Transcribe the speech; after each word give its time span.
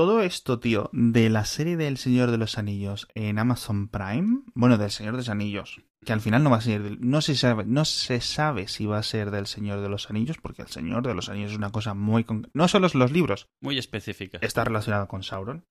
todo 0.00 0.22
esto, 0.22 0.60
tío, 0.60 0.88
de 0.94 1.28
la 1.28 1.44
serie 1.44 1.76
del 1.76 1.98
Señor 1.98 2.30
de 2.30 2.38
los 2.38 2.56
Anillos 2.56 3.06
en 3.14 3.38
Amazon 3.38 3.88
Prime, 3.88 4.44
bueno, 4.54 4.78
del 4.78 4.90
Señor 4.90 5.12
de 5.12 5.18
los 5.18 5.28
Anillos, 5.28 5.82
que 6.06 6.14
al 6.14 6.22
final 6.22 6.42
no 6.42 6.48
va 6.48 6.56
a 6.56 6.62
ser, 6.62 6.98
no 7.02 7.20
se 7.20 7.34
sabe, 7.34 7.66
no 7.66 7.84
se 7.84 8.22
sabe 8.22 8.66
si 8.66 8.86
va 8.86 8.96
a 8.96 9.02
ser 9.02 9.30
del 9.30 9.46
Señor 9.46 9.82
de 9.82 9.90
los 9.90 10.08
Anillos, 10.08 10.38
porque 10.38 10.62
el 10.62 10.68
Señor 10.68 11.06
de 11.06 11.12
los 11.12 11.28
Anillos 11.28 11.50
es 11.50 11.58
una 11.58 11.70
cosa 11.70 11.92
muy, 11.92 12.24
no 12.54 12.66
solo 12.66 12.88
los 12.94 13.12
libros, 13.12 13.50
muy 13.60 13.76
específica, 13.76 14.38
está 14.40 14.64
relacionado 14.64 15.06
con 15.06 15.22
Sauron. 15.22 15.66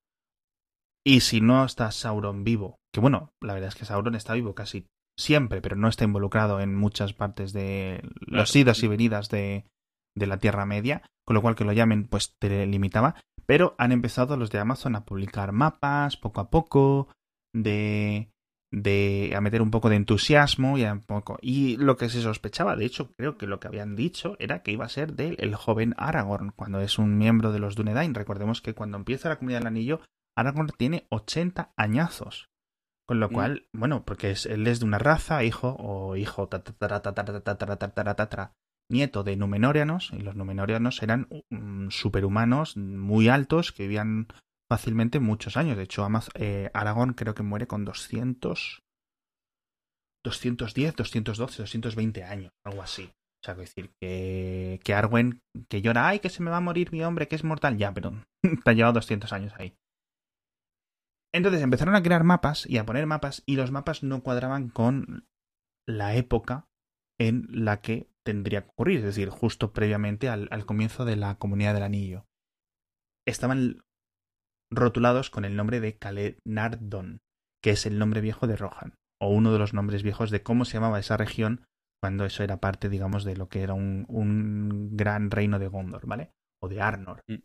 Y 1.03 1.21
si 1.21 1.41
no 1.41 1.65
está 1.65 1.89
Sauron 1.89 2.43
vivo, 2.43 2.75
que 2.93 2.99
bueno, 2.99 3.33
la 3.41 3.55
verdad 3.55 3.69
es 3.69 3.75
que 3.75 3.85
Sauron 3.85 4.13
está 4.13 4.35
vivo 4.35 4.53
casi 4.53 4.85
siempre, 5.17 5.59
pero 5.59 5.75
no 5.75 5.87
está 5.87 6.03
involucrado 6.03 6.59
en 6.59 6.75
muchas 6.75 7.13
partes 7.13 7.51
de 7.51 8.03
los 8.27 8.55
idas 8.55 8.83
y 8.83 8.87
venidas 8.87 9.29
de, 9.29 9.65
de 10.15 10.27
la 10.27 10.37
Tierra 10.37 10.67
Media, 10.67 11.01
con 11.25 11.33
lo 11.33 11.41
cual 11.41 11.55
que 11.55 11.65
lo 11.65 11.73
llamen 11.73 12.07
pues 12.07 12.35
te 12.37 12.67
limitaba, 12.67 13.15
pero 13.49 13.73
han 13.79 13.91
empezado 13.91 14.37
los 14.37 14.51
de 14.51 14.59
Amazon 14.59 14.95
a 14.95 15.05
publicar 15.05 15.53
mapas 15.53 16.17
poco 16.17 16.39
a 16.39 16.51
poco, 16.51 17.07
de, 17.51 18.29
de 18.71 19.33
a 19.35 19.41
meter 19.41 19.63
un 19.63 19.71
poco 19.71 19.89
de 19.89 19.95
entusiasmo 19.95 20.77
y 20.77 20.83
a 20.83 20.99
poco 20.99 21.39
y 21.41 21.75
lo 21.77 21.97
que 21.97 22.09
se 22.09 22.21
sospechaba, 22.21 22.75
de 22.75 22.85
hecho 22.85 23.09
creo 23.17 23.39
que 23.39 23.47
lo 23.47 23.59
que 23.59 23.67
habían 23.67 23.95
dicho 23.95 24.35
era 24.37 24.61
que 24.61 24.71
iba 24.71 24.85
a 24.85 24.89
ser 24.89 25.13
del 25.13 25.35
el 25.39 25.55
joven 25.55 25.95
Aragorn 25.97 26.51
cuando 26.55 26.79
es 26.79 26.99
un 26.99 27.17
miembro 27.17 27.51
de 27.51 27.57
los 27.57 27.73
Dunedain. 27.73 28.13
Recordemos 28.13 28.61
que 28.61 28.75
cuando 28.75 28.97
empieza 28.97 29.29
la 29.29 29.37
Comunidad 29.37 29.61
del 29.61 29.67
Anillo 29.67 30.01
Aragorn 30.37 30.69
tiene 30.77 31.07
80 31.09 31.73
añazos. 31.75 32.49
Con 33.07 33.19
lo 33.19 33.31
cual, 33.31 33.67
bueno, 33.73 34.05
porque 34.05 34.29
es, 34.29 34.45
él 34.45 34.67
es 34.67 34.79
de 34.79 34.85
una 34.85 34.99
raza, 34.99 35.43
hijo 35.43 35.75
o 35.79 36.15
hijo 36.15 36.47
nieto 38.89 39.23
de 39.23 39.35
Numenóreanos, 39.35 40.11
y 40.13 40.19
los 40.19 40.35
Numenóreanos 40.35 41.01
eran 41.03 41.27
superhumanos 41.89 42.77
muy 42.77 43.29
altos 43.29 43.71
que 43.71 43.83
vivían 43.83 44.27
fácilmente 44.69 45.19
muchos 45.19 45.57
años. 45.57 45.77
De 45.77 45.83
hecho, 45.83 46.07
eh, 46.35 46.69
Aragón 46.73 47.13
creo 47.13 47.33
que 47.35 47.43
muere 47.43 47.67
con 47.67 47.85
200, 47.85 48.81
210, 50.23 50.95
212, 50.95 51.63
220 51.63 52.23
años, 52.23 52.51
algo 52.65 52.81
así. 52.81 53.11
O 53.41 53.45
sea, 53.45 53.55
decir 53.55 53.91
que, 54.01 54.79
que 54.83 54.93
Arwen, 54.93 55.41
que 55.69 55.81
llora, 55.81 56.09
ay, 56.09 56.19
que 56.19 56.29
se 56.29 56.43
me 56.43 56.51
va 56.51 56.57
a 56.57 56.61
morir 56.61 56.91
mi 56.91 57.03
hombre, 57.03 57.27
que 57.27 57.35
es 57.35 57.43
mortal, 57.43 57.77
ya, 57.77 57.93
pero 57.93 58.11
te 58.63 58.69
ha 58.69 58.73
llevado 58.73 58.93
200 58.93 59.31
años 59.31 59.53
ahí. 59.57 59.75
Entonces 61.33 61.61
empezaron 61.61 61.95
a 61.95 62.03
crear 62.03 62.23
mapas 62.23 62.65
y 62.67 62.77
a 62.77 62.85
poner 62.85 63.05
mapas 63.05 63.43
y 63.45 63.55
los 63.55 63.71
mapas 63.71 64.03
no 64.03 64.23
cuadraban 64.23 64.69
con 64.69 65.27
la 65.87 66.15
época 66.15 66.67
en 67.19 67.47
la 67.51 67.81
que 67.81 68.08
tendría 68.25 68.61
que 68.61 68.69
ocurrir, 68.69 68.99
es 68.99 69.05
decir, 69.05 69.29
justo 69.29 69.73
previamente 69.73 70.29
al, 70.29 70.65
comienzo 70.65 71.05
de 71.05 71.15
la 71.15 71.35
Comunidad 71.35 71.73
del 71.73 71.83
Anillo. 71.83 72.25
Estaban 73.27 73.83
rotulados 74.71 75.29
con 75.29 75.45
el 75.45 75.55
nombre 75.55 75.79
de 75.79 75.97
Calenardon, 75.97 77.19
que 77.63 77.71
es 77.71 77.85
el 77.85 77.99
nombre 77.99 78.21
viejo 78.21 78.47
de 78.47 78.55
Rohan, 78.55 78.95
o 79.21 79.29
uno 79.29 79.51
de 79.51 79.59
los 79.59 79.73
nombres 79.73 80.03
viejos 80.03 80.31
de 80.31 80.43
cómo 80.43 80.65
se 80.65 80.73
llamaba 80.73 80.99
esa 80.99 81.17
región 81.17 81.65
cuando 82.01 82.25
eso 82.25 82.43
era 82.43 82.59
parte, 82.59 82.87
digamos, 82.87 83.23
de 83.23 83.35
lo 83.35 83.49
que 83.49 83.61
era 83.61 83.73
un, 83.73 84.05
un 84.07 84.95
gran 84.95 85.31
reino 85.31 85.59
de 85.59 85.67
Gondor, 85.67 86.05
¿vale? 86.07 86.31
O 86.61 86.69
de 86.69 86.81
Arnor, 86.81 87.21
mm. 87.27 87.35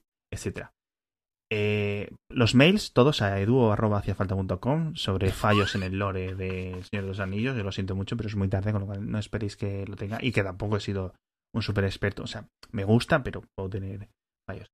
Eh, 1.51 2.11
los 2.31 2.55
mails, 2.55 2.93
todos 2.93 3.23
a 3.23 3.39
edu.haciafalta.com 3.39 4.97
sobre 4.97 5.31
fallos 5.31 5.75
en 5.75 5.83
el 5.83 5.99
lore 5.99 6.35
de 6.35 6.83
Señor 6.85 7.05
de 7.05 7.09
los 7.09 7.21
Anillos. 7.21 7.57
Yo 7.57 7.63
lo 7.63 7.73
siento 7.73 7.95
mucho, 7.95 8.17
pero 8.17 8.29
es 8.29 8.37
muy 8.37 8.49
tarde, 8.49 8.73
con 8.73 8.81
lo 8.81 8.87
cual 8.87 9.11
no 9.11 9.19
esperéis 9.19 9.57
que 9.57 9.87
lo 9.87 9.97
tenga. 9.97 10.19
Y 10.23 10.33
que 10.33 10.43
tampoco 10.43 10.77
he 10.77 10.81
sido 10.81 11.15
un 11.55 11.63
super 11.63 11.85
experto. 11.85 12.23
O 12.23 12.27
sea, 12.27 12.49
me 12.73 12.85
gusta, 12.85 13.23
pero 13.23 13.43
puedo 13.57 13.71
tener 13.71 14.09
fallos. 14.49 14.69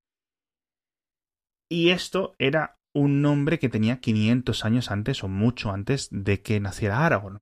Y 1.69 1.89
esto 1.89 2.33
era 2.39 2.75
un 2.93 3.21
nombre 3.21 3.59
que 3.59 3.69
tenía 3.69 4.01
500 4.01 4.65
años 4.65 4.91
antes 4.91 5.23
o 5.23 5.27
mucho 5.27 5.71
antes 5.71 6.09
de 6.11 6.41
que 6.41 6.59
naciera 6.59 7.05
Aragorn. 7.05 7.39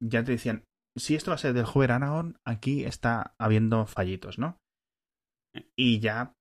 Ya 0.00 0.22
te 0.22 0.32
decían, 0.32 0.64
si 0.96 1.16
esto 1.16 1.32
va 1.32 1.34
a 1.34 1.38
ser 1.38 1.52
del 1.52 1.64
joven 1.64 1.90
Aragorn, 1.90 2.36
aquí 2.46 2.84
está 2.84 3.34
habiendo 3.38 3.86
fallitos, 3.86 4.38
¿no? 4.38 4.58
Y 5.76 5.98
ya 5.98 6.34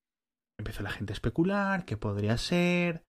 empezó 0.57 0.83
la 0.83 0.91
gente 0.91 1.13
a 1.13 1.16
especular 1.16 1.85
qué 1.85 1.97
podría 1.97 2.38
ser. 2.38 3.03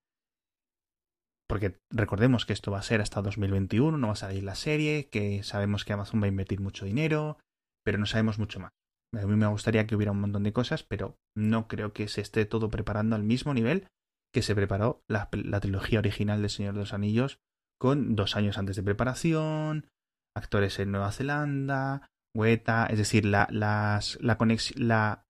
Porque 1.47 1.79
recordemos 1.89 2.45
que 2.45 2.53
esto 2.53 2.71
va 2.71 2.79
a 2.79 2.83
ser 2.83 2.99
hasta 2.99 3.21
2021, 3.21 3.97
no 3.97 4.07
va 4.07 4.13
a 4.13 4.17
salir 4.17 4.43
la 4.43 4.55
serie, 4.55 5.09
que 5.09 5.43
sabemos 5.43 5.85
que 5.85 5.93
Amazon 5.93 6.21
va 6.21 6.25
a 6.25 6.29
invertir 6.29 6.59
mucho 6.59 6.85
dinero, 6.85 7.37
pero 7.85 7.97
no 7.97 8.05
sabemos 8.05 8.37
mucho 8.37 8.59
más. 8.59 8.71
A 9.15 9.25
mí 9.25 9.35
me 9.37 9.47
gustaría 9.47 9.87
que 9.87 9.95
hubiera 9.95 10.11
un 10.11 10.19
montón 10.19 10.43
de 10.43 10.51
cosas, 10.51 10.83
pero 10.83 11.17
no 11.35 11.69
creo 11.69 11.93
que 11.93 12.09
se 12.09 12.19
esté 12.19 12.45
todo 12.45 12.69
preparando 12.69 13.15
al 13.15 13.23
mismo 13.23 13.53
nivel 13.53 13.87
que 14.33 14.41
se 14.41 14.55
preparó 14.55 15.03
la, 15.07 15.29
trilogía 15.29 15.99
original 15.99 16.41
de 16.41 16.49
Señor 16.49 16.73
de 16.73 16.81
los 16.81 16.93
Anillos, 16.93 17.39
con 17.79 18.15
dos 18.15 18.35
años 18.35 18.57
antes 18.57 18.75
de 18.75 18.83
preparación, 18.83 19.87
actores 20.35 20.79
en 20.79 20.91
Nueva 20.91 21.13
Zelanda, 21.13 22.09
Weta, 22.35 22.87
es 22.87 22.97
decir, 22.97 23.25
la, 23.25 23.47
las, 23.49 24.19
la, 24.21 24.37
la 24.75 25.26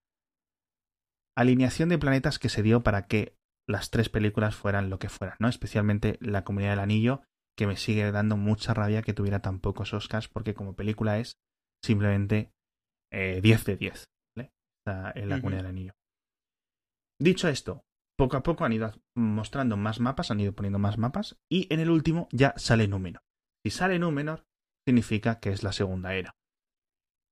alineación 1.38 1.88
de 1.88 1.98
planetas 1.98 2.40
que 2.40 2.48
se 2.48 2.62
dio 2.62 2.82
para 2.82 3.06
que 3.06 3.36
las 3.68 3.90
tres 3.90 4.08
películas 4.08 4.56
fueran 4.56 4.90
lo 4.90 4.98
que 4.98 5.08
fueran, 5.08 5.36
¿no? 5.38 5.48
Especialmente 5.48 6.18
La 6.20 6.42
Comunidad 6.42 6.70
del 6.70 6.80
Anillo, 6.80 7.22
que 7.56 7.66
me 7.66 7.76
sigue 7.76 8.10
dando 8.10 8.36
mucha 8.36 8.74
rabia 8.74 9.02
que 9.02 9.14
tuviera 9.14 9.40
tan 9.40 9.60
pocos 9.60 9.94
Oscars, 9.94 10.28
porque 10.28 10.54
como 10.54 10.74
película 10.74 11.18
es 11.18 11.38
simplemente 11.84 12.50
10 13.12 13.44
eh, 13.44 13.64
de 13.64 13.76
10, 13.76 14.04
¿vale? 14.36 14.52
en 15.14 15.28
La 15.28 15.36
Comunidad 15.36 15.62
del 15.62 15.70
Anillo. 15.70 15.92
Dicho 17.20 17.48
esto, 17.48 17.84
poco 18.18 18.36
a 18.36 18.42
poco 18.42 18.64
han 18.64 18.72
ido 18.72 18.92
mostrando 19.16 19.76
más 19.76 20.00
mapas, 20.00 20.32
han 20.32 20.40
ido 20.40 20.54
poniendo 20.54 20.80
más 20.80 20.98
mapas, 20.98 21.38
y 21.48 21.72
en 21.72 21.78
el 21.78 21.90
último 21.90 22.28
ya 22.32 22.54
sale 22.56 22.88
Númenor. 22.88 23.22
Si 23.64 23.70
sale 23.70 23.98
Númenor, 23.98 24.44
significa 24.88 25.38
que 25.38 25.50
es 25.50 25.62
la 25.62 25.72
segunda 25.72 26.14
era. 26.14 26.34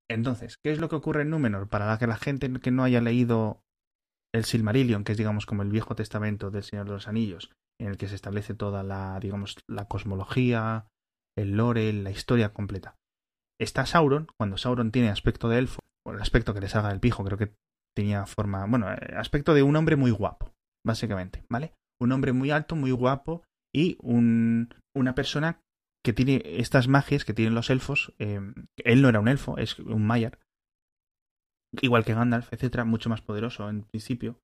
Entonces, 0.09 0.59
¿qué 0.63 0.71
es 0.71 0.79
lo 0.79 0.89
que 0.89 0.97
ocurre 0.97 1.23
en 1.23 1.31
Númenor? 1.31 1.69
Para 1.69 1.99
que 1.99 2.07
la 2.07 2.17
gente 2.17 2.53
que 2.61 2.71
no 2.71 2.85
haya 2.85 3.01
leído 3.01 3.65
el 4.37 4.45
Silmarillion, 4.45 5.05
que 5.05 5.13
es 5.13 5.19
digamos 5.19 5.47
como 5.47 5.63
el 5.63 5.71
Viejo 5.71 5.95
Testamento 5.95 6.51
del 6.51 6.63
Señor 6.63 6.87
de 6.87 6.93
los 6.93 7.09
Anillos, 7.09 7.51
en 7.81 7.89
el 7.89 7.97
que 7.97 8.09
se 8.09 8.15
establece 8.15 8.55
toda 8.55 8.83
la, 8.83 9.19
digamos, 9.21 9.57
la 9.69 9.87
cosmología, 9.87 10.87
el 11.37 11.57
lore, 11.57 11.93
la 11.93 12.11
historia 12.11 12.53
completa. 12.53 12.97
Está 13.61 13.87
Sauron, 13.87 14.29
cuando 14.39 14.59
Sauron 14.59 14.93
tiene 14.93 15.09
aspecto 15.09 15.49
de 15.49 15.59
elfo, 15.59 15.81
o 16.07 16.13
el 16.13 16.21
aspecto 16.21 16.55
que 16.55 16.61
le 16.61 16.69
salga 16.69 16.91
del 16.91 17.01
pijo, 17.01 17.25
creo 17.25 17.39
que 17.39 17.55
tenía 17.95 18.27
forma, 18.27 18.67
bueno, 18.67 18.93
eh, 18.93 19.15
aspecto 19.17 19.55
de 19.55 19.63
un 19.63 19.77
hombre 19.77 19.97
muy 19.97 20.11
guapo, 20.11 20.53
básicamente, 20.85 21.45
¿vale? 21.49 21.73
Un 22.01 22.13
hombre 22.13 22.33
muy 22.33 22.51
alto, 22.51 22.77
muy 22.77 22.91
guapo 22.91 23.43
y 23.75 23.97
un, 24.01 24.75
una 24.95 25.15
persona 25.15 25.61
que 26.05 26.13
tiene 26.13 26.43
estas 26.45 26.89
magias 26.89 27.25
que 27.25 27.35
tienen 27.35 27.55
los 27.55 27.71
elfos. 27.71 28.15
Eh, 28.19 28.41
él 28.85 29.03
no 29.03 29.09
era 29.09 29.21
un 29.21 29.29
elfo, 29.29 29.59
es 29.59 29.79
un 29.79 30.07
Maiar, 30.07 30.39
igual 31.81 32.05
que 32.05 32.15
Gandalf, 32.15 32.53
etcétera, 32.53 32.85
mucho 32.85 33.09
más 33.09 33.21
poderoso 33.21 33.69
en 33.69 33.83
principio, 33.83 34.39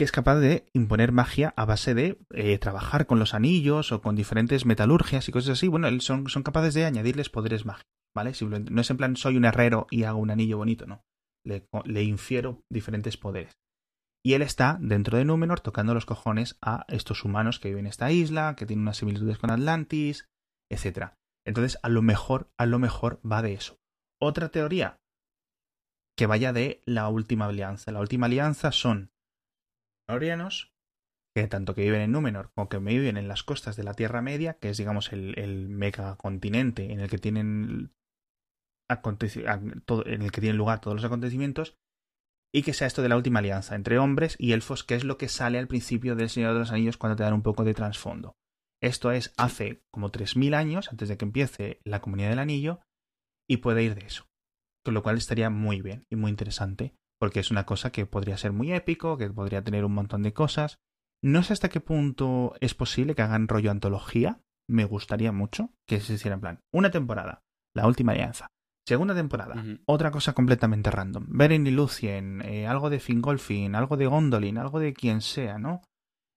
que 0.00 0.04
es 0.04 0.12
capaz 0.12 0.36
de 0.36 0.66
imponer 0.72 1.12
magia 1.12 1.52
a 1.56 1.66
base 1.66 1.94
de 1.94 2.18
eh, 2.30 2.56
trabajar 2.58 3.06
con 3.06 3.18
los 3.18 3.34
anillos 3.34 3.92
o 3.92 4.00
con 4.00 4.16
diferentes 4.16 4.64
metalurgias 4.64 5.28
y 5.28 5.32
cosas 5.32 5.58
así. 5.58 5.68
Bueno, 5.68 5.88
son, 6.00 6.26
son 6.30 6.42
capaces 6.42 6.72
de 6.72 6.86
añadirles 6.86 7.28
poderes 7.28 7.66
mágicos, 7.66 7.92
¿vale? 8.14 8.32
no 8.70 8.80
es 8.80 8.90
en 8.90 8.96
plan 8.96 9.16
soy 9.16 9.36
un 9.36 9.44
herrero 9.44 9.86
y 9.90 10.04
hago 10.04 10.18
un 10.18 10.30
anillo 10.30 10.56
bonito, 10.56 10.86
no. 10.86 11.02
Le, 11.44 11.66
le 11.84 12.02
infiero 12.02 12.62
diferentes 12.70 13.18
poderes. 13.18 13.52
Y 14.24 14.32
él 14.32 14.40
está 14.40 14.78
dentro 14.80 15.18
de 15.18 15.26
Númenor 15.26 15.60
tocando 15.60 15.92
los 15.92 16.06
cojones 16.06 16.56
a 16.62 16.86
estos 16.88 17.22
humanos 17.24 17.58
que 17.58 17.68
viven 17.68 17.84
en 17.84 17.90
esta 17.90 18.10
isla, 18.10 18.54
que 18.56 18.64
tienen 18.64 18.84
unas 18.84 18.96
similitudes 18.96 19.36
con 19.36 19.50
Atlantis, 19.50 20.28
etcétera. 20.70 21.18
Entonces, 21.46 21.78
a 21.82 21.90
lo 21.90 22.00
mejor, 22.00 22.50
a 22.58 22.64
lo 22.64 22.78
mejor 22.78 23.20
va 23.30 23.42
de 23.42 23.52
eso. 23.52 23.78
Otra 24.18 24.50
teoría, 24.50 24.96
que 26.16 26.26
vaya 26.26 26.52
de 26.52 26.82
la 26.84 27.08
última 27.08 27.46
alianza. 27.46 27.92
La 27.92 28.00
última 28.00 28.26
alianza 28.26 28.72
son 28.72 29.10
Norianos, 30.08 30.72
que 31.34 31.46
tanto 31.46 31.74
que 31.74 31.82
viven 31.82 32.02
en 32.02 32.12
Númenor 32.12 32.50
como 32.54 32.68
que 32.68 32.78
viven 32.78 33.16
en 33.16 33.28
las 33.28 33.42
costas 33.42 33.76
de 33.76 33.84
la 33.84 33.94
Tierra 33.94 34.22
Media, 34.22 34.54
que 34.54 34.70
es 34.70 34.76
digamos 34.76 35.12
el, 35.12 35.38
el 35.38 35.68
megacontinente 35.68 36.92
en 36.92 37.00
el 37.00 37.08
que 37.08 37.18
tienen 37.18 37.92
en 38.88 40.22
el 40.22 40.32
que 40.32 40.40
tienen 40.40 40.56
lugar 40.56 40.80
todos 40.80 40.96
los 40.96 41.04
acontecimientos, 41.04 41.78
y 42.52 42.62
que 42.62 42.72
sea 42.72 42.88
esto 42.88 43.02
de 43.02 43.08
la 43.08 43.16
última 43.16 43.38
alianza 43.38 43.76
entre 43.76 43.98
hombres 43.98 44.34
y 44.38 44.52
elfos, 44.52 44.82
que 44.82 44.96
es 44.96 45.04
lo 45.04 45.16
que 45.16 45.28
sale 45.28 45.58
al 45.58 45.68
principio 45.68 46.16
del 46.16 46.28
Señor 46.28 46.54
de 46.54 46.58
los 46.58 46.72
Anillos 46.72 46.96
cuando 46.96 47.14
te 47.14 47.22
dan 47.22 47.34
un 47.34 47.42
poco 47.42 47.62
de 47.62 47.74
trasfondo. 47.74 48.36
Esto 48.82 49.12
es 49.12 49.32
hace 49.36 49.84
como 49.92 50.10
3.000 50.10 50.54
años, 50.54 50.88
antes 50.90 51.08
de 51.08 51.16
que 51.16 51.24
empiece 51.24 51.80
la 51.84 52.00
Comunidad 52.00 52.30
del 52.30 52.40
Anillo, 52.40 52.80
y 53.48 53.58
puede 53.58 53.84
ir 53.84 53.94
de 53.94 54.06
eso 54.06 54.29
con 54.84 54.94
lo 54.94 55.02
cual 55.02 55.18
estaría 55.18 55.50
muy 55.50 55.82
bien 55.82 56.04
y 56.10 56.16
muy 56.16 56.30
interesante, 56.30 56.94
porque 57.18 57.40
es 57.40 57.50
una 57.50 57.66
cosa 57.66 57.92
que 57.92 58.06
podría 58.06 58.36
ser 58.36 58.52
muy 58.52 58.72
épico, 58.72 59.16
que 59.16 59.30
podría 59.30 59.62
tener 59.62 59.84
un 59.84 59.94
montón 59.94 60.22
de 60.22 60.32
cosas. 60.32 60.78
No 61.22 61.42
sé 61.42 61.52
hasta 61.52 61.68
qué 61.68 61.80
punto 61.80 62.54
es 62.60 62.74
posible 62.74 63.14
que 63.14 63.22
hagan 63.22 63.48
rollo 63.48 63.70
antología, 63.70 64.40
me 64.68 64.84
gustaría 64.84 65.32
mucho 65.32 65.70
que 65.86 66.00
se 66.00 66.14
hiciera 66.14 66.34
en 66.34 66.40
plan 66.40 66.60
una 66.72 66.90
temporada, 66.90 67.42
la 67.74 67.86
última 67.86 68.12
alianza, 68.12 68.48
Segunda 68.90 69.14
temporada. 69.14 69.62
Otra 69.86 70.10
cosa 70.10 70.32
completamente 70.32 70.90
random. 70.90 71.26
Beren 71.28 71.64
y 71.64 71.70
Lucien, 71.70 72.42
eh, 72.42 72.66
algo 72.66 72.90
de 72.90 72.98
Fingolfin, 72.98 73.76
algo 73.76 73.96
de 73.96 74.06
Gondolin, 74.06 74.58
algo 74.58 74.80
de 74.80 74.94
quien 74.94 75.20
sea, 75.20 75.58
¿no? 75.58 75.82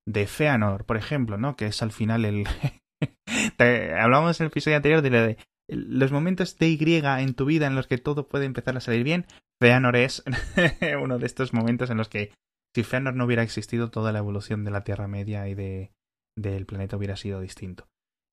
De 0.06 0.28
Feanor, 0.28 0.86
por 0.86 0.98
ejemplo, 0.98 1.40
¿no? 1.40 1.56
Que 1.56 1.66
es 1.66 1.82
al 1.82 1.92
final 1.92 2.26
el... 2.26 2.46
Hablamos 4.00 4.40
en 4.40 4.46
el 4.46 4.52
episodio 4.52 4.78
anterior 4.78 5.02
de, 5.02 5.10
de 5.10 5.38
los 5.70 6.12
momentos 6.12 6.58
de 6.58 6.70
Y 6.70 6.78
en 7.22 7.34
tu 7.34 7.46
vida 7.46 7.68
en 7.68 7.76
los 7.76 7.88
que 7.88 7.98
todo 7.98 8.28
puede 8.28 8.46
empezar 8.46 8.76
a 8.78 8.82
salir 8.82 9.04
bien. 9.04 9.26
Feanor 9.62 9.96
es 9.96 10.24
uno 11.02 11.20
de 11.20 11.26
estos 11.26 11.54
momentos 11.54 11.90
en 11.90 11.98
los 11.98 12.10
que 12.10 12.32
si 12.76 12.84
Feanor 12.84 13.16
no 13.16 13.26
hubiera 13.26 13.44
existido, 13.44 13.92
toda 13.92 14.12
la 14.12 14.20
evolución 14.20 14.64
de 14.66 14.72
la 14.72 14.84
Tierra 14.84 15.08
Media 15.08 15.48
y 15.48 15.54
de, 15.56 15.92
del 16.38 16.66
planeta 16.66 16.98
hubiera 16.98 17.16
sido 17.16 17.40
distinto. 17.40 17.88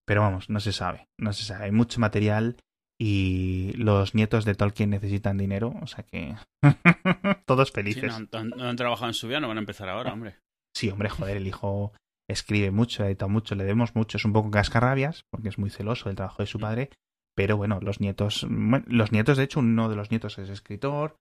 Pero 0.06 0.22
vamos, 0.22 0.48
no 0.50 0.60
se 0.60 0.72
sabe, 0.72 1.06
no 1.20 1.32
se 1.32 1.44
sabe. 1.44 1.66
Hay 1.66 1.72
mucho 1.72 2.00
material 2.00 2.56
y 2.98 3.72
los 3.76 4.14
nietos 4.14 4.44
de 4.44 4.54
Tolkien 4.54 4.90
necesitan 4.90 5.38
dinero, 5.38 5.74
o 5.80 5.86
sea 5.86 6.04
que 6.04 6.34
todos 7.46 7.68
Sí, 7.68 7.74
felices. 7.74 8.18
no, 8.32 8.38
han- 8.38 8.50
no 8.50 8.68
han 8.68 8.76
trabajado 8.76 9.08
en 9.08 9.14
su 9.14 9.28
vida, 9.28 9.40
no 9.40 9.48
van 9.48 9.58
a 9.58 9.60
empezar 9.60 9.88
Ah. 9.88 9.92
ahora, 9.92 10.12
hombre. 10.12 10.36
Sí, 10.76 10.88
hombre, 10.90 11.08
joder, 11.10 11.36
el 11.36 11.46
hijo 11.46 11.92
escribe 12.28 12.70
mucho, 12.70 13.04
edita 13.04 13.26
mucho, 13.26 13.54
le 13.54 13.64
demos 13.64 13.94
mucho, 13.94 14.16
es 14.18 14.24
un 14.24 14.32
poco 14.32 14.50
cascarrabias, 14.50 15.24
porque 15.30 15.48
es 15.48 15.58
muy 15.58 15.70
celoso 15.70 16.08
del 16.08 16.16
trabajo 16.16 16.42
de 16.42 16.46
su 16.46 16.58
Mm. 16.58 16.62
padre, 16.62 16.90
pero 17.40 17.56
bueno, 17.56 17.80
los 17.80 18.00
nietos, 18.00 18.46
bueno, 18.50 18.84
los 18.86 19.12
nietos, 19.12 19.38
de 19.38 19.44
hecho, 19.44 19.60
uno 19.60 19.88
de 19.88 19.96
los 19.96 20.10
nietos 20.10 20.38
es 20.38 20.50
escritor, 20.50 21.16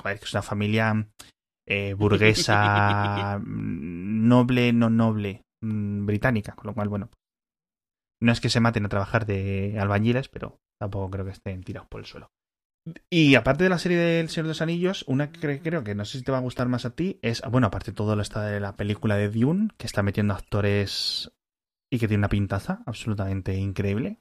joder, 0.00 0.18
que 0.18 0.24
es 0.24 0.34
una 0.34 0.42
familia 0.42 1.08
eh, 1.64 1.94
burguesa, 1.94 3.38
noble, 3.46 4.72
no 4.72 4.90
noble, 4.90 5.44
mm, 5.62 6.06
británica, 6.06 6.56
con 6.56 6.66
lo 6.66 6.74
cual, 6.74 6.88
bueno, 6.88 7.08
no 8.20 8.32
es 8.32 8.40
que 8.40 8.50
se 8.50 8.58
maten 8.58 8.84
a 8.84 8.88
trabajar 8.88 9.26
de 9.26 9.78
albañiles, 9.78 10.28
pero 10.28 10.58
tampoco 10.80 11.08
creo 11.08 11.24
que 11.24 11.30
estén 11.30 11.62
tirados 11.62 11.88
por 11.88 12.00
el 12.00 12.06
suelo. 12.06 12.32
Y 13.08 13.36
aparte 13.36 13.62
de 13.62 13.70
la 13.70 13.78
serie 13.78 13.98
del 13.98 14.28
Señor 14.28 14.46
de 14.46 14.50
los 14.50 14.62
Anillos, 14.62 15.04
una 15.06 15.30
que 15.30 15.60
creo 15.60 15.84
que 15.84 15.94
no 15.94 16.04
sé 16.04 16.18
si 16.18 16.24
te 16.24 16.32
va 16.32 16.38
a 16.38 16.42
gustar 16.42 16.66
más 16.66 16.84
a 16.84 16.96
ti 16.96 17.20
es, 17.22 17.42
bueno, 17.48 17.68
aparte 17.68 17.92
de 17.92 17.96
todo 17.96 18.16
lo 18.16 18.22
está 18.22 18.44
de 18.44 18.58
la 18.58 18.74
película 18.74 19.14
de 19.14 19.30
Dune, 19.30 19.68
que 19.78 19.86
está 19.86 20.02
metiendo 20.02 20.34
actores 20.34 21.30
y 21.92 22.00
que 22.00 22.08
tiene 22.08 22.22
una 22.22 22.28
pintaza 22.28 22.82
absolutamente 22.86 23.54
increíble, 23.54 24.18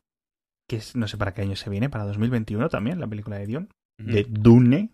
que 0.69 0.77
es, 0.77 0.95
no 0.95 1.07
sé 1.07 1.17
para 1.17 1.33
qué 1.33 1.41
año 1.41 1.55
se 1.55 1.69
viene, 1.69 1.89
para 1.89 2.05
2021 2.05 2.69
también, 2.69 2.99
la 2.99 3.07
película 3.07 3.37
de 3.37 3.47
Dune, 3.47 3.67
Ujú. 3.99 4.11
de 4.11 4.23
Dune, 4.29 4.89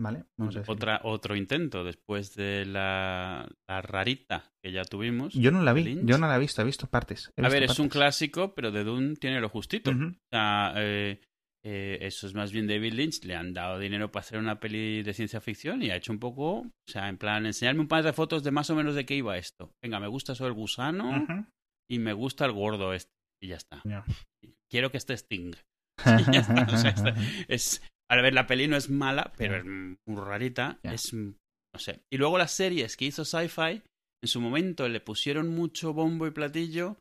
¿vale? 0.00 0.24
Vamos 0.38 0.56
a. 0.56 0.62
Otra, 0.68 1.00
otro 1.02 1.34
intento 1.34 1.82
después 1.82 2.34
de 2.36 2.64
la, 2.66 3.48
la 3.68 3.82
rarita 3.82 4.52
que 4.62 4.70
ya 4.70 4.84
tuvimos. 4.84 5.34
Yo 5.34 5.50
no 5.50 5.62
la 5.62 5.72
vi, 5.72 5.84
Lynch. 5.84 6.04
yo 6.06 6.18
no 6.18 6.28
la 6.28 6.36
he 6.36 6.38
visto, 6.38 6.62
he 6.62 6.64
visto 6.64 6.86
partes. 6.86 7.32
he 7.36 7.40
A 7.40 7.48
visto 7.48 7.52
ver, 7.60 7.62
es 7.64 7.78
un 7.78 7.88
clásico, 7.88 8.54
pero 8.54 8.70
de 8.70 8.84
Dune 8.84 9.16
tiene 9.16 9.40
lo 9.40 9.48
justito. 9.48 9.90
O 9.90 10.12
sea, 10.32 10.74
eh, 10.76 11.20
eh, 11.64 11.98
eso 12.02 12.26
es 12.28 12.34
más 12.34 12.52
bien 12.52 12.66
David 12.68 12.92
Lynch. 12.92 13.24
Le 13.24 13.34
han 13.34 13.52
dado 13.52 13.78
dinero 13.78 14.12
para 14.12 14.20
hacer 14.20 14.38
una 14.38 14.60
peli 14.60 15.02
de 15.02 15.12
ciencia 15.14 15.40
ficción 15.40 15.82
y 15.82 15.90
ha 15.90 15.96
hecho 15.96 16.12
un 16.12 16.18
poco, 16.20 16.58
o 16.60 16.70
sea, 16.86 17.08
en 17.08 17.18
plan, 17.18 17.46
enseñarme 17.46 17.80
un 17.80 17.88
par 17.88 18.04
de 18.04 18.12
fotos 18.12 18.44
de 18.44 18.50
más 18.52 18.70
o 18.70 18.76
menos 18.76 18.94
de 18.94 19.04
qué 19.06 19.16
iba 19.16 19.36
esto. 19.38 19.72
Venga, 19.82 19.98
me 19.98 20.06
gusta 20.08 20.32
eso 20.34 20.46
el 20.46 20.52
gusano 20.52 21.26
y 21.90 21.98
me 21.98 22.12
gusta 22.12 22.44
el 22.44 22.52
gordo 22.52 22.92
este. 22.92 23.10
Y 23.42 23.48
ya 23.48 23.56
está. 23.56 23.80
Ya. 23.84 24.04
Quiero 24.70 24.90
que 24.90 24.98
esté 24.98 25.14
Sting. 25.16 25.52
Y 26.28 26.32
ya 26.32 26.40
está, 26.40 26.66
o 26.72 26.76
sea, 26.76 26.90
está- 26.90 27.14
es, 27.48 27.82
a 28.10 28.16
ver, 28.16 28.32
la 28.34 28.46
peli 28.46 28.68
no 28.68 28.76
es 28.76 28.88
mala, 28.88 29.32
pero 29.36 29.56
es 29.56 29.64
muy 29.64 29.96
rarita. 30.24 30.78
Es, 30.82 31.12
no 31.12 31.34
sé. 31.78 32.00
Y 32.12 32.18
luego 32.18 32.38
las 32.38 32.52
series 32.52 32.96
que 32.96 33.06
hizo 33.06 33.24
Sci-Fi, 33.24 33.82
en 34.22 34.28
su 34.28 34.40
momento 34.40 34.88
le 34.88 35.00
pusieron 35.00 35.48
mucho 35.48 35.92
bombo 35.92 36.26
y 36.26 36.30
platillo 36.30 36.96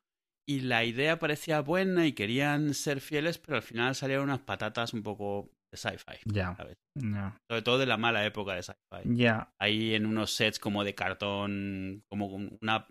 y 0.49 0.61
la 0.61 0.83
idea 0.85 1.19
parecía 1.19 1.61
buena 1.61 2.07
y 2.07 2.13
querían 2.13 2.73
ser 2.73 3.01
fieles, 3.01 3.37
pero 3.37 3.57
al 3.57 3.63
final 3.63 3.95
salieron 3.95 4.25
unas 4.25 4.39
patatas 4.39 4.93
un 4.93 5.03
poco 5.03 5.49
de 5.71 5.77
Sci-Fi. 5.77 6.19
Ya, 6.25 6.55
ya, 6.95 7.37
Sobre 7.49 7.61
todo 7.61 7.77
de 7.77 7.85
la 7.85 7.97
mala 7.97 8.25
época 8.25 8.55
de 8.55 8.63
Sci-Fi. 8.63 9.15
ya. 9.15 9.51
Ahí 9.61 9.93
en 9.93 10.05
unos 10.05 10.31
sets 10.33 10.57
como 10.59 10.83
de 10.83 10.95
cartón, 10.95 12.03
como 12.09 12.27
una, 12.61 12.87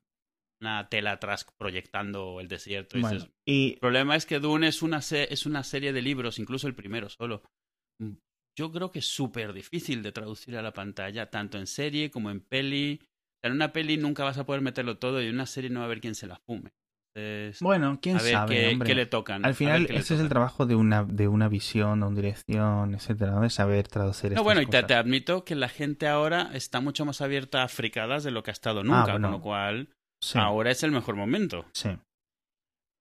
una 0.60 0.88
tela 0.88 1.12
atrás 1.12 1.46
proyectando 1.58 2.40
el 2.40 2.48
desierto. 2.48 2.96
y 2.98 3.02
Bueno, 3.02 3.16
dices, 3.16 3.30
y 3.46 3.72
el 3.74 3.78
problema 3.78 4.16
es 4.16 4.26
que 4.26 4.38
Dune 4.40 4.68
es 4.68 4.82
una, 4.82 5.02
se- 5.02 5.32
es 5.32 5.46
una 5.46 5.62
serie 5.64 5.92
de 5.92 6.02
libros, 6.02 6.38
incluso 6.38 6.66
el 6.66 6.74
primero 6.74 7.08
solo. 7.08 7.42
Mm, 8.00 8.12
Yo 8.58 8.72
creo 8.72 8.90
que 8.90 9.00
es 9.00 9.06
súper 9.06 9.52
difícil 9.52 10.02
de 10.02 10.12
traducir 10.12 10.56
a 10.56 10.62
la 10.62 10.72
pantalla, 10.72 11.28
tanto 11.28 11.58
en 11.58 11.66
serie 11.66 12.10
como 12.10 12.30
en 12.30 12.40
peli. 12.40 13.00
En 13.44 13.52
una 13.52 13.70
peli 13.72 13.98
nunca 13.98 14.24
vas 14.24 14.38
a 14.38 14.46
poder 14.46 14.62
meterlo 14.62 14.98
todo 14.98 15.20
y 15.22 15.26
en 15.26 15.34
una 15.34 15.46
serie 15.46 15.68
no 15.70 15.80
va 15.80 15.84
a 15.84 15.86
haber 15.86 16.00
quién 16.00 16.14
se 16.14 16.26
la 16.26 16.40
fume. 16.46 16.70
Entonces, 17.14 17.60
bueno, 17.62 17.98
quién 18.00 18.18
a 18.18 18.22
ver 18.22 18.32
sabe, 18.32 18.54
qué, 18.56 18.68
hombre. 18.68 18.88
qué 18.88 18.94
le 18.94 19.06
tocan. 19.06 19.44
Al 19.44 19.54
final, 19.54 19.86
ese 19.90 20.14
es 20.14 20.20
el 20.20 20.28
trabajo 20.28 20.66
de 20.66 20.74
una, 20.74 21.04
de 21.04 21.28
una 21.28 21.48
visión, 21.48 22.00
de 22.00 22.06
una 22.06 22.16
dirección, 22.16 22.94
etcétera, 22.94 23.32
¿no? 23.32 23.40
De 23.42 23.50
saber 23.50 23.88
traducir 23.88 24.32
No, 24.34 24.42
bueno, 24.42 24.60
y 24.62 24.66
te, 24.66 24.78
admito 24.94 25.44
que 25.44 25.54
la 25.54 25.68
gente 25.68 26.08
ahora 26.08 26.50
está 26.52 26.80
mucho 26.80 27.04
más 27.04 27.20
abierta 27.20 27.62
a 27.62 27.68
fricadas 27.68 28.24
de 28.24 28.30
lo 28.30 28.42
que 28.42 28.50
ha 28.50 28.52
estado 28.52 28.82
nunca, 28.84 29.00
Ah, 29.00 29.04
bueno. 29.12 29.28
con 29.28 29.32
lo 29.32 29.40
cual 29.40 29.88
Sí, 30.22 30.38
ahora 30.38 30.70
es 30.70 30.82
el 30.82 30.92
mejor 30.92 31.16
momento. 31.16 31.66
sí. 31.72 31.90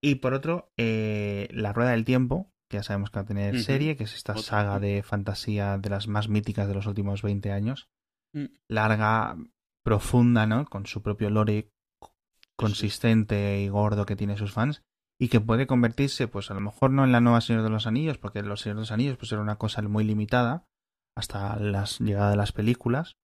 Y 0.03 0.15
por 0.15 0.35
otro, 0.35 0.71
eh, 0.77 1.47
La 1.51 1.73
Rueda 1.73 1.91
del 1.91 2.05
Tiempo, 2.05 2.51
que 2.69 2.77
ya 2.77 2.83
sabemos 2.83 3.09
que 3.09 3.15
va 3.17 3.23
a 3.23 3.25
tener 3.25 3.59
serie, 3.63 3.95
que 3.95 4.03
es 4.03 4.13
esta 4.13 4.33
Otra. 4.33 4.43
saga 4.43 4.79
de 4.79 5.01
fantasía 5.01 5.79
de 5.79 5.89
las 5.89 6.07
más 6.07 6.29
míticas 6.29 6.67
de 6.67 6.75
los 6.75 6.85
últimos 6.85 7.23
20 7.23 7.51
años. 7.51 7.89
Mm. 8.33 8.45
Larga, 8.69 9.35
profunda, 9.83 10.45
¿no? 10.45 10.65
Con 10.65 10.85
su 10.85 11.01
propio 11.01 11.31
lore 11.31 11.71
consistente 12.55 13.61
y 13.61 13.69
gordo 13.69 14.05
que 14.05 14.15
tiene 14.15 14.37
sus 14.37 14.51
fans. 14.51 14.83
Y 15.19 15.29
que 15.29 15.39
puede 15.39 15.65
convertirse, 15.65 16.27
pues 16.27 16.51
a 16.51 16.53
lo 16.53 16.59
mejor 16.59 16.91
no 16.91 17.03
en 17.03 17.11
la 17.11 17.21
nueva 17.21 17.41
Señor 17.41 17.63
de 17.63 17.69
los 17.69 17.87
Anillos, 17.87 18.17
porque 18.17 18.43
los 18.43 18.59
Señor 18.61 18.75
de 18.75 18.81
los 18.81 18.91
Anillos 18.91 19.17
pues 19.17 19.31
era 19.31 19.41
una 19.41 19.55
cosa 19.57 19.81
muy 19.81 20.03
limitada 20.03 20.65
hasta 21.17 21.57
la 21.57 21.85
llegada 21.85 22.31
de 22.31 22.37
las 22.37 22.51
películas. 22.51 23.15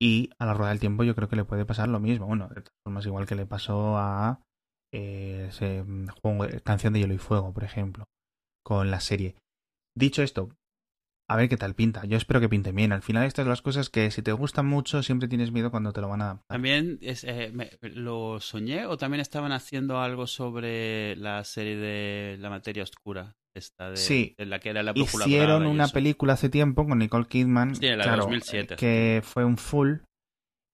Y 0.00 0.30
a 0.38 0.46
la 0.46 0.54
Rueda 0.54 0.70
del 0.70 0.80
Tiempo 0.80 1.04
yo 1.04 1.14
creo 1.14 1.28
que 1.28 1.36
le 1.36 1.44
puede 1.44 1.64
pasar 1.64 1.88
lo 1.88 2.00
mismo. 2.00 2.26
Bueno, 2.26 2.48
de 2.48 2.62
todas 2.62 2.78
formas, 2.84 3.06
igual 3.06 3.26
que 3.26 3.34
le 3.34 3.46
pasó 3.46 3.98
a 3.98 4.40
eh, 4.92 5.46
ese 5.48 5.82
mm, 5.82 6.08
juego, 6.22 6.46
Canción 6.64 6.92
de 6.92 7.00
Hielo 7.00 7.14
y 7.14 7.18
Fuego, 7.18 7.52
por 7.52 7.64
ejemplo, 7.64 8.04
con 8.64 8.90
la 8.90 9.00
serie. 9.00 9.34
Dicho 9.96 10.22
esto, 10.22 10.50
a 11.30 11.36
ver 11.36 11.48
qué 11.48 11.56
tal 11.56 11.74
pinta. 11.74 12.04
Yo 12.06 12.16
espero 12.16 12.40
que 12.40 12.48
pinte 12.48 12.72
bien. 12.72 12.92
Al 12.92 13.02
final, 13.02 13.26
estas 13.26 13.44
son 13.44 13.50
las 13.50 13.60
cosas 13.60 13.90
que 13.90 14.10
si 14.10 14.22
te 14.22 14.32
gustan 14.32 14.66
mucho, 14.66 15.02
siempre 15.02 15.28
tienes 15.28 15.52
miedo 15.52 15.70
cuando 15.70 15.92
te 15.92 16.00
lo 16.00 16.08
van 16.08 16.22
a 16.22 16.24
adaptar. 16.24 16.46
También 16.48 16.98
eh, 17.02 17.52
lo 17.82 18.40
soñé 18.40 18.86
o 18.86 18.96
también 18.96 19.20
estaban 19.20 19.52
haciendo 19.52 20.00
algo 20.00 20.26
sobre 20.26 21.16
la 21.16 21.44
serie 21.44 21.76
de 21.76 22.38
La 22.38 22.48
materia 22.48 22.82
oscura, 22.82 23.36
esta 23.58 23.90
de, 23.90 23.96
Sí. 23.96 24.34
de 24.38 24.46
la 24.46 24.58
que 24.58 24.70
era 24.70 24.82
la 24.82 24.92
Hicieron 24.94 25.66
una 25.66 25.84
eso. 25.84 25.92
película 25.92 26.32
hace 26.32 26.48
tiempo 26.48 26.86
con 26.86 26.98
Nicole 26.98 27.26
Kidman, 27.26 27.74
Sí, 27.76 27.86
la 27.86 28.04
claro, 28.04 28.22
2007, 28.22 28.76
que 28.76 29.20
fue 29.24 29.44
un 29.44 29.56
full 29.58 29.98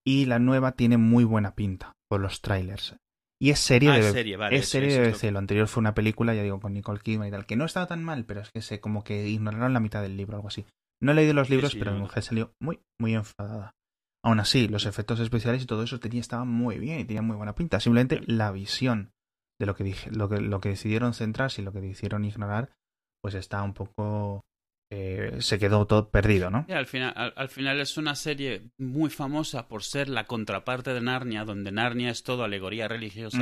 y 0.06 0.26
la 0.26 0.38
nueva 0.38 0.72
tiene 0.72 0.96
muy 0.98 1.24
buena 1.24 1.54
pinta 1.54 1.92
por 2.08 2.20
los 2.20 2.40
trailers. 2.40 2.96
Y 3.40 3.50
es 3.50 3.58
serie 3.58 3.90
Ah, 3.90 3.96
de 3.96 4.12
serie, 4.12 4.36
vale. 4.36 4.56
es 4.56 4.68
serie 4.68 4.92
de 4.92 5.08
BBC. 5.10 5.30
Lo 5.32 5.38
anterior 5.38 5.66
fue 5.66 5.80
una 5.80 5.94
película, 5.94 6.34
ya 6.34 6.42
digo, 6.42 6.60
con 6.60 6.72
Nicole 6.72 7.00
Kidman 7.00 7.28
y 7.28 7.30
tal, 7.30 7.46
que 7.46 7.56
no 7.56 7.64
estaba 7.64 7.86
tan 7.86 8.02
mal, 8.04 8.24
pero 8.24 8.40
es 8.40 8.50
que 8.50 8.62
se 8.62 8.80
como 8.80 9.02
que 9.02 9.28
ignoraron 9.28 9.72
la 9.72 9.80
mitad 9.80 10.00
del 10.02 10.16
libro, 10.16 10.36
algo 10.36 10.48
así. 10.48 10.64
No 11.02 11.12
he 11.12 11.14
leído 11.14 11.34
los 11.34 11.50
libros, 11.50 11.72
sí, 11.72 11.78
pero 11.78 11.92
mi 11.92 11.98
mujer 11.98 12.22
salió 12.22 12.52
muy, 12.60 12.78
muy 13.00 13.14
enfadada. 13.14 13.72
Aún 14.24 14.40
así, 14.40 14.68
los 14.68 14.86
efectos 14.86 15.20
especiales 15.20 15.62
y 15.62 15.66
todo 15.66 15.82
eso 15.82 16.00
tenía, 16.00 16.20
estaba 16.20 16.44
muy 16.44 16.78
bien 16.78 17.00
y 17.00 17.04
tenía 17.04 17.20
muy 17.20 17.36
buena 17.36 17.54
pinta. 17.54 17.80
Simplemente 17.80 18.22
la 18.26 18.52
visión 18.52 19.10
de 19.60 19.66
lo 19.66 19.74
que 19.74 19.84
dije, 19.84 20.10
lo 20.10 20.28
que, 20.28 20.40
lo 20.40 20.60
que 20.60 20.70
decidieron 20.70 21.14
centrarse 21.14 21.62
y 21.62 21.64
lo 21.64 21.72
que 21.72 21.80
decidieron 21.80 22.24
ignorar, 22.24 22.72
pues 23.22 23.34
está 23.34 23.62
un 23.62 23.74
poco 23.74 24.42
eh, 24.92 25.36
se 25.40 25.58
quedó 25.58 25.86
todo 25.86 26.10
perdido, 26.10 26.50
¿no? 26.50 26.66
Al, 26.68 26.86
final, 26.86 27.12
al, 27.16 27.32
al 27.36 27.48
final 27.48 27.80
es 27.80 27.96
una 27.96 28.14
serie 28.14 28.70
muy 28.78 29.10
famosa 29.10 29.66
por 29.66 29.82
ser 29.82 30.08
la 30.08 30.26
contraparte 30.26 30.92
de 30.92 31.00
Narnia, 31.00 31.44
donde 31.44 31.72
Narnia 31.72 32.10
es 32.10 32.22
todo 32.22 32.44
alegoría 32.44 32.86
religiosa. 32.86 33.38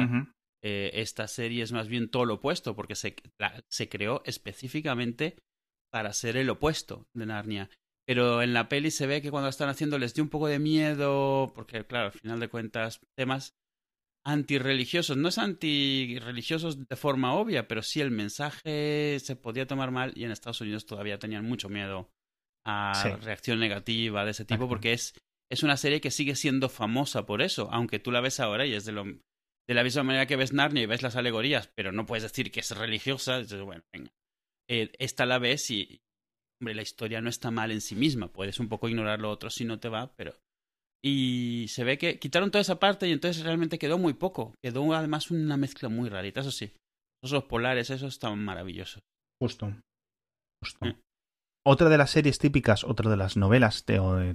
Eh, 0.64 0.90
esta 0.95 1.26
serie 1.26 1.62
es 1.64 1.73
más 1.73 1.88
bien 1.88 2.09
todo 2.09 2.25
lo 2.25 2.35
opuesto, 2.35 2.76
porque 2.76 2.95
se, 2.95 3.16
la- 3.38 3.61
se 3.69 3.88
creó 3.88 4.23
específicamente 4.25 5.37
para 5.92 6.12
ser 6.12 6.37
el 6.37 6.49
opuesto 6.50 7.04
de 7.14 7.26
Narnia. 7.26 7.69
Pero 8.07 8.42
en 8.42 8.52
la 8.54 8.69
peli 8.69 8.90
se 8.90 9.07
ve 9.07 9.21
que 9.23 9.31
cuando 9.31 9.47
la 9.47 9.50
están 9.50 9.69
haciendo 9.69 9.99
les 9.99 10.14
dio 10.14 10.25
un 10.25 10.31
poco 10.31 10.47
de 10.47 10.59
miedo, 10.59 11.52
porque 11.54 11.85
claro, 11.85 12.07
al 12.07 12.12
final 12.12 12.40
de 12.40 12.49
cuentas, 12.49 13.00
temas 13.19 13.52
antirreligiosos. 14.25 15.17
No 15.17 15.29
es 15.29 15.38
antirreligiosos 15.38 16.87
de 16.88 16.97
forma 16.97 17.35
obvia, 17.35 17.69
pero 17.69 17.83
sí 17.83 18.00
el 18.00 18.11
mensaje 18.11 19.19
se 19.21 19.37
podía 19.37 19.67
tomar 19.67 19.91
mal 19.91 20.12
y 20.17 20.25
en 20.25 20.31
Estados 20.31 20.61
Unidos 20.61 20.87
todavía 20.87 21.19
tenían 21.19 21.45
mucho 21.45 21.69
miedo 21.69 22.11
a 22.64 22.93
Sí. 22.95 23.09
reacción 23.25 23.59
negativa 23.59 24.25
de 24.25 24.31
ese 24.31 24.45
tipo, 24.45 24.69
porque 24.69 24.93
es, 24.93 25.14
es 25.50 25.62
una 25.62 25.76
serie 25.76 26.00
que 26.00 26.11
sigue 26.12 26.37
siendo 26.37 26.69
famosa 26.69 27.26
por 27.26 27.43
eso, 27.43 27.69
aunque 27.73 27.99
tú 27.99 28.12
la 28.12 28.21
ves 28.21 28.38
ahora 28.41 28.67
y 28.67 28.75
es 28.75 28.85
de 28.85 28.93
lo 28.93 29.05
de 29.05 29.75
la 29.75 29.85
misma 29.85 30.02
manera 30.02 30.26
que 30.26 30.37
ves 30.37 30.52
Narnia 30.52 30.83
y 30.83 30.87
ves 30.87 31.02
las 31.02 31.14
alegorías, 31.17 31.69
pero 31.76 31.93
no 31.93 32.05
puedes 32.05 32.25
decir 32.25 32.50
que 32.50 32.61
es 32.61 32.76
religiosa, 32.76 33.43
bueno, 33.64 33.83
venga. 33.93 34.12
Eh, 34.69 34.91
esta 34.99 35.25
la 35.25 35.38
ves 35.38 35.71
y, 35.71 36.02
hombre, 36.61 36.75
la 36.75 36.83
historia 36.83 37.21
no 37.21 37.29
está 37.31 37.50
mal 37.52 37.71
en 37.71 37.81
sí 37.81 37.95
misma, 37.95 38.33
puedes 38.33 38.59
un 38.59 38.69
poco 38.69 38.88
ignorar 38.88 39.21
lo 39.21 39.31
otro 39.31 39.50
si 39.50 39.64
no 39.64 39.79
te 39.79 39.88
va, 39.88 40.14
pero... 40.17 40.37
Y 41.04 41.66
se 41.68 41.82
ve 41.82 41.99
que 41.99 42.18
quitaron 42.18 42.50
toda 42.50 42.62
esa 42.62 42.78
parte 42.78 43.09
y 43.09 43.12
entonces 43.12 43.42
realmente 43.42 43.78
quedó 43.78 43.99
muy 43.99 44.12
poco. 44.12 44.54
Quedó 44.62 44.94
además 44.94 45.30
una 45.30 45.56
mezcla 45.56 45.88
muy 45.88 46.09
rarita, 46.09 46.40
eso 46.40 46.52
sí. 46.52 46.73
Esos 47.23 47.44
polares, 47.44 47.90
esos 47.90 48.14
estaban 48.14 48.44
maravillosos. 48.44 49.02
Justo. 49.40 49.75
Justo. 50.62 50.87
Mm. 50.87 50.94
Otra 51.66 51.88
de 51.88 51.99
las 51.99 52.11
series 52.11 52.38
típicas, 52.38 52.85
otra 52.85 53.11
de 53.11 53.16
las 53.16 53.37
novelas 53.37 53.85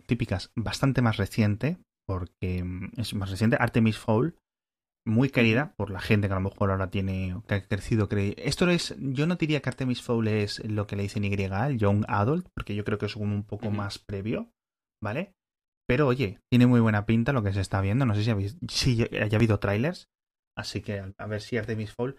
típicas 0.05 0.51
bastante 0.55 1.01
más 1.01 1.17
reciente, 1.17 1.77
porque 2.05 2.63
mm, 2.63 2.91
es 2.97 3.13
más 3.13 3.29
reciente, 3.29 3.57
Artemis 3.59 3.97
Fowl, 3.97 4.35
muy 5.05 5.29
querida 5.29 5.73
por 5.77 5.89
la 5.89 6.01
gente 6.01 6.27
que 6.27 6.33
a 6.33 6.39
lo 6.39 6.49
mejor 6.49 6.71
ahora 6.71 6.89
tiene, 6.89 7.41
que 7.47 7.55
ha 7.55 7.67
crecido. 7.67 8.07
Esto 8.11 8.69
es, 8.69 8.95
yo 8.99 9.25
no 9.25 9.35
diría 9.35 9.61
que 9.61 9.69
Artemis 9.69 10.01
Fowl 10.01 10.27
es 10.27 10.63
lo 10.65 10.85
que 10.85 10.95
le 10.95 11.03
dicen 11.03 11.23
Y, 11.23 11.33
el 11.33 11.77
Young 11.77 12.05
Adult, 12.07 12.47
porque 12.53 12.75
yo 12.75 12.83
creo 12.83 12.97
que 12.97 13.05
es 13.05 13.15
un 13.15 13.43
poco 13.43 13.71
más 13.71 13.99
previo, 13.99 14.49
¿vale? 15.01 15.33
Pero 15.87 16.07
oye, 16.07 16.39
tiene 16.51 16.67
muy 16.67 16.79
buena 16.81 17.05
pinta 17.05 17.33
lo 17.33 17.43
que 17.43 17.53
se 17.53 17.61
está 17.61 17.81
viendo. 17.81 18.05
No 18.05 18.13
sé 18.13 18.23
si, 18.23 18.57
si 18.67 19.03
haya 19.03 19.37
habido 19.37 19.59
trailers. 19.59 20.09
Así 20.57 20.81
que 20.81 21.13
a 21.17 21.27
ver 21.27 21.41
si 21.41 21.57
Artemis 21.57 21.93
Fowl. 21.93 22.17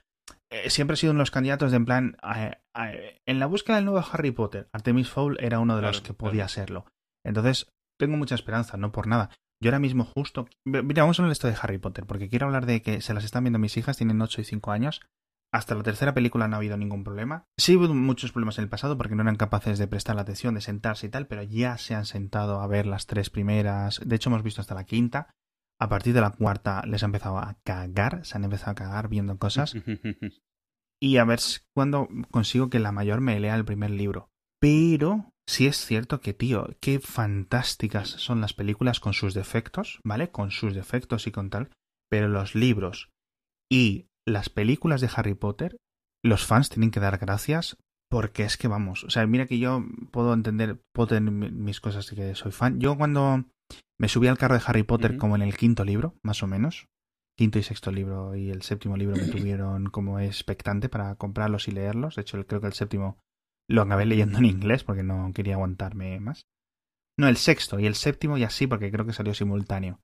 Eh, 0.51 0.71
siempre 0.71 0.95
ha 0.95 0.97
sido 0.97 1.13
uno 1.13 1.19
de 1.19 1.23
los 1.23 1.31
candidatos 1.31 1.71
de 1.71 1.77
en 1.77 1.85
plan. 1.85 2.17
en 3.27 3.39
la 3.39 3.47
búsqueda 3.47 3.77
del 3.77 3.85
nuevo 3.85 4.05
Harry 4.13 4.31
Potter, 4.31 4.69
Artemis 4.73 5.11
Fowl 5.11 5.37
era 5.41 5.59
uno 5.59 5.77
de 5.77 5.83
los 5.83 6.01
que 6.01 6.15
podía 6.15 6.49
serlo. 6.49 6.87
Entonces, 7.25 7.69
tengo 7.99 8.17
mucha 8.17 8.35
esperanza, 8.35 8.77
no 8.77 8.93
por 8.93 9.07
nada. 9.07 9.31
Yo 9.61 9.71
ahora 9.71 9.81
mismo 9.81 10.05
justo... 10.05 10.49
Mira, 10.65 11.03
vamos 11.03 11.19
a 11.19 11.23
hablar 11.23 11.33
esto 11.33 11.49
de 11.49 11.57
Harry 11.61 11.79
Potter, 11.79 12.07
porque 12.07 12.29
quiero 12.29 12.47
hablar 12.47 12.65
de 12.65 12.81
que 12.81 13.01
se 13.01 13.13
las 13.13 13.25
están 13.25 13.43
viendo 13.43 13.59
mis 13.59 13.77
hijas, 13.77 13.97
tienen 13.97 14.23
8 14.23 14.41
y 14.41 14.45
5 14.45 14.71
años. 14.71 15.01
Hasta 15.53 15.75
la 15.75 15.83
tercera 15.83 16.13
película 16.13 16.47
no 16.47 16.57
ha 16.57 16.59
habido 16.59 16.77
ningún 16.77 17.05
problema. 17.05 17.47
Sí 17.57 17.77
hubo 17.77 17.93
muchos 17.95 18.33
problemas 18.33 18.59
en 18.59 18.65
el 18.65 18.69
pasado 18.69 18.99
porque 18.99 19.15
no 19.15 19.23
eran 19.23 19.37
capaces 19.37 19.79
de 19.79 19.87
prestar 19.87 20.17
la 20.17 20.23
atención, 20.23 20.55
de 20.55 20.61
sentarse 20.61 21.07
y 21.07 21.11
tal, 21.11 21.27
pero 21.27 21.43
ya 21.43 21.79
se 21.79 21.95
han 21.95 22.05
sentado 22.05 22.61
a 22.61 22.67
ver 22.67 22.87
las 22.87 23.07
tres 23.07 23.31
primeras. 23.31 24.01
De 24.05 24.17
hecho, 24.17 24.29
hemos 24.29 24.43
visto 24.43 24.61
hasta 24.61 24.75
la 24.75 24.85
quinta. 24.85 25.35
A 25.81 25.89
partir 25.89 26.13
de 26.13 26.21
la 26.21 26.33
cuarta 26.33 26.83
les 26.87 27.03
ha 27.03 27.07
empezado 27.07 27.39
a 27.39 27.57
cagar, 27.65 28.27
se 28.27 28.37
han 28.37 28.45
empezado 28.45 28.73
a 28.73 28.75
cagar 28.75 29.09
viendo 29.09 29.39
cosas. 29.39 29.75
y 31.01 31.17
a 31.17 31.25
ver 31.25 31.39
cuándo 31.75 32.09
consigo 32.31 32.69
que 32.69 32.81
la 32.81 32.93
mayor 32.93 33.21
me 33.21 33.39
lea 33.41 33.55
el 33.55 33.65
primer 33.65 33.91
libro. 33.91 34.31
Pero 34.61 35.33
sí 35.47 35.67
es 35.67 35.77
cierto 35.79 36.21
que, 36.21 36.35
tío, 36.35 36.77
qué 36.81 36.99
fantásticas 36.99 38.09
son 38.09 38.41
las 38.43 38.53
películas 38.53 39.01
con 39.01 39.15
sus 39.15 39.33
defectos, 39.33 40.01
¿vale? 40.05 40.31
Con 40.31 40.51
sus 40.51 40.75
defectos 40.75 41.27
y 41.27 41.31
con 41.31 41.49
tal. 41.49 41.71
Pero 42.11 42.29
los 42.29 42.55
libros 42.55 43.11
y 43.71 44.08
las 44.29 44.51
películas 44.51 45.01
de 45.01 45.11
Harry 45.15 45.35
Potter, 45.35 45.77
los 46.23 46.47
fans 46.47 46.69
tienen 46.69 46.91
que 46.91 47.01
dar 47.01 47.19
gracias 47.19 47.77
porque 48.11 48.45
es 48.45 48.57
que 48.57 48.69
vamos, 48.69 49.05
o 49.05 49.11
sea, 49.11 49.27
mira 49.27 49.47
que 49.47 49.59
yo 49.59 49.85
puedo 50.11 50.33
entender, 50.33 50.83
puedo 50.93 51.09
tener 51.09 51.31
mis 51.31 51.81
cosas 51.81 52.09
de 52.09 52.17
que 52.17 52.35
soy 52.35 52.53
fan. 52.53 52.81
Yo 52.81 52.97
cuando 52.97 53.45
me 53.99 54.09
subí 54.09 54.29
al 54.29 54.39
carro 54.39 54.55
de 54.55 54.63
Harry 54.67 54.83
Potter 54.83 55.19
como 55.19 55.37
en 55.37 55.43
el 55.43 55.57
quinto 55.57 55.85
libro, 55.85 56.15
más 56.23 56.43
o 56.43 56.47
menos, 56.47 56.89
quinto 57.37 57.59
y 57.59 57.63
sexto 57.63 57.93
libro 57.93 58.35
y 58.35 58.51
el 58.51 58.63
séptimo 58.63 58.97
libro 58.97 59.17
me 59.17 59.27
tuvieron 59.33 59.91
como 59.91 60.21
expectante 60.21 60.89
para 60.89 61.15
comprarlos 61.17 61.69
y 61.69 61.73
leerlos. 61.73 62.17
De 62.17 62.23
hecho, 62.23 62.45
creo 62.47 62.61
que 62.61 62.67
el 62.67 62.73
séptimo 62.73 63.19
lo 63.69 63.83
acabé 63.83 64.07
leyendo 64.07 64.39
en 64.39 64.47
inglés 64.47 64.85
porque 64.85 65.03
no 65.03 65.31
quería 65.35 65.55
aguantarme 65.55 66.19
más. 66.21 66.47
No, 67.19 67.29
el 67.29 67.37
sexto 67.37 67.79
y 67.79 67.87
el 67.87 67.95
séptimo 67.95 68.39
ya 68.39 68.49
sí 68.49 68.67
porque 68.67 68.91
creo 68.91 69.05
que 69.05 69.13
salió 69.13 69.35
simultáneo. 69.35 70.01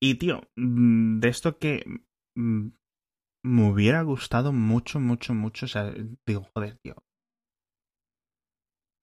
Y 0.00 0.14
tío, 0.16 0.42
mm, 0.56 1.20
de 1.20 1.28
esto 1.28 1.58
que 1.58 1.84
mm, 2.34 2.68
me 3.44 3.70
hubiera 3.70 4.02
gustado 4.02 4.52
mucho, 4.52 5.00
mucho, 5.00 5.34
mucho. 5.34 5.66
O 5.66 5.68
sea, 5.68 5.92
digo, 6.26 6.46
joder, 6.54 6.76
tío. 6.82 6.96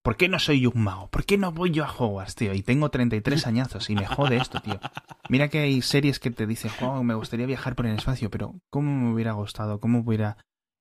¿Por 0.03 0.17
qué 0.17 0.29
no 0.29 0.37
soy 0.37 0.67
un 0.67 0.83
mago? 0.83 1.09
¿Por 1.09 1.25
qué 1.25 1.35
no 1.37 1.51
voy 1.51 1.71
yo 1.71 1.83
a 1.83 1.91
Hogwarts, 1.91 2.35
tío? 2.35 2.53
Y 2.53 2.61
tengo 2.61 2.89
33 2.89 3.47
añazos 3.47 3.89
y 3.89 3.95
me 3.95 4.05
jode 4.05 4.37
esto, 4.37 4.61
tío. 4.61 4.79
Mira 5.29 5.47
que 5.47 5.59
hay 5.59 5.81
series 5.81 6.19
que 6.19 6.29
te 6.29 6.45
dicen, 6.45 6.71
oh, 6.81 7.03
me 7.03 7.15
gustaría 7.15 7.47
viajar 7.47 7.75
por 7.75 7.87
el 7.87 7.95
espacio, 7.95 8.29
pero 8.29 8.53
¿cómo 8.69 8.91
me 8.91 9.11
hubiera 9.11 9.31
gustado? 9.31 9.79
¿Cómo 9.79 10.01
hubiera 10.01 10.37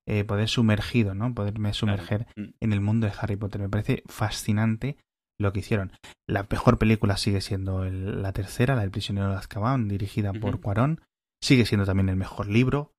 eh, 0.07 0.23
poder 0.25 0.47
sumergido, 0.47 1.15
¿no? 1.15 1.33
Poderme 1.33 1.73
sumerger 1.73 2.27
mm. 2.35 2.49
en 2.59 2.73
el 2.73 2.81
mundo 2.81 3.07
de 3.07 3.13
Harry 3.19 3.35
Potter. 3.35 3.61
Me 3.61 3.69
parece 3.69 4.03
fascinante 4.05 4.97
lo 5.39 5.51
que 5.51 5.61
hicieron. 5.61 5.91
La 6.27 6.45
mejor 6.49 6.77
película 6.77 7.17
sigue 7.17 7.41
siendo 7.41 7.83
la 7.85 8.31
tercera, 8.31 8.75
la 8.75 8.81
del 8.81 8.91
prisionero 8.91 9.31
de 9.31 9.37
Azkaban, 9.37 9.87
dirigida 9.87 10.33
por 10.33 10.61
Cuarón. 10.61 11.01
Sigue 11.41 11.65
siendo 11.65 11.85
también 11.85 12.09
el 12.09 12.15
mejor 12.15 12.47
libro. 12.47 12.93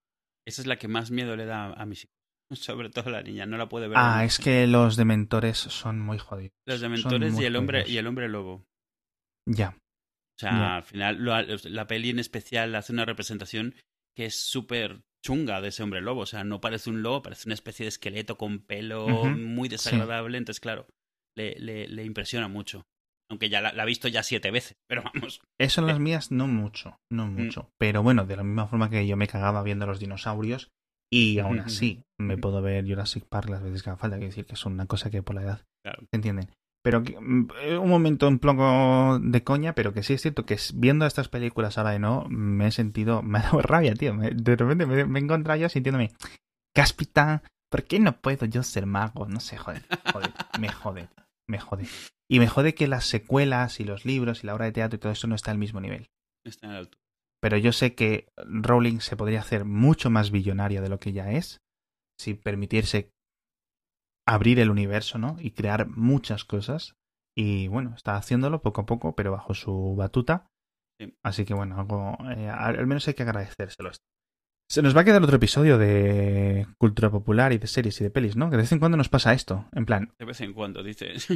Esa 0.47 0.63
es 0.63 0.67
la 0.67 0.79
que 0.79 0.89
más 0.89 1.11
miedo 1.11 1.37
le 1.37 1.45
da 1.45 1.73
a 1.73 1.87
mis 1.87 2.05
hijos. 2.05 2.17
Sobre 2.53 2.91
todo 2.91 3.11
la 3.11 3.23
niña, 3.23 3.47
no 3.47 3.57
la 3.57 3.69
puede 3.69 3.89
ver. 3.89 3.99
Ah, 3.99 4.25
es 4.25 4.39
que 4.39 4.67
los 4.67 4.97
dementores 4.97 5.59
son 5.59 6.01
muy 6.01 6.19
jodidos. 6.19 6.53
Los 6.67 6.81
dementores 6.81 7.39
y 7.39 7.45
el 7.45 7.57
hombre 7.57 7.85
y 7.87 7.97
el 7.99 8.07
hombre 8.07 8.29
lobo. 8.29 8.65
Ya. 9.49 9.77
O 10.37 10.39
sea, 10.39 10.77
al 10.77 10.83
final 10.83 11.25
la 11.65 11.87
peli 11.87 12.11
en 12.11 12.19
especial 12.19 12.75
hace 12.75 12.93
una 12.93 13.07
representación 13.07 13.75
que 14.15 14.27
es 14.27 14.39
súper 14.39 15.03
chunga 15.25 15.61
de 15.61 15.69
ese 15.69 15.83
hombre 15.83 16.03
lobo. 16.03 16.21
O 16.21 16.27
sea, 16.27 16.45
no 16.45 16.61
parece 16.61 16.91
un 16.91 17.03
lobo, 17.03 17.23
parece 17.23 17.49
una 17.49 17.55
especie 17.55 17.85
de 17.85 17.89
esqueleto 17.89 18.37
con 18.37 18.61
pelo 18.61 19.09
muy 19.09 19.69
desagradable. 19.69 20.39
Entonces, 20.39 20.61
claro, 20.61 20.87
le, 21.35 21.59
le, 21.59 21.89
le, 21.89 22.05
impresiona 22.05 22.49
mucho. 22.49 22.87
Aunque 23.29 23.49
ya 23.49 23.61
la, 23.61 23.71
ha 23.71 23.85
visto 23.85 24.09
ya 24.09 24.23
siete 24.23 24.51
veces, 24.51 24.77
pero 24.89 25.03
vamos. 25.03 25.41
Eso 25.59 25.81
en 25.81 25.87
las 25.89 25.99
mías 25.99 26.31
no 26.31 26.47
mucho, 26.47 27.01
no 27.11 27.27
mm. 27.27 27.35
mucho. 27.35 27.71
Pero 27.79 28.03
bueno, 28.03 28.25
de 28.25 28.37
la 28.37 28.45
misma 28.45 28.69
forma 28.69 28.91
que 28.91 29.07
yo 29.07 29.17
me 29.17 29.27
cagaba 29.27 29.63
viendo 29.63 29.87
los 29.87 29.99
dinosaurios, 29.99 30.71
y 31.13 31.39
aún 31.39 31.61
así 31.61 32.05
me 32.19 32.37
puedo 32.37 32.61
ver 32.63 32.87
Jurassic 32.87 33.25
Park 33.27 33.49
las 33.49 33.63
veces 33.63 33.83
que 33.83 33.91
haga 33.91 33.97
falta. 33.97 34.17
Quiero 34.17 34.31
decir 34.31 34.47
que 34.47 34.55
es 34.55 34.67
una 34.67 34.87
cosa 34.87 35.11
que 35.11 35.23
por 35.23 35.37
la 35.37 35.43
edad. 35.43 35.67
Claro. 35.85 36.03
¿Entienden? 36.13 36.51
Pero 36.83 37.01
mm, 37.01 37.49
un 37.81 37.89
momento 37.89 38.29
un 38.29 38.39
poco 38.39 39.19
de 39.21 39.43
coña, 39.43 39.75
pero 39.75 39.93
que 39.93 40.03
sí 40.03 40.15
es 40.15 40.23
cierto 40.23 40.47
que 40.47 40.57
viendo 40.75 41.07
estas 41.07 41.29
películas 41.29 41.79
ahora 41.79 41.91
de 41.91 41.99
no, 41.99 42.27
me 42.29 42.69
he 42.69 42.71
sentido, 42.71 43.23
me 43.25 43.39
ha 43.39 43.43
dado 43.43 43.63
rabia, 43.63 43.95
tío. 43.95 44.15
de 44.17 44.57
repente 44.57 44.87
me, 44.87 45.05
me 45.05 45.19
he 45.19 45.23
encontrado 45.23 45.61
yo 45.61 45.69
sintiéndome, 45.69 46.13
Caspita, 46.75 47.43
¿por 47.71 47.85
qué 47.85 47.99
no 47.99 48.21
puedo 48.21 48.47
yo 48.47 48.63
ser 48.63 48.87
mago? 48.87 49.27
No 49.27 49.41
sé, 49.41 49.57
joder, 49.57 49.83
joder, 50.13 50.31
me 50.61 50.69
jode, 50.69 51.09
me 51.49 51.59
jode. 51.59 51.87
Y 52.29 52.39
me 52.39 52.49
jode 52.49 52.75
que 52.75 52.89
las 52.89 53.05
secuelas 53.05 53.81
y 53.81 53.85
los 53.85 54.05
libros 54.05 54.43
y 54.43 54.47
la 54.47 54.55
obra 54.55 54.67
de 54.67 54.73
teatro 54.73 54.97
y 54.97 55.01
todo 55.01 55.13
eso 55.13 55.27
no 55.27 55.35
está 55.35 55.51
al 55.51 55.59
mismo 55.59 55.81
nivel. 55.81 56.11
Está 56.45 56.67
en 56.67 56.73
alto. 56.73 56.99
Pero 57.41 57.57
yo 57.57 57.73
sé 57.73 57.95
que 57.95 58.29
Rowling 58.37 59.01
se 59.01 59.17
podría 59.17 59.41
hacer 59.41 59.65
mucho 59.65 60.11
más 60.11 60.31
billonaria 60.31 60.81
de 60.81 60.89
lo 60.89 60.99
que 60.99 61.13
ya 61.13 61.31
es 61.31 61.61
si 62.19 62.35
permitirse 62.35 63.11
abrir 64.27 64.59
el 64.59 64.71
universo, 64.71 65.19
¿no? 65.19 65.37
Y 65.39 65.53
crear 65.53 65.87
muchas 65.89 66.45
cosas. 66.45 66.97
Y 67.37 67.69
bueno, 67.69 67.95
está 67.95 68.17
haciéndolo 68.17 68.63
poco 68.63 68.81
a 68.81 68.87
poco, 68.87 69.15
pero 69.15 69.33
bajo 69.33 69.55
su 69.55 69.95
batuta. 69.97 70.47
Así 71.23 71.45
que 71.45 71.55
bueno, 71.55 71.79
algo, 71.79 72.17
eh, 72.31 72.49
al 72.49 72.87
menos 72.87 73.07
hay 73.07 73.15
que 73.15 73.23
agradecérselo. 73.23 73.91
Se 74.69 74.83
nos 74.83 74.97
va 74.97 75.03
a 75.03 75.05
quedar 75.05 75.23
otro 75.23 75.37
episodio 75.37 75.79
de 75.79 76.67
cultura 76.79 77.09
popular 77.09 77.53
y 77.53 77.59
de 77.59 77.69
series 77.69 78.01
y 78.01 78.05
de 78.05 78.11
pelis, 78.11 78.35
¿no? 78.35 78.51
Que 78.51 78.57
de 78.57 78.63
vez 78.63 78.73
en 78.73 78.81
cuando 78.81 78.97
nos 78.97 79.09
pasa 79.09 79.33
esto. 79.33 79.69
En 79.73 79.87
plan. 79.87 80.13
De 80.19 80.25
vez 80.25 80.41
en 80.41 80.53
cuando, 80.53 80.83
dices. 80.83 81.29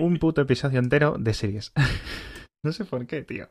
un 0.00 0.16
puto 0.20 0.40
episodio 0.40 0.78
entero 0.78 1.16
de 1.18 1.34
series. 1.34 1.72
no 2.64 2.72
sé 2.72 2.86
por 2.86 3.06
qué, 3.06 3.22
tío. 3.22 3.50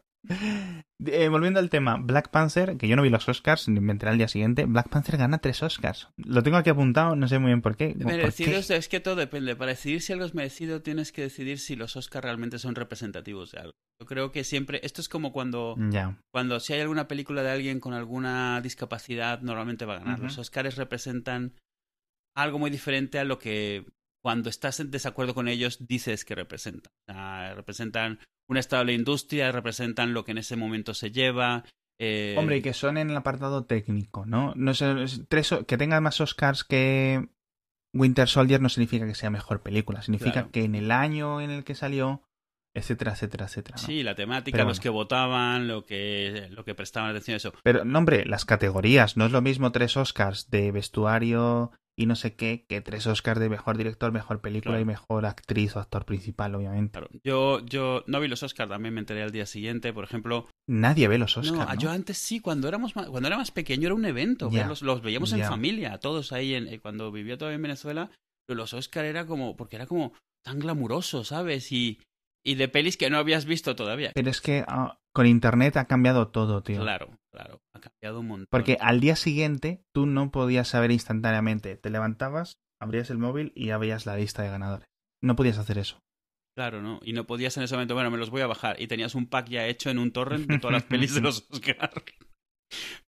Eh, 1.06 1.30
volviendo 1.30 1.60
al 1.60 1.70
tema, 1.70 1.98
Black 1.98 2.30
Panther, 2.30 2.78
que 2.78 2.88
yo 2.88 2.96
no 2.96 3.02
vi 3.02 3.10
los 3.10 3.28
Oscars, 3.30 3.70
me 3.70 3.92
enteré 3.92 4.12
al 4.12 4.18
día 4.18 4.28
siguiente, 4.28 4.66
Black 4.66 4.90
Panther 4.90 5.18
gana 5.18 5.38
tres 5.38 5.64
Oscars. 5.64 6.10
Lo 6.18 6.44
tengo 6.44 6.58
aquí 6.58 6.70
apuntado, 6.70 7.16
no 7.16 7.28
sé 7.28 7.40
muy 7.40 7.48
bien 7.48 7.62
por 7.62 7.78
qué. 7.78 7.96
Merecidos, 7.96 8.70
es 8.70 8.90
que 8.90 9.00
todo 9.00 9.16
depende. 9.16 9.56
Para 9.56 9.72
decidir 9.72 10.02
si 10.02 10.12
algo 10.12 10.26
es 10.26 10.36
merecido, 10.36 10.82
tienes 10.82 11.12
que 11.12 11.22
decidir 11.22 11.58
si 11.60 11.76
los 11.76 11.96
Oscars 11.96 12.26
realmente 12.26 12.60
son 12.60 12.76
representativos 12.76 13.52
de 13.52 13.60
algo. 13.60 13.74
Yo 14.02 14.08
creo 14.08 14.32
que 14.32 14.44
siempre, 14.44 14.82
esto 14.84 15.02
es 15.02 15.10
como 15.10 15.32
cuando, 15.32 15.78
cuando 16.32 16.60
si 16.60 16.74
hay 16.74 16.82
alguna 16.82 17.08
película 17.08 17.42
de 17.44 17.52
alguien 17.52 17.80
con 17.80 17.94
alguna 17.94 18.62
discapacidad, 18.62 19.42
normalmente 19.42 19.86
va 19.86 19.96
a 19.96 20.00
ganar. 20.00 20.20
Los 20.20 20.38
Oscars 20.38 20.76
representan 20.76 21.54
algo 22.36 22.60
muy 22.60 22.70
diferente 22.70 23.20
a 23.20 23.26
lo 23.26 23.40
que 23.40 23.86
cuando 24.22 24.50
estás 24.50 24.80
en 24.80 24.92
desacuerdo 24.92 25.34
con 25.34 25.48
ellos 25.48 25.88
dices 25.88 26.26
que 26.26 26.36
representan. 26.36 26.92
representan 27.56 28.20
una 28.48 28.60
estable 28.60 28.94
industria, 28.94 29.52
representan 29.52 30.14
lo 30.14 30.26
que 30.26 30.32
en 30.32 30.40
ese 30.40 30.56
momento 30.56 30.94
se 30.94 31.12
lleva. 31.12 31.64
Eh... 32.00 32.36
Hombre, 32.38 32.58
y 32.58 32.62
que 32.62 32.74
son 32.74 32.98
en 32.98 33.10
el 33.10 33.18
apartado 33.18 33.66
técnico, 33.66 34.26
¿no? 34.26 34.54
no 34.56 34.74
sé, 34.74 34.94
tres, 35.28 35.54
que 35.68 35.78
tenga 35.78 36.02
más 36.02 36.22
Oscars 36.22 36.64
que 36.64 37.30
Winter 37.94 38.28
Soldier 38.28 38.62
no 38.62 38.70
significa 38.70 39.06
que 39.06 39.16
sea 39.16 39.30
mejor 39.30 39.62
película, 39.62 40.02
significa 40.02 40.50
que 40.52 40.64
en 40.64 40.76
el 40.76 40.92
año 40.92 41.42
en 41.42 41.50
el 41.50 41.64
que 41.64 41.76
salió, 41.76 42.24
etcétera, 42.74 43.14
etcétera, 43.14 43.46
etcétera. 43.46 43.78
Sí, 43.78 44.04
la 44.04 44.16
temática, 44.16 44.64
los 44.64 44.80
que 44.80 44.90
votaban, 44.90 45.68
lo 45.68 45.86
que, 45.86 46.48
lo 46.52 46.64
que 46.64 46.76
prestaban 46.76 47.10
atención 47.10 47.34
a 47.34 47.38
eso. 47.38 47.54
Pero, 47.64 47.84
no, 47.86 48.00
hombre, 48.00 48.26
las 48.26 48.46
categorías, 48.46 49.18
no 49.18 49.26
es 49.26 49.32
lo 49.32 49.42
mismo 49.42 49.72
tres 49.72 49.98
Oscars 49.98 50.50
de 50.50 50.72
vestuario, 50.72 51.72
y 52.00 52.06
no 52.06 52.16
sé 52.16 52.34
qué, 52.34 52.66
que 52.70 52.80
tres 52.80 53.06
Oscars 53.08 53.42
de 53.42 53.50
mejor 53.50 53.78
director, 53.78 54.14
mejor 54.14 54.40
película 54.40 54.80
y 54.80 54.86
mejor 54.86 55.26
actriz 55.26 55.76
o 55.76 55.80
actor 55.80 56.06
principal, 56.06 56.56
obviamente. 56.56 56.94
Claro. 56.94 57.10
Yo, 57.26 57.60
yo 57.66 58.06
no 58.08 58.22
vi 58.22 58.30
los 58.30 58.42
Oscars, 58.42 58.70
también 58.70 58.94
me 58.94 59.02
enteré 59.02 59.22
al 59.22 59.32
día 59.32 59.46
siguiente, 59.46 59.92
por 59.92 60.06
ejemplo. 60.06 60.48
Nadie 60.66 61.10
ve 61.10 61.18
los 61.18 61.36
Oscars. 61.36 61.76
No, 61.76 61.76
yo 61.76 61.92
antes 61.92 62.18
sí, 62.18 62.40
cuando 62.40 62.70
éramos 62.70 62.94
cuando 62.94 63.28
era 63.28 63.36
más 63.36 63.52
pequeño 63.52 63.88
era 63.88 63.96
un 63.96 64.06
evento, 64.06 64.50
los, 64.82 65.02
veíamos 65.02 65.34
en 65.34 65.44
familia, 65.44 65.98
todos 65.98 66.32
ahí, 66.32 66.54
en, 66.54 66.70
eh, 66.70 66.80
cuando 66.80 67.12
vivía 67.12 67.38
todavía 67.38 67.58
en 67.58 67.64
Venezuela, 67.64 68.12
los 68.48 68.74
Oscars 68.74 69.10
era 69.10 69.26
como, 69.26 69.58
porque 69.58 69.76
era 69.76 69.86
como 69.86 70.14
tan 70.42 70.60
glamuroso, 70.60 71.26
¿sabes? 71.26 71.70
Y, 71.74 72.00
y 72.44 72.56
de 72.56 72.68
pelis 72.68 72.98
que 72.98 73.10
no 73.10 73.18
habías 73.18 73.46
visto 73.46 73.76
todavía. 73.76 74.12
Pero 74.14 74.30
es 74.30 74.42
que 74.42 74.64
ah, 74.68 75.00
con 75.14 75.26
internet 75.26 75.78
ha 75.78 75.86
cambiado 75.86 76.30
todo, 76.30 76.64
tío. 76.64 76.82
Claro, 76.82 77.18
claro, 77.32 77.62
ha 77.74 77.80
cambiado 77.80 78.20
un 78.20 78.28
montón. 78.28 78.48
Porque 78.50 78.78
al 78.80 79.00
día 79.00 79.16
siguiente 79.16 79.84
tú 79.94 80.06
no 80.06 80.32
podías 80.32 80.68
saber 80.68 80.92
instantáneamente. 80.92 81.76
Te 81.76 81.90
levantabas, 81.90 82.60
abrías 82.80 83.10
el 83.10 83.18
móvil 83.18 83.52
y 83.56 83.68
ya 83.68 83.78
veías 83.78 84.06
la 84.06 84.18
lista 84.18 84.44
de 84.44 84.50
ganadores. 84.50 84.88
no 85.22 85.36
podías 85.36 85.58
hacer 85.58 85.78
eso. 85.78 86.00
Claro, 86.56 86.82
¿no? 86.82 87.00
Y 87.04 87.14
no 87.14 87.26
podías 87.26 87.56
en 87.58 87.64
ese 87.64 87.76
momento, 87.76 87.94
bueno, 87.94 88.12
me 88.12 88.18
los 88.18 88.32
voy 88.32 88.42
a 88.42 88.48
bajar. 88.48 88.82
Y 88.82 88.88
tenías 88.88 89.16
un 89.16 89.28
pack 89.28 89.48
ya 89.50 89.68
hecho 89.68 89.90
en 89.90 90.00
un 90.00 90.12
torrent 90.12 90.48
de 90.48 90.60
todas 90.60 90.74
las 90.74 90.84
pelis 90.84 91.14
de 91.14 91.22
los 91.22 91.48
Oscar. 91.50 92.04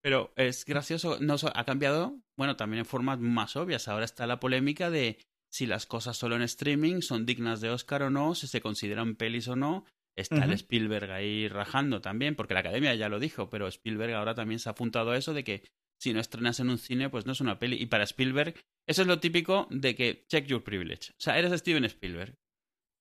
Pero 0.02 0.32
es 0.36 0.66
gracioso, 0.66 1.18
no, 1.20 1.36
ha 1.54 1.66
cambiado, 1.66 2.18
bueno, 2.38 2.56
también 2.56 2.80
en 2.80 2.86
formas 2.86 3.20
más 3.20 3.56
obvias. 3.56 3.88
Ahora 3.88 4.06
está 4.06 4.26
la 4.26 4.40
polémica 4.40 4.90
de 4.90 5.20
si 5.52 5.66
las 5.66 5.86
cosas 5.86 6.18
solo 6.18 6.36
en 6.36 6.44
streaming 6.44 7.02
son 7.02 7.26
dignas 7.26 7.62
de 7.62 7.70
Oscar 7.70 8.04
o 8.04 8.10
no, 8.10 8.36
si 8.36 8.48
se 8.48 8.62
consideran 8.62 9.16
pelis 9.16 9.48
o 9.48 9.56
no. 9.56 9.86
Está 10.16 10.44
el 10.44 10.52
Spielberg 10.52 11.10
ahí 11.12 11.48
rajando 11.48 12.02
también, 12.02 12.36
porque 12.36 12.54
la 12.54 12.60
academia 12.60 12.94
ya 12.96 13.08
lo 13.08 13.20
dijo, 13.20 13.50
pero 13.50 13.68
Spielberg 13.68 14.14
ahora 14.14 14.36
también 14.36 14.60
se 14.60 14.68
ha 14.70 14.74
apuntado 14.74 15.12
a 15.12 15.18
eso 15.18 15.34
de 15.34 15.44
que 15.44 15.64
si 16.02 16.14
no 16.14 16.20
estrenas 16.20 16.60
en 16.60 16.70
un 16.70 16.78
cine, 16.78 17.10
pues 17.10 17.26
no 17.26 17.32
es 17.32 17.42
una 17.42 17.60
peli. 17.60 17.78
Y 17.82 17.86
para 17.86 18.04
Spielberg, 18.04 18.56
eso 18.88 19.04
es 19.04 19.08
lo 19.08 19.20
típico 19.20 19.68
de 19.70 19.96
que 19.96 20.26
check 20.28 20.48
your 20.48 20.64
privilege. 20.64 21.12
O 21.12 21.22
sea, 21.22 21.38
eres 21.38 21.58
Steven 21.60 21.86
Spielberg. 21.86 22.36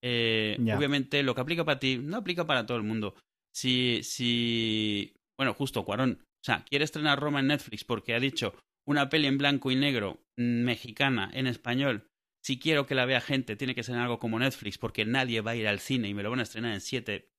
Eh, 0.02 0.57
obviamente, 0.75 1.23
lo 1.23 1.35
que 1.35 1.40
aplica 1.40 1.64
para 1.64 1.80
ti 1.80 1.99
no 1.99 2.19
aplica 2.19 2.47
para 2.47 2.66
todo 2.66 2.76
el 2.76 2.85
mundo. 2.85 3.14
Si, 3.52 4.00
si, 4.02 5.14
bueno, 5.37 5.54
justo 5.54 5.85
Cuarón, 5.85 6.21
o 6.23 6.45
sea, 6.45 6.64
quiere 6.69 6.85
estrenar 6.85 7.19
Roma 7.19 7.40
en 7.40 7.49
Netflix 7.49 7.85
porque 7.85 8.14
ha 8.14 8.21
dicho 8.21 8.54
una 8.87 9.09
peli 9.09 9.26
en 9.26 9.38
blanco 9.38 9.71
y 9.71 9.76
negro 9.76 10.23
mm, 10.37 10.62
mexicana 10.62 11.30
en 11.33 11.47
español. 11.47 12.10
Si 12.44 12.59
quiero 12.59 12.87
que 12.87 12.94
la 12.94 13.04
vea 13.04 13.20
gente, 13.20 13.56
tiene 13.56 13.75
que 13.75 13.82
ser 13.82 13.97
algo 13.97 14.18
como 14.18 14.38
Netflix 14.38 14.78
porque 14.78 15.04
nadie 15.04 15.40
va 15.40 15.52
a 15.52 15.56
ir 15.56 15.68
al 15.68 15.78
cine 15.78 16.09
y 16.09 16.14
me 16.14 16.23
lo 16.23 16.30
van 16.30 16.40
a 16.40 16.44
estrenar 16.44 16.73
en 16.73 16.80
siete 16.80 17.30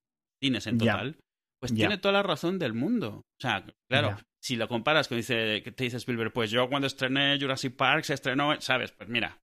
cines 0.42 0.68
en 0.68 0.78
total. 0.78 1.18
Pues 1.60 1.74
tiene 1.74 1.98
toda 1.98 2.14
la 2.14 2.24
razón 2.24 2.58
del 2.58 2.74
mundo. 2.74 3.18
O 3.18 3.42
sea, 3.42 3.66
claro, 3.90 4.18
si 4.42 4.56
lo 4.56 4.68
comparas 4.68 5.08
con 5.08 5.18
dice, 5.18 5.62
que 5.64 5.72
te 5.72 5.84
dice 5.84 5.98
Spielberg, 5.98 6.34
pues 6.34 6.50
yo 6.50 6.68
cuando 6.70 6.88
estrené 6.88 7.38
Jurassic 7.40 7.76
Park 7.76 8.04
se 8.04 8.16
estrenó, 8.16 8.60
¿sabes? 8.62 8.92
Pues 8.92 9.10
mira, 9.10 9.40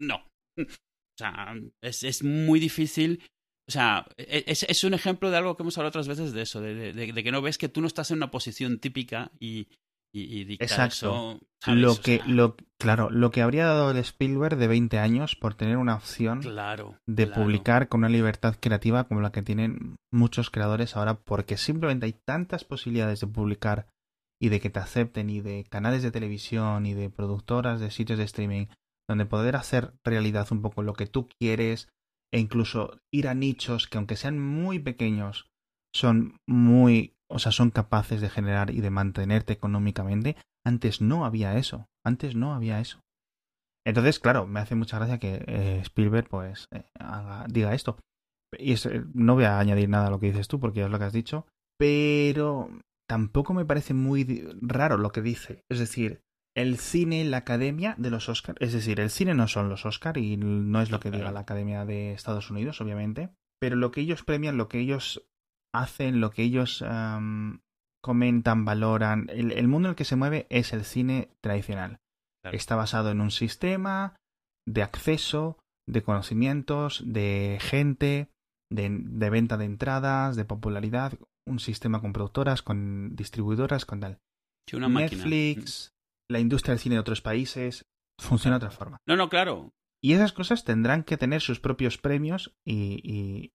no. 0.00 0.26
O 1.14 1.18
sea, 1.24 1.54
es, 1.82 2.04
es 2.04 2.24
muy 2.24 2.58
difícil 2.58 3.22
o 3.68 3.70
sea, 3.72 4.06
e, 4.16 4.44
es, 4.46 4.64
es, 4.64 4.84
un 4.84 4.94
ejemplo 4.94 5.30
de 5.30 5.36
algo 5.36 5.56
que 5.56 5.62
hemos 5.62 5.78
hablado 5.78 5.90
otras 5.90 6.08
veces 6.08 6.32
de 6.32 6.42
eso, 6.42 6.60
de, 6.60 6.92
de, 6.92 7.24
que 7.24 7.32
no 7.32 7.42
ves 7.42 7.58
que 7.58 7.68
tú 7.68 7.80
no 7.80 7.86
estás 7.86 8.10
en 8.10 8.18
una 8.18 8.30
posición 8.30 8.78
típica 8.78 9.30
y, 9.38 9.68
y, 10.12 10.42
y 10.42 10.52
Exacto. 10.54 11.40
Eso, 11.62 11.74
Lo 11.74 11.96
que, 11.96 12.20
lo, 12.26 12.56
claro, 12.78 13.08
lo 13.10 13.30
que 13.30 13.40
habría 13.40 13.66
dado 13.66 13.90
el 13.90 13.96
Spielberg 13.98 14.56
de 14.56 14.66
20 14.66 14.98
años 14.98 15.36
por 15.36 15.54
tener 15.54 15.76
una 15.76 15.94
opción 15.94 16.42
claro, 16.42 16.98
de 17.06 17.26
publicar 17.26 17.88
con 17.88 18.00
una 18.00 18.08
libertad 18.08 18.56
creativa 18.60 19.04
como 19.04 19.20
la 19.20 19.32
que 19.32 19.42
tienen 19.42 19.96
muchos 20.12 20.50
creadores 20.50 20.96
ahora, 20.96 21.20
porque 21.20 21.56
simplemente 21.56 22.06
hay 22.06 22.14
tantas 22.26 22.64
posibilidades 22.64 23.20
de 23.20 23.26
publicar 23.28 23.86
y 24.40 24.48
de 24.48 24.60
que 24.60 24.70
te 24.70 24.80
acepten 24.80 25.30
y 25.30 25.40
de 25.40 25.64
canales 25.70 26.02
de 26.02 26.10
televisión 26.10 26.84
y 26.84 26.94
de 26.94 27.08
productoras 27.10 27.80
de 27.80 27.90
sitios 27.90 28.18
de 28.18 28.24
streaming 28.24 28.66
donde 29.08 29.24
poder 29.26 29.56
hacer 29.56 29.94
realidad 30.04 30.48
un 30.50 30.62
poco 30.62 30.82
lo 30.82 30.94
que 30.94 31.06
tú 31.06 31.28
quieres, 31.38 31.88
e 32.32 32.38
incluso 32.38 32.98
ir 33.12 33.28
a 33.28 33.34
nichos 33.34 33.86
que 33.86 33.98
aunque 33.98 34.16
sean 34.16 34.38
muy 34.38 34.78
pequeños 34.78 35.46
son 35.94 36.38
muy, 36.48 37.14
o 37.32 37.38
sea, 37.38 37.52
son 37.52 37.70
capaces 37.70 38.20
de 38.20 38.30
generar 38.30 38.70
y 38.70 38.80
de 38.80 38.90
mantenerte 38.90 39.52
económicamente. 39.52 40.36
Antes 40.64 41.00
no 41.00 41.24
había 41.24 41.56
eso, 41.56 41.86
antes 42.04 42.36
no 42.36 42.54
había 42.54 42.80
eso. 42.80 43.00
Entonces, 43.84 44.20
claro, 44.20 44.46
me 44.46 44.60
hace 44.60 44.74
mucha 44.74 44.98
gracia 44.98 45.18
que 45.18 45.44
eh, 45.46 45.80
Spielberg 45.80 46.28
pues 46.28 46.66
eh, 46.72 46.84
diga 47.48 47.74
esto. 47.74 47.98
Y 48.56 48.74
eh, 48.74 49.04
no 49.14 49.34
voy 49.34 49.44
a 49.44 49.58
añadir 49.58 49.88
nada 49.88 50.06
a 50.06 50.10
lo 50.10 50.20
que 50.20 50.26
dices 50.26 50.48
tú 50.48 50.60
porque 50.60 50.82
es 50.82 50.90
lo 50.90 50.98
que 50.98 51.04
has 51.04 51.12
dicho, 51.12 51.46
pero 51.78 52.70
tampoco 53.08 53.54
me 53.54 53.64
parece 53.64 53.94
muy 53.94 54.48
raro 54.60 54.98
lo 54.98 55.10
que 55.10 55.22
dice. 55.22 55.62
Es 55.70 55.78
decir, 55.78 56.20
el 56.54 56.78
cine, 56.78 57.24
la 57.24 57.38
academia 57.38 57.94
de 57.98 58.10
los 58.10 58.28
Oscars. 58.28 58.58
Es 58.60 58.72
decir, 58.72 59.00
el 59.00 59.10
cine 59.10 59.34
no 59.34 59.48
son 59.48 59.68
los 59.68 59.86
Oscars 59.86 60.18
y 60.18 60.36
no 60.36 60.80
es 60.80 60.90
lo 60.90 61.00
que 61.00 61.10
diga 61.10 61.32
la 61.32 61.40
academia 61.40 61.84
de 61.84 62.12
Estados 62.12 62.50
Unidos, 62.50 62.80
obviamente. 62.80 63.30
Pero 63.58 63.76
lo 63.76 63.90
que 63.90 64.02
ellos 64.02 64.22
premian, 64.22 64.56
lo 64.56 64.68
que 64.68 64.80
ellos 64.80 65.26
hacen, 65.74 66.20
lo 66.20 66.30
que 66.30 66.42
ellos 66.42 66.84
comentan, 68.02 68.64
valoran, 68.64 69.28
el, 69.30 69.68
mundo 69.68 69.88
en 69.88 69.90
el 69.90 69.96
que 69.96 70.04
se 70.04 70.16
mueve 70.16 70.46
es 70.50 70.72
el 70.72 70.84
cine 70.84 71.30
tradicional. 71.40 72.00
Está 72.44 72.74
basado 72.74 73.10
en 73.10 73.20
un 73.20 73.30
sistema 73.30 74.16
de 74.66 74.82
acceso, 74.82 75.58
de 75.88 76.02
conocimientos, 76.02 77.02
de 77.06 77.58
gente, 77.60 78.28
de, 78.70 78.88
de 78.90 79.30
venta 79.30 79.56
de 79.56 79.64
entradas, 79.64 80.36
de 80.36 80.44
popularidad, 80.44 81.14
un 81.46 81.60
sistema 81.60 82.00
con 82.00 82.12
productoras, 82.12 82.62
con 82.62 83.14
distribuidoras, 83.14 83.84
con 83.84 84.00
tal. 84.00 84.18
Netflix, 84.72 85.92
la 86.30 86.40
industria 86.40 86.72
del 86.72 86.80
cine 86.80 86.94
de 86.96 87.00
otros 87.00 87.20
países 87.20 87.84
funciona 88.20 88.58
de 88.58 88.66
otra 88.66 88.76
forma. 88.76 88.98
No, 89.06 89.16
no, 89.16 89.28
claro. 89.28 89.72
Y 90.02 90.14
esas 90.14 90.32
cosas 90.32 90.64
tendrán 90.64 91.04
que 91.04 91.16
tener 91.16 91.40
sus 91.40 91.60
propios 91.60 91.98
premios 91.98 92.54
y, 92.64 93.00
y, 93.04 93.52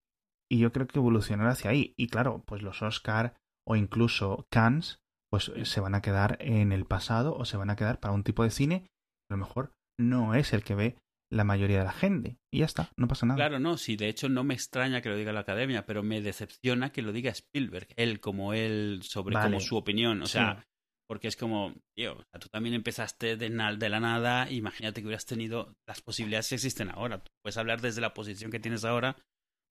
y 0.50 0.60
yo 0.60 0.72
creo 0.72 0.88
que 0.88 1.00
evolucionar 1.00 1.48
hacia 1.48 1.72
ahí. 1.72 1.94
Y 1.98 2.08
claro, 2.08 2.44
pues 2.46 2.62
los 2.62 2.82
Oscar 2.82 3.36
o 3.66 3.76
incluso 3.76 4.48
Cannes, 4.50 5.00
pues 5.30 5.52
se 5.64 5.80
van 5.82 5.96
a 5.96 6.02
quedar 6.02 6.38
en 6.40 6.72
el 6.72 6.86
pasado 6.86 7.36
o 7.36 7.46
se 7.46 7.58
van 7.58 7.70
a 7.70 7.76
quedar 7.76 8.00
para 8.00 8.14
un 8.14 8.24
tipo 8.24 8.44
de 8.44 8.52
cine 8.52 8.82
que 8.82 9.34
a 9.34 9.38
lo 9.38 9.46
mejor 9.46 9.74
no 10.00 10.36
es 10.36 10.54
el 10.54 10.64
que 10.64 10.76
ve 10.76 10.98
la 11.30 11.44
mayoría 11.44 11.80
de 11.80 11.84
la 11.84 11.92
gente. 11.92 12.38
Y 12.54 12.60
ya 12.60 12.66
está, 12.66 12.92
no 12.98 13.08
pasa 13.08 13.26
nada. 13.26 13.38
Claro, 13.38 13.60
no, 13.60 13.78
sí, 13.78 13.98
de 13.98 14.08
hecho 14.08 14.30
no 14.30 14.44
me 14.44 14.54
extraña 14.54 15.02
que 15.02 15.10
lo 15.10 15.18
diga 15.18 15.34
la 15.34 15.42
academia, 15.42 15.86
pero 15.86 16.04
me 16.04 16.22
decepciona 16.22 16.92
que 16.92 17.02
lo 17.02 17.12
diga 17.12 17.32
Spielberg, 17.32 17.88
él 17.98 18.20
como 18.20 18.54
él, 18.54 19.02
sobre 19.04 19.36
como 19.36 19.60
su 19.60 19.76
opinión. 19.76 20.22
O 20.22 20.28
sea, 20.28 20.66
porque 21.08 21.28
es 21.28 21.36
como, 21.36 21.74
tío, 21.96 22.18
tú 22.40 22.48
también 22.50 22.76
empezaste 22.76 23.38
de, 23.38 23.50
de, 23.50 23.90
la 23.90 24.00
nada, 24.00 24.50
imagínate 24.52 25.02
que 25.02 25.08
hubieras 25.08 25.26
tenido 25.26 25.74
las 25.88 26.02
posibilidades 26.02 26.50
que 26.50 26.56
existen 26.56 26.90
ahora. 26.90 27.24
Tú 27.24 27.32
puedes 27.44 27.58
hablar 27.58 27.82
desde 27.82 28.02
la 28.02 28.14
posición 28.14 28.52
que 28.52 28.60
tienes 28.60 28.86
ahora, 28.86 29.18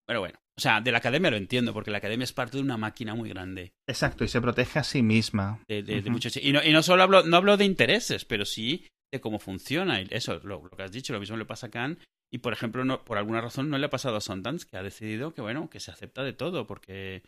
pero 0.06 0.20
bueno, 0.20 0.38
o 0.56 0.60
sea, 0.60 0.80
de 0.80 0.92
la 0.92 0.98
academia 0.98 1.30
lo 1.30 1.36
entiendo, 1.36 1.72
porque 1.72 1.90
la 1.90 1.98
academia 1.98 2.24
es 2.24 2.32
parte 2.32 2.56
de 2.56 2.62
una 2.62 2.76
máquina 2.76 3.14
muy 3.14 3.28
grande. 3.28 3.72
Exacto, 3.88 4.24
y 4.24 4.28
se 4.28 4.40
protege 4.40 4.78
a 4.78 4.84
sí 4.84 5.02
misma. 5.02 5.60
De, 5.68 5.82
de, 5.82 6.02
muchos, 6.10 6.36
y, 6.36 6.52
no, 6.52 6.62
y 6.62 6.72
no 6.72 6.82
solo 6.82 7.02
hablo, 7.02 7.22
no 7.22 7.36
hablo 7.36 7.56
de 7.56 7.64
intereses, 7.64 8.24
pero 8.24 8.44
sí 8.44 8.86
de 9.12 9.20
cómo 9.20 9.38
funciona. 9.38 10.00
Y 10.00 10.08
eso, 10.10 10.40
lo, 10.44 10.62
lo 10.62 10.76
que 10.76 10.82
has 10.82 10.92
dicho, 10.92 11.12
lo 11.12 11.20
mismo 11.20 11.36
le 11.36 11.44
pasa 11.44 11.66
a 11.66 11.70
Khan. 11.70 11.98
Y 12.32 12.38
por 12.38 12.52
ejemplo, 12.52 12.84
no, 12.84 13.04
por 13.04 13.18
alguna 13.18 13.40
razón 13.40 13.70
no 13.70 13.78
le 13.78 13.86
ha 13.86 13.90
pasado 13.90 14.16
a 14.16 14.20
Sundance, 14.20 14.66
que 14.66 14.76
ha 14.76 14.82
decidido 14.82 15.34
que, 15.34 15.42
bueno, 15.42 15.70
que 15.70 15.80
se 15.80 15.90
acepta 15.90 16.24
de 16.24 16.32
todo, 16.32 16.66
porque, 16.66 17.22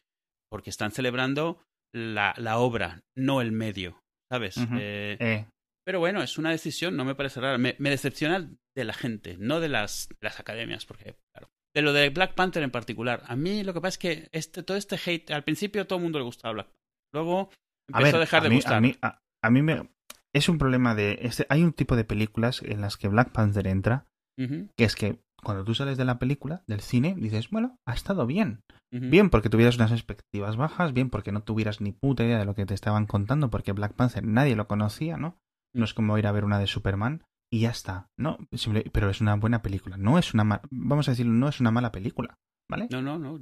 porque 0.51 0.71
están 0.71 0.91
celebrando 0.91 1.63
la, 1.95 2.35
la 2.37 2.59
obra, 2.59 3.03
no 3.17 3.41
el 3.41 3.53
medio. 3.53 4.01
¿sabes? 4.31 4.57
Eh, 4.79 5.17
eh. 5.19 5.47
Pero 5.85 6.01
bueno, 6.01 6.23
es 6.23 6.39
una 6.39 6.51
decisión, 6.51 6.97
no 6.97 7.05
me 7.05 7.15
parece 7.15 7.41
rara. 7.41 7.59
Me, 7.59 7.75
decepciona 7.79 8.51
de 8.77 8.85
la 8.85 8.93
gente, 8.93 9.37
no 9.39 9.61
de 9.61 9.69
las, 9.69 10.09
las 10.21 10.39
academias, 10.39 10.85
porque, 10.85 11.17
claro. 11.33 11.51
De 11.75 11.83
lo 11.83 11.93
de 11.93 12.11
Black 12.11 12.35
Panther 12.35 12.63
en 12.63 12.71
particular. 12.71 13.23
A 13.27 13.37
mí 13.37 13.63
lo 13.63 13.75
que 13.75 13.81
pasa 13.81 13.89
es 13.89 13.99
que 13.99 14.29
este, 14.33 14.63
todo 14.63 14.77
este 14.77 14.97
hate, 14.97 15.31
al 15.31 15.45
principio 15.45 15.87
todo 15.87 15.99
el 15.99 16.03
mundo 16.03 16.19
le 16.19 16.25
gustaba 16.25 16.55
Black 16.55 16.67
Panther. 16.67 16.89
Luego 17.13 17.51
empezó 17.89 18.17
a, 18.17 18.21
dejar 18.21 18.43
de 18.43 18.55
gustar. 18.55 18.75
A 18.75 18.81
mí, 18.81 18.97
a, 19.01 19.51
mí 19.51 19.63
me, 19.63 19.91
es 20.33 20.49
un 20.49 20.59
problema 20.59 20.95
de... 20.95 21.19
Este, 21.23 21.47
hay 21.49 21.63
un 21.63 21.73
tipo 21.73 21.97
de 21.97 22.05
películas 22.05 22.63
en 22.63 22.81
las 22.81 22.97
que 22.97 23.09
Black 23.09 23.33
Panther 23.33 23.67
entra, 23.67 24.07
que 24.37 24.85
es 24.85 24.95
que 24.95 25.19
cuando 25.43 25.65
tú 25.65 25.75
sales 25.75 25.97
de 25.97 26.05
la 26.05 26.19
película, 26.19 26.63
del 26.67 26.81
cine, 26.81 27.15
dices, 27.17 27.51
bueno, 27.51 27.79
ha 27.87 27.95
estado 27.95 28.27
bien. 28.27 28.63
Bien 28.91 29.31
porque 29.31 29.51
tuvieras 29.51 29.77
unas 29.77 29.93
expectativas 29.93 30.57
bajas, 30.57 30.93
bien 30.93 31.11
porque 31.11 31.33
no 31.33 31.43
tuvieras 31.43 31.81
ni 31.81 31.93
puta 31.93 32.25
idea 32.25 32.39
de 32.39 32.45
lo 32.45 32.55
que 32.55 32.67
te 32.67 32.75
estaban 32.75 33.07
contando, 33.07 33.51
porque 33.51 33.73
Black 33.73 33.95
Panther 33.95 34.25
nadie 34.25 34.57
lo 34.57 34.67
conocía, 34.67 35.17
¿no? 35.17 35.39
No 35.75 35.85
es 35.85 35.93
como 35.93 36.17
ir 36.17 36.27
a 36.27 36.33
ver 36.33 36.45
una 36.45 36.59
de 36.59 36.67
Superman 36.67 37.25
y 37.51 37.61
ya 37.61 37.71
está, 37.71 38.11
¿no? 38.19 38.39
pero 38.93 39.11
es 39.11 39.21
una 39.21 39.37
buena 39.37 39.63
película, 39.63 39.97
no 39.97 40.19
es 40.19 40.35
una 40.35 40.61
vamos 40.71 41.09
a 41.09 41.13
decirlo, 41.13 41.33
no 41.33 41.49
es 41.49 41.61
una 41.61 41.71
mala 41.71 41.93
película, 41.93 42.39
¿vale? 42.71 42.89
No, 42.91 43.01
no, 43.03 43.19
no. 43.19 43.41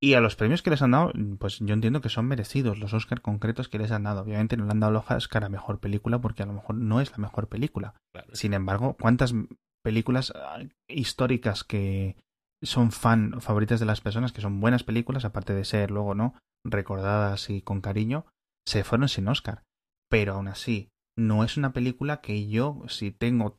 Y 0.00 0.14
a 0.14 0.20
los 0.20 0.36
premios 0.36 0.62
que 0.62 0.70
les 0.70 0.82
han 0.82 0.92
dado, 0.92 1.12
pues 1.38 1.58
yo 1.58 1.74
entiendo 1.74 2.00
que 2.00 2.08
son 2.08 2.26
merecidos, 2.26 2.78
los 2.78 2.94
Oscar 2.94 3.22
concretos 3.22 3.68
que 3.68 3.78
les 3.78 3.90
han 3.90 4.04
dado. 4.04 4.20
Obviamente 4.22 4.56
no 4.56 4.66
le 4.66 4.70
han 4.70 4.80
dado 4.80 4.92
los 4.92 5.10
Oscar 5.10 5.44
a 5.44 5.48
mejor 5.48 5.80
película 5.80 6.20
porque 6.20 6.42
a 6.42 6.46
lo 6.46 6.52
mejor 6.52 6.76
no 6.76 7.00
es 7.00 7.10
la 7.10 7.18
mejor 7.18 7.48
película. 7.48 7.94
Sin 8.32 8.54
embargo, 8.54 8.96
¿cuántas 9.00 9.34
películas 9.82 10.32
ah, 10.36 10.62
históricas 10.88 11.64
que 11.64 12.16
son 12.62 12.92
fan 12.92 13.40
favoritas 13.40 13.80
de 13.80 13.86
las 13.86 14.00
personas, 14.00 14.32
que 14.32 14.40
son 14.40 14.60
buenas 14.60 14.84
películas, 14.84 15.24
aparte 15.24 15.54
de 15.54 15.64
ser 15.64 15.90
luego, 15.90 16.14
¿no? 16.14 16.34
Recordadas 16.64 17.50
y 17.50 17.62
con 17.62 17.80
cariño, 17.80 18.26
se 18.66 18.84
fueron 18.84 19.08
sin 19.08 19.28
Oscar. 19.28 19.62
Pero 20.08 20.34
aún 20.34 20.48
así, 20.48 20.90
no 21.16 21.44
es 21.44 21.56
una 21.56 21.72
película 21.72 22.20
que 22.20 22.48
yo, 22.48 22.82
si 22.88 23.10
tengo 23.10 23.58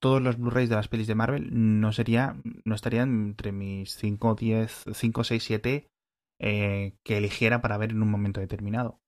todos 0.00 0.20
los 0.20 0.38
Blu-rays 0.38 0.68
de 0.68 0.76
las 0.76 0.88
pelis 0.88 1.06
de 1.06 1.14
Marvel, 1.14 1.48
no 1.80 1.92
sería, 1.92 2.36
no 2.64 2.74
estaría 2.74 3.02
entre 3.02 3.52
mis 3.52 3.94
5, 3.96 4.34
10, 4.34 4.84
5, 4.92 5.24
6, 5.24 5.42
7 5.42 5.86
que 6.38 6.92
eligiera 7.16 7.62
para 7.62 7.78
ver 7.78 7.90
en 7.90 8.02
un 8.02 8.10
momento 8.10 8.40
determinado. 8.40 9.00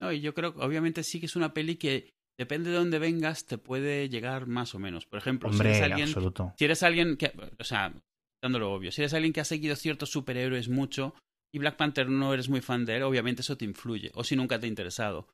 No, 0.00 0.12
y 0.12 0.20
yo 0.20 0.34
creo 0.34 0.54
que 0.54 0.62
obviamente 0.62 1.02
sí 1.02 1.20
que 1.20 1.26
es 1.26 1.36
una 1.36 1.54
peli 1.54 1.76
que 1.76 2.10
depende 2.38 2.70
de 2.70 2.76
dónde 2.76 2.98
vengas, 2.98 3.46
te 3.46 3.56
puede 3.56 4.08
llegar 4.08 4.46
más 4.46 4.74
o 4.74 4.78
menos. 4.78 5.06
Por 5.06 5.18
ejemplo, 5.18 5.52
si 5.52 5.60
eres 5.60 5.82
alguien. 5.82 6.08
Si 6.08 6.64
eres 6.64 6.82
alguien 6.82 7.16
que. 7.16 7.32
O 7.58 7.64
sea, 7.64 7.94
dándolo 8.42 8.72
obvio. 8.72 8.92
Si 8.92 9.00
eres 9.00 9.14
alguien 9.14 9.32
que 9.32 9.40
ha 9.40 9.44
seguido 9.44 9.76
ciertos 9.76 10.10
superhéroes 10.10 10.68
mucho 10.68 11.14
y 11.54 11.58
Black 11.58 11.76
Panther 11.76 12.08
no 12.08 12.34
eres 12.34 12.48
muy 12.48 12.60
fan 12.60 12.84
de 12.84 12.96
él, 12.96 13.02
obviamente 13.04 13.42
eso 13.42 13.56
te 13.56 13.64
influye. 13.64 14.10
O 14.14 14.24
si 14.24 14.36
nunca 14.36 14.58
te 14.58 14.66
ha 14.66 14.68
interesado. 14.68 15.28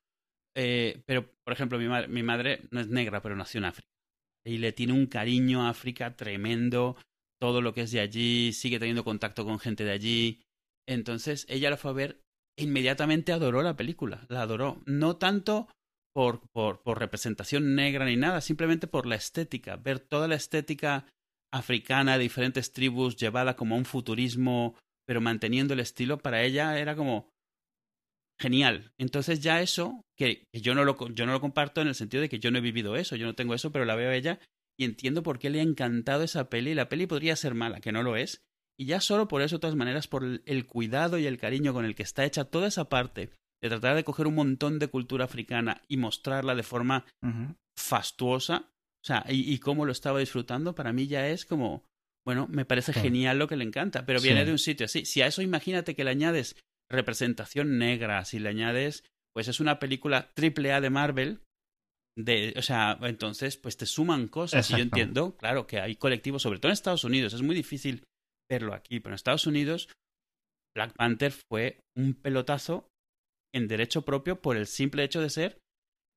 Eh, 0.57 1.03
pero, 1.07 1.31
por 1.45 1.53
ejemplo, 1.53 1.79
mi, 1.79 1.87
mi 2.09 2.23
madre 2.23 2.63
no 2.71 2.81
es 2.81 2.89
negra, 2.89 3.23
pero 3.23 3.37
nació 3.37 3.59
en 3.59 3.67
África. 3.67 3.89
Y 4.45 4.59
le 4.59 4.73
tiene 4.73 4.93
un 4.93 5.07
cariño 5.07 5.67
a 5.67 5.71
África 5.71 6.17
tremendo. 6.17 6.97
todo 7.41 7.61
lo 7.63 7.73
que 7.73 7.83
es 7.83 7.93
de 7.93 8.01
allí, 8.01 8.53
sigue 8.53 8.79
teniendo 8.79 9.05
contacto 9.05 9.45
con 9.45 9.59
gente 9.59 9.85
de 9.85 9.93
allí. 9.93 10.43
Entonces 10.89 11.47
ella 11.49 11.71
la 11.71 11.77
fue 11.77 11.91
a 11.91 11.95
ver 11.95 12.23
inmediatamente 12.59 13.33
adoró 13.33 13.63
la 13.63 13.77
película, 13.77 14.27
la 14.29 14.43
adoró. 14.43 14.83
No 14.85 15.17
tanto 15.17 15.69
por, 16.15 16.41
por, 16.51 16.83
por 16.83 16.99
representación 16.99 17.75
negra 17.75 18.05
ni 18.05 18.17
nada, 18.17 18.41
simplemente 18.41 18.87
por 18.87 19.07
la 19.07 19.15
estética, 19.15 19.77
ver 19.77 20.01
toda 20.01 20.29
la 20.29 20.35
estética 20.35 21.07
africana 21.53 22.19
de 22.19 22.25
diferentes 22.25 22.73
tribus 22.73 23.17
llevada 23.17 23.57
como 23.57 23.75
a 23.75 23.79
un 23.79 23.85
futurismo, 23.85 24.75
pero 25.07 25.21
manteniendo 25.21 25.75
el 25.75 25.81
estilo, 25.81 26.19
para 26.19 26.43
ella 26.43 26.79
era 26.79 26.97
como 26.97 27.31
genial. 28.41 28.93
Entonces 28.99 29.41
ya 29.41 29.61
eso, 29.61 30.03
que, 30.17 30.45
yo, 30.53 30.75
no 30.75 30.85
lo, 30.85 30.97
yo 31.11 31.27
no 31.27 31.33
lo 31.33 31.41
comparto 31.41 31.81
en 31.81 31.89
el 31.89 31.95
sentido 31.95 32.21
de 32.21 32.29
que 32.29 32.39
yo 32.39 32.51
no 32.51 32.59
he 32.59 32.63
vivido 32.63 32.97
eso, 32.97 33.17
yo 33.17 33.27
no 33.27 33.35
tengo 33.35 33.55
eso, 33.55 33.73
pero 33.73 33.85
la 33.85 33.97
veo 33.97 34.11
a 34.11 34.15
ella 34.15 34.41
y 34.79 34.85
entiendo 34.85 35.23
por 35.23 35.39
qué 35.39 35.51
le 35.51 35.61
ha 35.61 35.65
encantado 35.65 36.23
esa 36.23 36.49
peli. 36.49 36.75
La 36.75 36.89
peli 36.89 37.07
podría 37.07 37.35
ser 37.37 37.55
mala, 37.55 37.81
que 37.81 37.93
no 37.93 38.03
lo 38.03 38.17
es. 38.17 38.43
Y 38.79 38.87
ya 38.87 39.01
solo 39.01 39.27
por 39.27 39.43
eso, 39.43 39.57
de 39.57 39.61
todas 39.61 39.77
maneras, 39.77 40.07
por 40.07 40.25
el 40.25 40.67
cuidado 40.67 41.19
y 41.19 41.27
el 41.27 41.39
cariño 41.39 41.73
con 41.73 41.85
el 41.85 41.97
que 41.97 42.05
está 42.05 42.25
hecha 42.25 42.45
toda 42.45 42.69
esa 42.69 42.89
parte 42.89 43.31
de 43.61 43.69
tratar 43.69 43.97
de 43.97 44.05
coger 44.05 44.29
un 44.29 44.37
montón 44.37 44.79
de 44.79 44.87
cultura 44.87 45.25
africana 45.25 45.83
y 45.89 45.97
mostrarla 45.97 46.55
de 46.55 46.63
forma 46.63 47.05
fastuosa, 47.77 48.71
o 49.03 49.07
sea, 49.07 49.25
y, 49.29 49.59
cómo 49.59 49.85
lo 49.85 49.91
estaba 49.91 50.21
disfrutando, 50.21 50.77
para 50.77 50.93
mí 50.93 51.09
ya 51.09 51.29
es 51.29 51.45
como, 51.45 51.85
bueno, 52.25 52.47
me 52.49 52.65
parece 52.65 52.93
genial 52.93 53.39
lo 53.39 53.49
que 53.49 53.57
le 53.57 53.65
encanta, 53.65 54.07
pero 54.07 54.21
viene 54.21 54.45
de 54.45 54.53
un 54.53 54.59
sitio 54.59 54.87
así. 54.87 55.05
Si 55.05 55.23
a 55.23 55.27
eso 55.27 55.43
imagínate 55.43 55.97
que 55.97 56.05
le 56.05 56.11
añades 56.11 56.57
representación 56.91 57.79
negra, 57.79 58.25
si 58.25 58.39
le 58.39 58.49
añades, 58.49 59.05
pues 59.35 59.49
es 59.49 59.61
una 59.61 59.79
película 59.79 60.33
triple 60.35 60.73
A 60.73 60.81
de 60.81 60.91
Marvel, 60.91 61.41
de, 62.17 62.55
o 62.57 62.63
sea, 62.63 62.99
entonces, 63.03 63.57
pues 63.57 63.77
te 63.77 63.87
suman 63.87 64.27
cosas. 64.27 64.71
Y 64.71 64.75
yo 64.75 64.83
entiendo, 64.83 65.37
claro, 65.37 65.67
que 65.67 65.81
hay 65.81 65.97
colectivos, 65.97 66.43
sobre 66.43 66.59
todo 66.59 66.71
en 66.71 66.75
Estados 66.75 67.05
Unidos, 67.05 67.33
es 67.33 67.43
muy 67.43 67.55
difícil 67.55 68.05
verlo 68.51 68.75
aquí, 68.75 68.99
pero 69.01 69.13
en 69.13 69.17
Estados 69.17 69.47
Unidos, 69.47 69.89
Black 70.75 70.95
Panther 70.97 71.33
fue 71.33 71.81
un 71.97 72.15
pelotazo 72.15 72.89
en 73.55 73.69
derecho 73.69 74.03
propio 74.03 74.41
por 74.41 74.57
el 74.57 74.67
simple 74.67 75.05
hecho 75.05 75.21
de 75.21 75.31
ser 75.31 75.59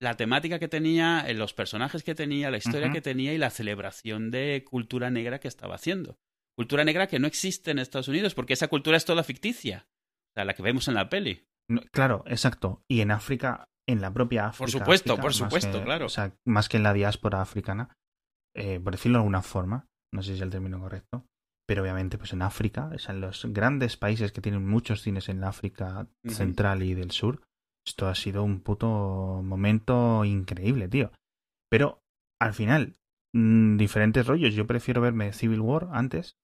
la 0.01 0.17
temática 0.17 0.57
que 0.57 0.67
tenía, 0.67 1.23
eh, 1.27 1.35
los 1.35 1.53
personajes 1.53 2.03
que 2.03 2.15
tenía, 2.15 2.49
la 2.49 2.57
historia 2.57 2.91
que 2.91 3.01
tenía 3.01 3.33
y 3.33 3.37
la 3.37 3.51
celebración 3.51 4.31
de 4.31 4.65
cultura 4.67 5.11
negra 5.11 5.39
que 5.39 5.47
estaba 5.47 5.75
haciendo. 5.75 6.17
Cultura 6.57 6.83
negra 6.83 7.07
que 7.07 7.19
no 7.19 7.27
existe 7.27 7.71
en 7.71 7.79
Estados 7.79 8.07
Unidos, 8.07 8.33
porque 8.33 8.53
esa 8.53 8.67
cultura 8.67 8.97
es 8.97 9.05
toda 9.05 9.23
ficticia. 9.23 9.85
Sea, 10.35 10.45
la 10.45 10.53
que 10.53 10.63
vemos 10.63 10.87
en 10.87 10.93
la 10.93 11.09
peli. 11.09 11.45
claro, 11.91 12.23
exacto. 12.27 12.83
Y 12.89 13.01
en 13.01 13.11
África, 13.11 13.65
en 13.87 14.01
la 14.01 14.13
propia 14.13 14.47
África. 14.47 14.63
Por 14.63 14.71
supuesto, 14.71 15.17
por 15.17 15.33
supuesto, 15.33 15.83
claro. 15.83 16.05
O 16.05 16.09
sea, 16.09 16.35
más 16.45 16.69
que 16.69 16.77
en 16.77 16.83
la 16.83 16.93
diáspora 16.93 17.41
africana, 17.41 17.95
eh, 18.55 18.79
por 18.79 18.93
decirlo 18.93 19.17
de 19.17 19.21
alguna 19.21 19.41
forma, 19.41 19.87
no 20.13 20.21
sé 20.21 20.29
si 20.29 20.35
es 20.35 20.41
el 20.41 20.49
término 20.49 20.79
correcto, 20.79 21.25
pero 21.67 21.83
obviamente 21.83 22.17
pues 22.17 22.33
en 22.33 22.41
África, 22.41 22.89
o 22.93 22.97
sea, 22.97 23.15
en 23.15 23.21
los 23.21 23.45
grandes 23.53 23.95
países 23.95 24.31
que 24.31 24.41
tienen 24.41 24.67
muchos 24.67 25.01
cines 25.01 25.29
en 25.29 25.43
África 25.43 26.07
central 26.27 26.83
y 26.83 26.93
del 26.93 27.11
sur, 27.11 27.41
esto 27.85 28.07
ha 28.07 28.15
sido 28.15 28.43
un 28.43 28.61
puto 28.61 29.41
momento 29.43 30.25
increíble, 30.25 30.87
tío. 30.87 31.11
Pero 31.69 32.01
al 32.41 32.53
final, 32.53 32.97
mm, 33.33 33.77
diferentes 33.77 34.27
rollos. 34.27 34.53
Yo 34.53 34.67
prefiero 34.67 35.01
verme 35.01 35.33
Civil 35.33 35.61
War 35.61 35.89
antes, 35.91 36.35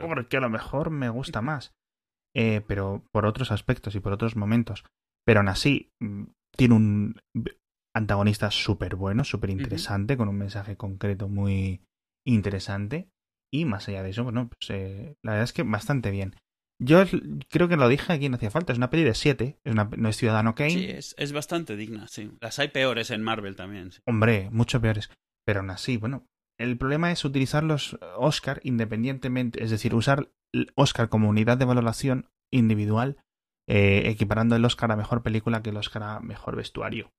porque 0.00 0.38
a 0.38 0.40
lo 0.40 0.48
mejor 0.48 0.90
me 0.90 1.08
gusta 1.08 1.42
más. 1.42 1.74
Eh, 2.34 2.62
pero 2.66 3.04
por 3.12 3.26
otros 3.26 3.52
aspectos 3.52 3.94
y 3.94 4.00
por 4.00 4.12
otros 4.12 4.36
momentos. 4.36 4.84
Pero 5.24 5.40
aún 5.40 5.48
así, 5.48 5.90
mm, 6.00 6.24
tiene 6.56 6.74
un 6.74 7.20
antagonista 7.94 8.50
súper 8.50 8.96
bueno, 8.96 9.24
súper 9.24 9.50
interesante, 9.50 10.16
con 10.16 10.28
un 10.28 10.38
mensaje 10.38 10.76
concreto 10.76 11.28
muy 11.28 11.82
interesante. 12.26 13.08
Y 13.52 13.66
más 13.66 13.88
allá 13.88 14.02
de 14.02 14.10
eso, 14.10 14.24
bueno, 14.24 14.48
pues 14.48 14.70
eh, 14.70 15.16
la 15.22 15.32
verdad 15.32 15.44
es 15.44 15.52
que 15.52 15.62
bastante 15.62 16.10
bien. 16.10 16.36
Yo 16.80 17.04
creo 17.48 17.68
que 17.68 17.76
lo 17.76 17.88
dije 17.88 18.12
aquí, 18.12 18.28
no 18.28 18.36
hacía 18.36 18.50
falta. 18.50 18.72
Es 18.72 18.78
una 18.78 18.90
peli 18.90 19.04
de 19.04 19.14
7. 19.14 19.58
no 19.64 20.08
es 20.08 20.16
Ciudadano 20.16 20.54
Kane. 20.54 20.70
Sí, 20.70 20.86
es, 20.86 21.14
es, 21.16 21.32
bastante 21.32 21.76
digna, 21.76 22.08
sí. 22.08 22.32
Las 22.40 22.58
hay 22.58 22.68
peores 22.68 23.10
en 23.10 23.22
Marvel 23.22 23.54
también. 23.54 23.90
Hombre, 24.06 24.48
mucho 24.50 24.80
peores. 24.80 25.10
Pero 25.46 25.60
aún 25.60 25.70
así, 25.70 25.96
bueno. 25.96 26.26
El 26.58 26.76
problema 26.76 27.10
es 27.12 27.24
utilizar 27.24 27.62
los 27.62 27.98
Oscar 28.16 28.60
independientemente. 28.64 29.62
Es 29.62 29.70
decir, 29.70 29.94
usar 29.94 30.28
Oscar 30.74 31.08
como 31.08 31.28
unidad 31.28 31.58
de 31.58 31.64
valoración 31.64 32.28
individual, 32.52 33.16
eh, 33.68 34.02
equiparando 34.06 34.56
el 34.56 34.64
Oscar 34.64 34.92
a 34.92 34.96
mejor 34.96 35.22
película 35.22 35.62
que 35.62 35.70
el 35.70 35.76
Oscar 35.76 36.02
a 36.02 36.20
mejor 36.20 36.56
vestuario. 36.56 37.10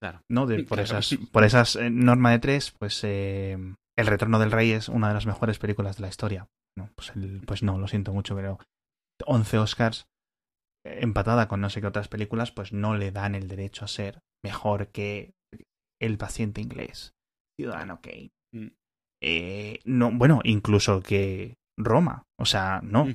Claro. 0.00 0.22
¿No? 0.28 0.46
por, 0.68 0.80
esas, 0.80 1.16
por 1.32 1.44
esas 1.44 1.76
eh, 1.76 1.88
norma 1.90 2.30
de 2.30 2.38
tres, 2.38 2.70
pues 2.70 3.02
eh, 3.02 3.56
El 3.96 4.06
Retorno 4.06 4.38
del 4.38 4.52
Rey 4.52 4.72
es 4.72 4.88
una 4.88 5.08
de 5.08 5.14
las 5.14 5.26
mejores 5.26 5.58
películas 5.58 5.96
de 5.96 6.02
la 6.02 6.08
historia. 6.08 6.48
No, 6.76 6.90
pues, 6.94 7.12
pues 7.46 7.62
no, 7.62 7.78
lo 7.78 7.88
siento 7.88 8.12
mucho, 8.12 8.36
pero 8.36 8.58
11 9.24 9.58
Oscars 9.58 10.06
empatada 10.86 11.48
con 11.48 11.60
no 11.60 11.70
sé 11.70 11.80
qué 11.80 11.86
otras 11.86 12.08
películas, 12.08 12.52
pues 12.52 12.72
no 12.72 12.96
le 12.96 13.10
dan 13.10 13.34
el 13.34 13.48
derecho 13.48 13.84
a 13.84 13.88
ser 13.88 14.20
mejor 14.44 14.88
que 14.88 15.34
El 16.00 16.18
paciente 16.18 16.60
inglés, 16.60 17.14
Ciudadano 17.58 18.00
Kane. 18.00 18.30
Mm. 18.52 18.68
Eh, 19.22 19.80
no, 19.84 20.12
bueno, 20.12 20.40
incluso 20.44 21.02
que 21.02 21.56
Roma. 21.78 22.24
O 22.38 22.46
sea, 22.46 22.80
no. 22.82 23.06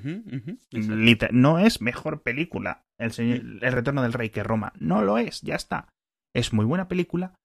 no 1.31 1.59
es 1.59 1.81
mejor 1.81 2.21
película 2.23 2.83
el, 2.99 3.59
el 3.61 3.71
Retorno 3.71 4.01
del 4.01 4.13
Rey 4.13 4.29
que 4.29 4.43
Roma. 4.43 4.73
No 4.79 5.01
lo 5.01 5.17
es, 5.17 5.41
ya 5.41 5.55
está. 5.55 5.89
Es 6.35 6.53
muy 6.53 6.65
buena 6.65 6.87
película, 6.87 7.35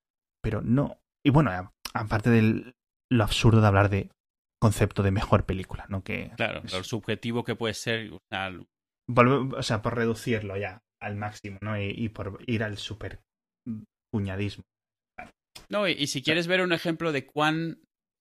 pero 0.43 0.63
no. 0.63 0.99
Y 1.25 1.31
bueno, 1.31 1.73
aparte 1.95 2.31
de 2.31 2.75
lo 3.11 3.25
absurdo 3.25 3.61
de 3.61 3.67
hablar 3.67 3.89
de 3.89 4.11
concepto 4.61 5.03
de 5.03 5.11
mejor 5.11 5.45
película, 5.45 5.87
¿no? 5.89 6.03
Que, 6.03 6.31
claro, 6.37 6.63
lo 6.73 6.85
subjetivo 6.85 7.45
que 7.45 7.55
puede 7.55 7.75
ser. 7.75 8.11
O 8.13 9.63
sea, 9.63 9.83
por 9.83 9.95
reducirlo 9.95 10.57
ya 10.57 10.83
al 11.01 11.17
máximo, 11.17 11.59
¿no? 11.61 11.81
Y, 11.81 12.09
por 12.09 12.39
ir 12.47 12.63
al 12.63 12.79
super 12.79 13.21
puñadismo. 14.13 14.65
No, 15.69 15.89
y, 15.89 16.07
si 16.07 16.23
quieres 16.23 16.47
ver 16.47 16.63
un 16.63 16.73
ejemplo 16.73 17.13
de 17.13 17.27
cuán 17.27 17.81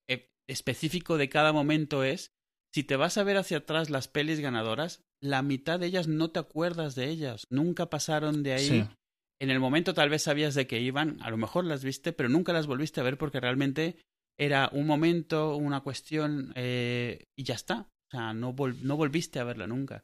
eh, 0.10 0.28
específico 0.48 1.18
de 1.18 1.30
cada 1.30 1.54
momento 1.54 2.04
es, 2.04 2.32
si 2.76 2.84
te 2.84 2.98
vas 2.98 3.18
a 3.18 3.24
ver 3.24 3.38
hacia 3.38 3.60
atrás 3.60 3.90
las 3.90 4.10
pelis 4.10 4.42
ganadoras, 4.42 5.02
la 5.22 5.42
mitad 5.42 5.80
de 5.80 5.86
ellas 5.86 6.10
no 6.10 6.32
te 6.32 6.40
acuerdas 6.40 6.94
de 6.94 7.08
ellas, 7.08 7.48
nunca 7.50 7.90
pasaron 7.90 8.44
de 8.44 8.52
ahí. 8.52 8.90
En 9.40 9.50
el 9.50 9.62
momento 9.62 9.94
tal 9.94 10.10
vez 10.10 10.24
sabías 10.24 10.56
de 10.56 10.68
que 10.68 10.82
iban, 10.82 11.18
a 11.22 11.30
lo 11.30 11.38
mejor 11.38 11.64
las 11.64 11.86
viste, 11.86 12.12
pero 12.12 12.28
nunca 12.28 12.52
las 12.52 12.68
volviste 12.68 13.00
a 13.00 13.04
ver 13.04 13.18
porque 13.18 13.40
realmente 13.40 13.96
era 14.38 14.70
un 14.74 14.88
momento, 14.88 15.56
una 15.56 15.80
cuestión 15.84 16.52
eh, 16.56 17.24
y 17.38 17.46
ya 17.46 17.54
está. 17.54 17.88
O 18.10 18.12
sea, 18.12 18.34
no, 18.34 18.54
no 18.82 18.98
volviste 18.98 19.40
a 19.40 19.46
verla 19.46 19.68
nunca. 19.68 20.04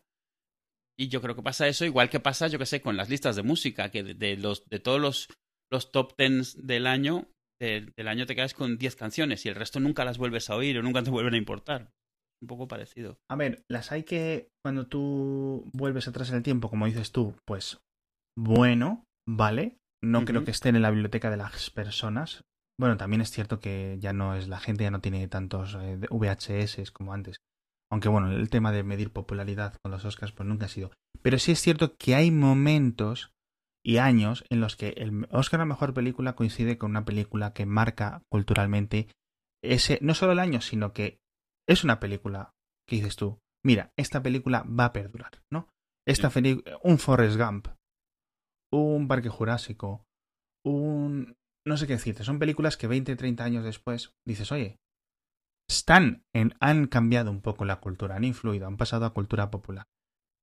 Y 0.98 1.10
yo 1.10 1.22
creo 1.22 1.36
que 1.36 1.44
pasa 1.44 1.68
eso, 1.68 1.84
igual 1.84 2.10
que 2.10 2.22
pasa, 2.22 2.48
yo 2.48 2.58
que 2.58 2.66
sé, 2.66 2.80
con 2.80 2.96
las 2.96 3.10
listas 3.10 3.36
de 3.36 3.44
música, 3.44 3.92
que 3.92 4.02
de, 4.02 4.38
los, 4.38 4.64
de 4.70 4.80
todos 4.80 5.02
los, 5.02 5.28
los 5.70 5.92
top 5.92 6.16
tens 6.16 6.66
del 6.66 6.88
año, 6.88 7.28
del 7.60 8.08
año 8.08 8.26
te 8.26 8.36
quedas 8.36 8.54
con 8.54 8.78
10 8.78 8.96
canciones 8.96 9.46
y 9.46 9.50
el 9.50 9.56
resto 9.56 9.82
nunca 9.82 10.06
las 10.06 10.18
vuelves 10.18 10.50
a 10.50 10.56
oír 10.56 10.78
o 10.78 10.84
nunca 10.84 11.04
te 11.04 11.10
vuelven 11.10 11.34
a 11.34 11.38
importar 11.38 11.92
un 12.42 12.48
poco 12.48 12.68
parecido. 12.68 13.18
A 13.30 13.36
ver, 13.36 13.64
las 13.70 13.92
hay 13.92 14.04
que 14.04 14.50
cuando 14.64 14.88
tú 14.88 15.70
vuelves 15.74 16.08
atrás 16.08 16.30
en 16.30 16.38
el 16.38 16.44
tiempo, 16.44 16.70
como 16.70 16.86
dices 16.86 17.12
tú, 17.12 17.36
pues 17.46 17.80
bueno, 18.38 19.06
vale. 19.28 19.78
No 20.04 20.26
creo 20.26 20.44
que 20.44 20.52
estén 20.52 20.76
en 20.76 20.82
la 20.82 20.90
biblioteca 20.90 21.30
de 21.30 21.38
las 21.38 21.70
personas. 21.70 22.44
Bueno, 22.80 22.98
también 22.98 23.22
es 23.22 23.30
cierto 23.30 23.60
que 23.60 23.98
ya 24.00 24.14
no 24.14 24.36
es 24.36 24.48
la 24.48 24.60
gente, 24.60 24.84
ya 24.84 24.90
no 24.90 25.02
tiene 25.02 25.28
tantos 25.28 25.78
eh, 25.80 26.00
VHS 26.10 26.90
como 26.90 27.14
antes. 27.14 27.38
Aunque 27.92 28.10
bueno, 28.10 28.32
el 28.32 28.50
tema 28.50 28.72
de 28.72 28.82
medir 28.82 29.12
popularidad 29.12 29.76
con 29.84 29.92
los 29.92 30.04
Oscars 30.04 30.32
pues 30.32 30.50
nunca 30.50 30.66
ha 30.66 30.70
sido. 30.70 30.92
Pero 31.22 31.38
sí 31.38 31.52
es 31.52 31.62
cierto 31.62 31.96
que 31.98 32.16
hay 32.16 32.32
momentos 32.32 33.32
y 33.86 33.98
años 33.98 34.44
en 34.50 34.62
los 34.62 34.76
que 34.76 34.90
el 34.98 35.28
Oscar 35.32 35.62
a 35.62 35.66
mejor 35.66 35.94
película 35.94 36.34
coincide 36.34 36.78
con 36.78 36.92
una 36.92 37.06
película 37.06 37.54
que 37.54 37.66
marca 37.66 38.24
culturalmente 38.32 39.08
ese 39.64 40.00
no 40.02 40.16
solo 40.16 40.32
el 40.32 40.40
año, 40.40 40.62
sino 40.62 40.94
que 40.94 41.20
es 41.72 41.84
una 41.84 42.00
película 42.00 42.54
que 42.88 42.98
dices 42.98 43.16
tú, 43.16 43.40
mira, 43.64 43.92
esta 43.98 44.22
película 44.22 44.64
va 44.64 44.86
a 44.86 44.94
perdurar, 44.94 45.42
¿no? 45.52 45.70
Esta 46.06 46.32
un 46.84 46.98
Forrest 46.98 47.38
Gump, 47.38 47.68
un 48.72 49.08
Parque 49.08 49.30
Jurásico, 49.30 50.06
un... 50.66 51.36
no 51.66 51.78
sé 51.78 51.88
qué 51.88 51.94
decirte, 51.94 52.24
son 52.24 52.40
películas 52.40 52.78
que 52.78 52.88
20, 52.88 53.16
30 53.16 53.44
años 53.44 53.64
después 53.64 54.14
dices, 54.26 54.52
oye, 54.52 54.80
están 55.70 56.26
en, 56.34 56.56
han 56.60 56.88
cambiado 56.88 57.32
un 57.32 57.42
poco 57.42 57.66
la 57.66 57.80
cultura, 57.80 58.16
han 58.16 58.24
influido, 58.24 58.68
han 58.68 58.78
pasado 58.78 59.06
a 59.06 59.14
cultura 59.14 59.52
popular. 59.52 59.86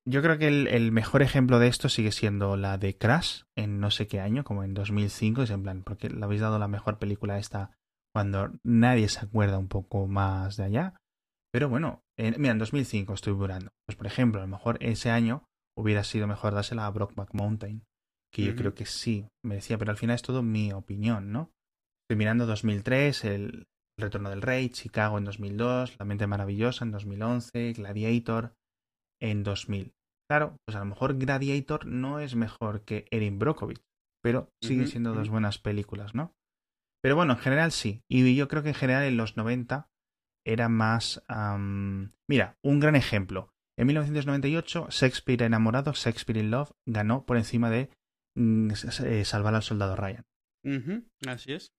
Yo 0.09 0.23
creo 0.23 0.39
que 0.39 0.49
el, 0.49 0.91
mejor 0.91 1.21
ejemplo 1.21 1.59
de 1.59 1.69
esto 1.69 1.91
sigue 1.91 2.13
siendo 2.13 2.57
la 2.57 2.79
de 2.79 2.97
Crash 2.97 3.43
en 3.55 3.79
no 3.79 3.91
sé 3.91 4.07
qué 4.07 4.21
año, 4.21 4.43
como 4.43 4.65
en 4.65 4.73
2005, 4.73 5.43
es 5.43 5.51
en 5.51 5.63
plan, 5.63 5.83
porque 5.83 6.09
le 6.09 6.25
habéis 6.25 6.41
dado 6.41 6.59
la 6.59 6.69
mejor 6.69 6.99
película 6.99 7.39
esta 7.39 7.73
cuando 8.15 8.53
nadie 8.65 9.11
se 9.11 9.21
acuerda 9.21 9.59
un 9.59 9.69
poco 9.69 10.07
más 10.07 10.57
de 10.57 10.65
allá. 10.65 10.98
Pero 11.53 11.69
bueno, 11.69 12.03
mira, 12.19 12.53
en 12.53 12.59
2005 12.59 13.15
estoy 13.15 13.35
durando. 13.35 13.71
Pues 13.87 13.97
por 13.97 14.07
ejemplo, 14.07 14.41
a 14.41 14.45
lo 14.45 14.49
mejor 14.49 14.77
ese 14.81 15.11
año 15.11 15.45
hubiera 15.77 16.05
sido 16.05 16.27
mejor 16.27 16.55
dársela 16.55 16.87
a 16.87 16.91
Brockback 16.91 17.33
Mountain, 17.35 17.85
que 18.33 18.45
yo 18.45 18.57
creo 18.57 18.75
que 18.75 18.85
sí 18.85 19.27
merecía, 19.45 19.79
pero 19.79 19.91
al 19.91 19.97
final 19.97 20.15
es 20.15 20.23
todo 20.23 20.43
mi 20.43 20.73
opinión, 20.73 21.33
¿no? 21.33 21.51
Estoy 22.05 22.19
mirando 22.19 22.47
2003, 22.47 23.25
el 23.25 23.67
Retorno 23.99 24.31
del 24.31 24.43
Rey, 24.43 24.69
Chicago 24.69 25.19
en 25.19 25.25
2002, 25.25 25.97
La 25.99 26.05
Mente 26.05 26.27
Maravillosa 26.27 26.85
en 26.85 26.93
2011, 26.93 27.73
Gladiator 27.73 28.55
en 29.21 29.43
2000. 29.43 29.93
Claro, 30.31 30.57
pues 30.67 30.77
a 30.77 30.81
lo 30.81 30.85
mejor 30.85 31.17
Gladiator 31.17 31.87
no 31.87 32.21
es 32.21 32.35
mejor 32.35 32.85
que 32.85 33.07
Erin 33.11 33.39
Brockovich, 33.39 33.81
pero 34.23 34.51
siguen 34.63 34.87
siendo 34.87 35.15
dos 35.15 35.31
buenas 35.31 35.59
películas, 35.59 36.15
¿no? 36.15 36.33
Pero 37.03 37.17
bueno, 37.17 37.33
en 37.35 37.39
general 37.39 37.73
sí. 37.73 38.03
Y 38.11 38.35
yo 38.37 38.49
creo 38.49 38.63
que 38.63 38.71
en 38.71 38.75
general 38.75 39.05
en 39.05 39.17
los 39.17 39.37
90 39.37 39.89
era 40.49 40.69
más... 40.69 41.23
Mira, 42.29 42.57
un 42.63 42.81
gran 42.81 42.97
ejemplo. 42.97 43.53
En 43.79 43.87
1998, 43.87 44.89
Shakespeare 44.91 45.45
enamorado, 45.45 45.93
Shakespeare 45.93 46.41
in 46.41 46.51
Love, 46.51 46.73
ganó 46.87 47.25
por 47.27 47.37
encima 47.37 47.71
de 47.71 47.91
mm, 48.35 48.71
eh, 49.05 49.25
Salvar 49.25 49.55
al 49.55 49.63
Soldado 49.63 49.95
Ryan. 49.95 50.25
Así 51.27 51.53
es. 51.53 51.73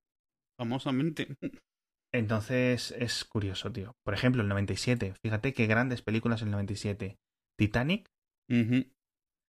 Famosamente. 0.58 1.28
Entonces 2.14 2.92
es 2.92 3.26
curioso, 3.26 3.72
tío. 3.72 3.94
Por 4.04 4.14
ejemplo, 4.14 4.42
el 4.42 4.48
97. 4.48 5.14
Fíjate 5.22 5.54
qué 5.54 5.68
grandes 5.68 6.02
películas 6.02 6.42
el 6.42 6.52
97. 6.52 7.18
Titanic, 7.58 8.10
Ujú. 8.50 8.86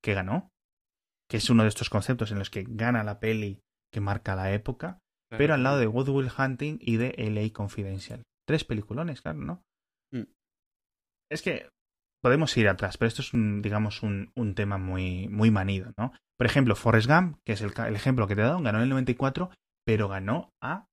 que 0.03 0.15
ganó, 0.15 0.51
que 1.29 1.37
es 1.37 1.49
uno 1.49 1.63
de 1.63 1.69
estos 1.69 1.89
conceptos 1.89 2.33
en 2.33 2.39
los 2.39 2.51
que 2.51 2.65
gana 2.69 3.05
la 3.05 3.21
peli 3.21 3.63
que 3.93 4.01
marca 4.01 4.35
la 4.35 4.53
época, 4.53 4.99
pero 5.31 5.55
al 5.55 5.63
lado 5.63 5.79
de 5.79 5.87
Good 5.87 6.09
Will 6.09 6.31
Hunting 6.37 6.79
y 6.81 6.97
de 6.97 7.15
LA 7.17 7.53
Confidential. 7.53 8.25
Tres 8.51 8.65
peliculones, 8.65 9.23
claro, 9.23 9.39
¿no? 9.39 9.65
Mm. 10.13 10.25
Es 11.31 11.41
que 11.41 11.71
podemos 12.21 12.57
ir 12.57 12.69
atrás, 12.69 12.99
pero 12.99 13.07
esto 13.07 13.23
es, 13.23 13.33
un, 13.33 13.63
digamos, 13.63 14.03
un, 14.03 14.33
un 14.35 14.57
tema 14.57 14.77
muy, 14.77 15.29
muy 15.29 15.53
manido, 15.53 15.93
¿no? 15.97 16.13
Por 16.37 16.47
ejemplo, 16.47 16.75
Forrest 16.75 17.09
Gump, 17.09 17.39
que 17.47 17.53
es 17.53 17.61
el, 17.61 17.73
el 17.87 17.95
ejemplo 17.95 18.27
que 18.27 18.35
te 18.35 18.41
he 18.41 18.45
dado, 18.45 18.61
ganó 18.61 18.79
en 18.79 18.83
el 18.83 18.91
94, 18.91 19.51
pero 19.87 20.09
ganó 20.09 20.53
a 20.61 20.89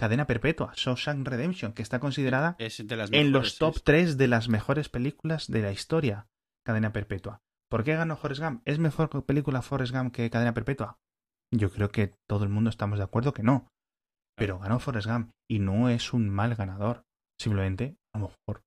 Cadena 0.00 0.26
Perpetua, 0.26 0.72
Shawshank 0.74 1.28
Redemption, 1.28 1.74
que 1.74 1.82
está 1.82 2.00
considerada 2.00 2.56
Es 2.58 2.84
de 2.84 2.96
las 2.96 3.12
en 3.12 3.30
los 3.30 3.58
top 3.58 3.76
es. 3.76 3.84
3 3.84 4.16
de 4.16 4.26
las 4.26 4.48
mejores 4.48 4.88
películas 4.88 5.46
de 5.46 5.62
la 5.62 5.70
historia, 5.70 6.26
Cadena 6.64 6.92
Perpetua. 6.92 7.40
¿Por 7.70 7.84
qué 7.84 7.94
ganó 7.94 8.16
Forrest 8.16 8.42
Gump? 8.42 8.62
¿Es 8.64 8.80
mejor 8.80 9.24
película 9.24 9.62
Forrest 9.62 9.94
Gump 9.94 10.12
que 10.12 10.28
Cadena 10.28 10.54
Perpetua? 10.54 10.98
Yo 11.54 11.70
creo 11.70 11.90
que 11.90 12.16
todo 12.28 12.42
el 12.42 12.50
mundo 12.50 12.68
estamos 12.68 12.98
de 12.98 13.04
acuerdo 13.04 13.32
que 13.32 13.44
no. 13.44 13.68
Pero 14.36 14.58
ganó 14.58 14.78
Forrest 14.78 15.08
Gump 15.08 15.30
y 15.50 15.58
no 15.58 15.88
es 15.88 16.12
un 16.12 16.28
mal 16.28 16.54
ganador. 16.54 17.04
Simplemente, 17.40 17.96
a 18.14 18.18
lo 18.18 18.28
mejor. 18.28 18.62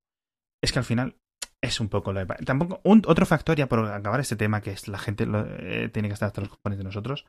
Es 0.64 0.72
que 0.72 0.80
al 0.80 0.86
final 0.86 1.16
es 1.64 1.80
un 1.80 1.90
poco 1.90 2.12
lo 2.14 2.20
de... 2.20 2.26
Tampoco, 2.46 2.82
un, 2.84 3.02
otro 3.08 3.26
factor 3.26 3.56
ya 3.58 3.68
por 3.68 3.80
acabar 3.86 4.20
este 4.20 4.36
tema, 4.36 4.62
que 4.62 4.72
es 4.72 4.88
la 4.88 4.98
gente 4.98 5.26
lo- 5.26 5.46
eh, 5.48 5.90
tiene 5.90 6.08
que 6.10 6.14
estar 6.14 6.28
hasta 6.28 6.42
los 6.42 6.50
cojones 6.50 6.78
de 6.78 6.84
nosotros. 6.84 7.26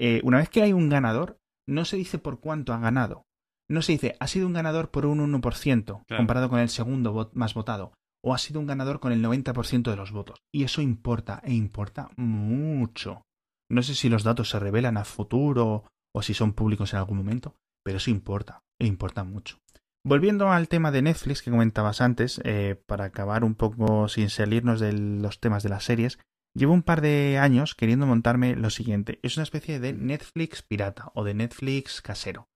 Eh, 0.00 0.20
una 0.24 0.38
vez 0.38 0.48
que 0.48 0.62
hay 0.62 0.72
un 0.72 0.88
ganador, 0.88 1.38
no 1.68 1.84
se 1.84 1.96
dice 1.96 2.18
por 2.18 2.40
cuánto 2.40 2.72
ha 2.72 2.78
ganado. 2.78 3.24
No 3.70 3.82
se 3.82 3.92
dice, 3.92 4.16
ha 4.20 4.26
sido 4.26 4.46
un 4.46 4.52
ganador 4.52 4.90
por 4.90 5.06
un 5.06 5.20
1% 5.20 6.02
comparado 6.16 6.48
con 6.50 6.58
el 6.58 6.68
segundo 6.68 7.14
vot- 7.14 7.30
más 7.34 7.54
votado. 7.54 7.92
O 8.24 8.34
ha 8.34 8.38
sido 8.38 8.60
un 8.60 8.66
ganador 8.66 9.00
con 9.00 9.12
el 9.12 9.22
90% 9.24 9.90
de 9.90 9.96
los 9.96 10.12
votos. 10.12 10.38
Y 10.52 10.64
eso 10.64 10.82
importa, 10.82 11.40
e 11.44 11.52
importa 11.54 12.10
mucho. 12.16 13.22
No 13.70 13.82
sé 13.82 13.94
si 13.94 14.08
los 14.08 14.22
datos 14.22 14.50
se 14.50 14.58
revelan 14.58 14.96
a 14.96 15.04
futuro 15.04 15.84
o 16.14 16.22
si 16.22 16.34
son 16.34 16.52
públicos 16.52 16.92
en 16.92 16.98
algún 16.98 17.18
momento, 17.18 17.56
pero 17.84 17.98
eso 17.98 18.10
importa, 18.10 18.62
e 18.80 18.86
importa 18.86 19.24
mucho. 19.24 19.58
Volviendo 20.04 20.50
al 20.50 20.68
tema 20.68 20.90
de 20.90 21.02
Netflix 21.02 21.42
que 21.42 21.50
comentabas 21.50 22.00
antes, 22.00 22.40
eh, 22.44 22.82
para 22.86 23.04
acabar 23.04 23.44
un 23.44 23.54
poco 23.54 24.08
sin 24.08 24.30
salirnos 24.30 24.80
de 24.80 24.92
los 24.92 25.38
temas 25.38 25.62
de 25.62 25.68
las 25.68 25.84
series, 25.84 26.18
llevo 26.54 26.72
un 26.72 26.82
par 26.82 27.00
de 27.00 27.38
años 27.38 27.74
queriendo 27.76 28.06
montarme 28.06 28.56
lo 28.56 28.70
siguiente. 28.70 29.20
Es 29.22 29.36
una 29.36 29.44
especie 29.44 29.78
de 29.78 29.92
Netflix 29.92 30.62
pirata 30.62 31.12
o 31.14 31.22
de 31.22 31.34
Netflix 31.34 32.02
casero. 32.02 32.48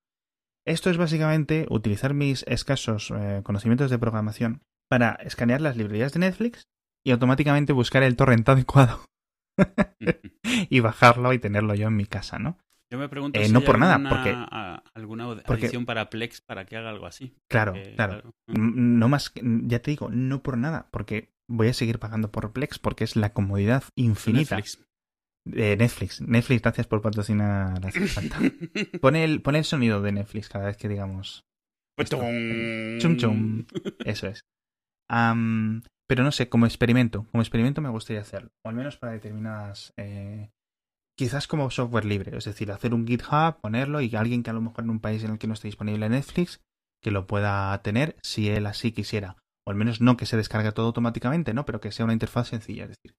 Esto 0.67 0.91
es 0.91 0.97
básicamente 0.97 1.67
utilizar 1.71 2.15
mis 2.15 2.43
escasos 2.49 3.13
eh, 3.17 3.43
conocimientos 3.45 3.91
de 3.91 3.99
programación 3.99 4.63
para 4.91 5.13
escanear 5.15 5.61
las 5.61 5.77
librerías 5.77 6.13
de 6.13 6.21
Netflix 6.21 6.65
y 7.05 7.13
automáticamente 7.13 7.73
buscar 7.73 8.03
el 8.03 8.17
torrent 8.17 8.49
adecuado 8.49 9.05
y 10.69 10.81
bajarlo 10.81 11.33
y 11.33 11.39
tenerlo 11.39 11.75
yo 11.75 11.87
en 11.87 11.97
mi 11.97 12.07
casa, 12.07 12.41
¿no? 12.41 12.59
Yo 12.93 12.99
me 12.99 13.09
pregunto 13.09 13.41
Eh, 13.41 13.47
si 13.47 13.53
no 13.53 13.59
hay 13.61 13.65
por 13.67 13.79
nada, 13.79 13.95
alguna, 13.95 14.11
porque- 14.11 14.33
a- 14.35 14.83
alguna 14.95 15.27
porque- 15.45 15.65
adición 15.67 15.87
para 15.87 16.09
Plex 16.09 16.41
para 16.41 16.67
que 16.67 16.77
haga 16.77 16.91
algo 16.91 17.07
así. 17.07 17.35
Claro, 17.51 17.75
claro. 17.97 18.33
No 18.47 19.09
más, 19.09 19.33
ya 19.43 19.81
te 19.81 19.91
digo, 19.91 20.09
no 20.11 20.43
por 20.43 20.57
nada, 20.57 20.89
porque 20.93 21.33
voy 21.49 21.69
a 21.69 21.75
seguir 21.75 21.99
pagando 21.99 22.31
por 22.31 22.53
Plex 22.53 22.79
porque 22.79 23.05
es 23.05 23.17
la 23.17 23.33
comodidad 23.33 23.83
infinita 23.97 24.57
Netflix. 24.57 24.85
Netflix. 25.49 26.21
Netflix, 26.21 26.63
gracias 26.63 26.87
por 26.87 27.03
patrocinar. 27.03 27.81
Pone 29.01 29.25
el, 29.25 29.43
pone 29.43 29.59
el 29.59 29.65
sonido 29.65 30.01
de 30.03 30.13
Netflix 30.13 30.49
cada 30.49 30.67
vez 30.67 30.77
que 30.77 30.89
digamos 30.89 31.45
esto. 31.99 32.19
Chum 32.99 33.17
chum. 33.17 33.65
Eso 34.05 34.29
es. 34.29 34.41
Pero 36.09 36.23
no 36.23 36.31
sé, 36.33 36.49
como 36.49 36.67
experimento, 36.67 37.27
como 37.33 37.43
experimento 37.43 37.81
me 37.81 37.89
gustaría 37.89 38.21
hacerlo, 38.23 38.51
o 38.65 38.69
al 38.69 38.75
menos 38.77 38.97
para 38.97 39.13
determinadas, 39.13 39.93
eh, 39.97 40.51
quizás 41.17 41.47
como 41.47 41.71
software 41.71 42.05
libre, 42.05 42.37
es 42.37 42.45
decir, 42.45 42.71
hacer 42.71 42.95
un 42.95 43.07
GitHub, 43.07 43.61
ponerlo 43.61 44.01
y 44.01 44.15
alguien 44.15 44.43
que 44.43 44.51
a 44.51 44.53
lo 44.53 44.61
mejor 44.61 44.85
en 44.85 44.91
un 44.91 45.01
país 45.01 45.25
en 45.25 45.33
el 45.33 45.39
que 45.39 45.47
no 45.47 45.55
esté 45.55 45.69
disponible 45.69 46.09
Netflix, 46.09 46.61
que 47.03 47.11
lo 47.11 47.27
pueda 47.27 47.81
tener 47.83 48.17
si 48.23 48.49
él 48.51 48.67
así 48.67 48.93
quisiera, 48.93 49.37
o 49.67 49.71
al 49.71 49.77
menos 49.77 50.01
no 50.01 50.17
que 50.17 50.27
se 50.27 50.37
descargue 50.37 50.73
todo 50.73 50.87
automáticamente, 50.87 51.55
¿no? 51.55 51.65
Pero 51.65 51.81
que 51.81 51.93
sea 51.93 52.05
una 52.05 52.13
interfaz 52.13 52.49
sencilla, 52.49 52.85
es 52.85 52.91
decir, 52.91 53.17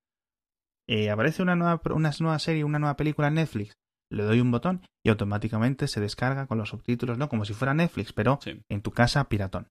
eh, 0.87 1.09
aparece 1.09 1.41
una 1.41 1.55
nueva, 1.55 1.81
una 1.93 2.11
nueva 2.19 2.39
serie, 2.39 2.63
una 2.63 2.79
nueva 2.79 2.95
película 2.95 3.27
en 3.27 3.35
Netflix, 3.35 3.73
le 4.11 4.23
doy 4.23 4.39
un 4.39 4.51
botón 4.51 4.85
y 5.05 5.09
automáticamente 5.09 5.87
se 5.87 5.99
descarga 5.99 6.47
con 6.47 6.57
los 6.57 6.69
subtítulos, 6.69 7.17
¿no? 7.17 7.29
Como 7.29 7.45
si 7.45 7.53
fuera 7.53 7.73
Netflix, 7.73 8.13
pero 8.13 8.39
Sí. 8.41 8.61
en 8.69 8.81
tu 8.81 8.91
casa 8.91 9.27
piratón. 9.27 9.67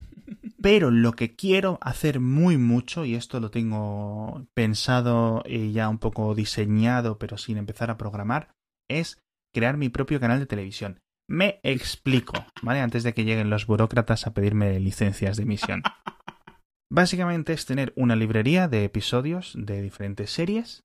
Pero 0.62 0.90
lo 0.90 1.12
que 1.12 1.34
quiero 1.34 1.78
hacer 1.80 2.20
muy 2.20 2.58
mucho, 2.58 3.06
y 3.06 3.14
esto 3.14 3.40
lo 3.40 3.50
tengo 3.50 4.46
pensado 4.54 5.42
y 5.46 5.72
ya 5.72 5.88
un 5.88 5.98
poco 5.98 6.34
diseñado, 6.34 7.18
pero 7.18 7.38
sin 7.38 7.56
empezar 7.56 7.90
a 7.90 7.96
programar, 7.96 8.52
es 8.90 9.18
crear 9.54 9.78
mi 9.78 9.88
propio 9.88 10.20
canal 10.20 10.38
de 10.38 10.46
televisión. 10.46 11.00
Me 11.28 11.60
explico, 11.62 12.34
¿vale? 12.62 12.80
Antes 12.80 13.04
de 13.04 13.14
que 13.14 13.24
lleguen 13.24 13.48
los 13.48 13.66
burócratas 13.66 14.26
a 14.26 14.34
pedirme 14.34 14.78
licencias 14.80 15.36
de 15.36 15.44
emisión. 15.44 15.82
Básicamente 16.92 17.52
es 17.52 17.64
tener 17.64 17.92
una 17.96 18.16
librería 18.16 18.68
de 18.68 18.84
episodios 18.84 19.54
de 19.56 19.80
diferentes 19.80 20.30
series 20.30 20.82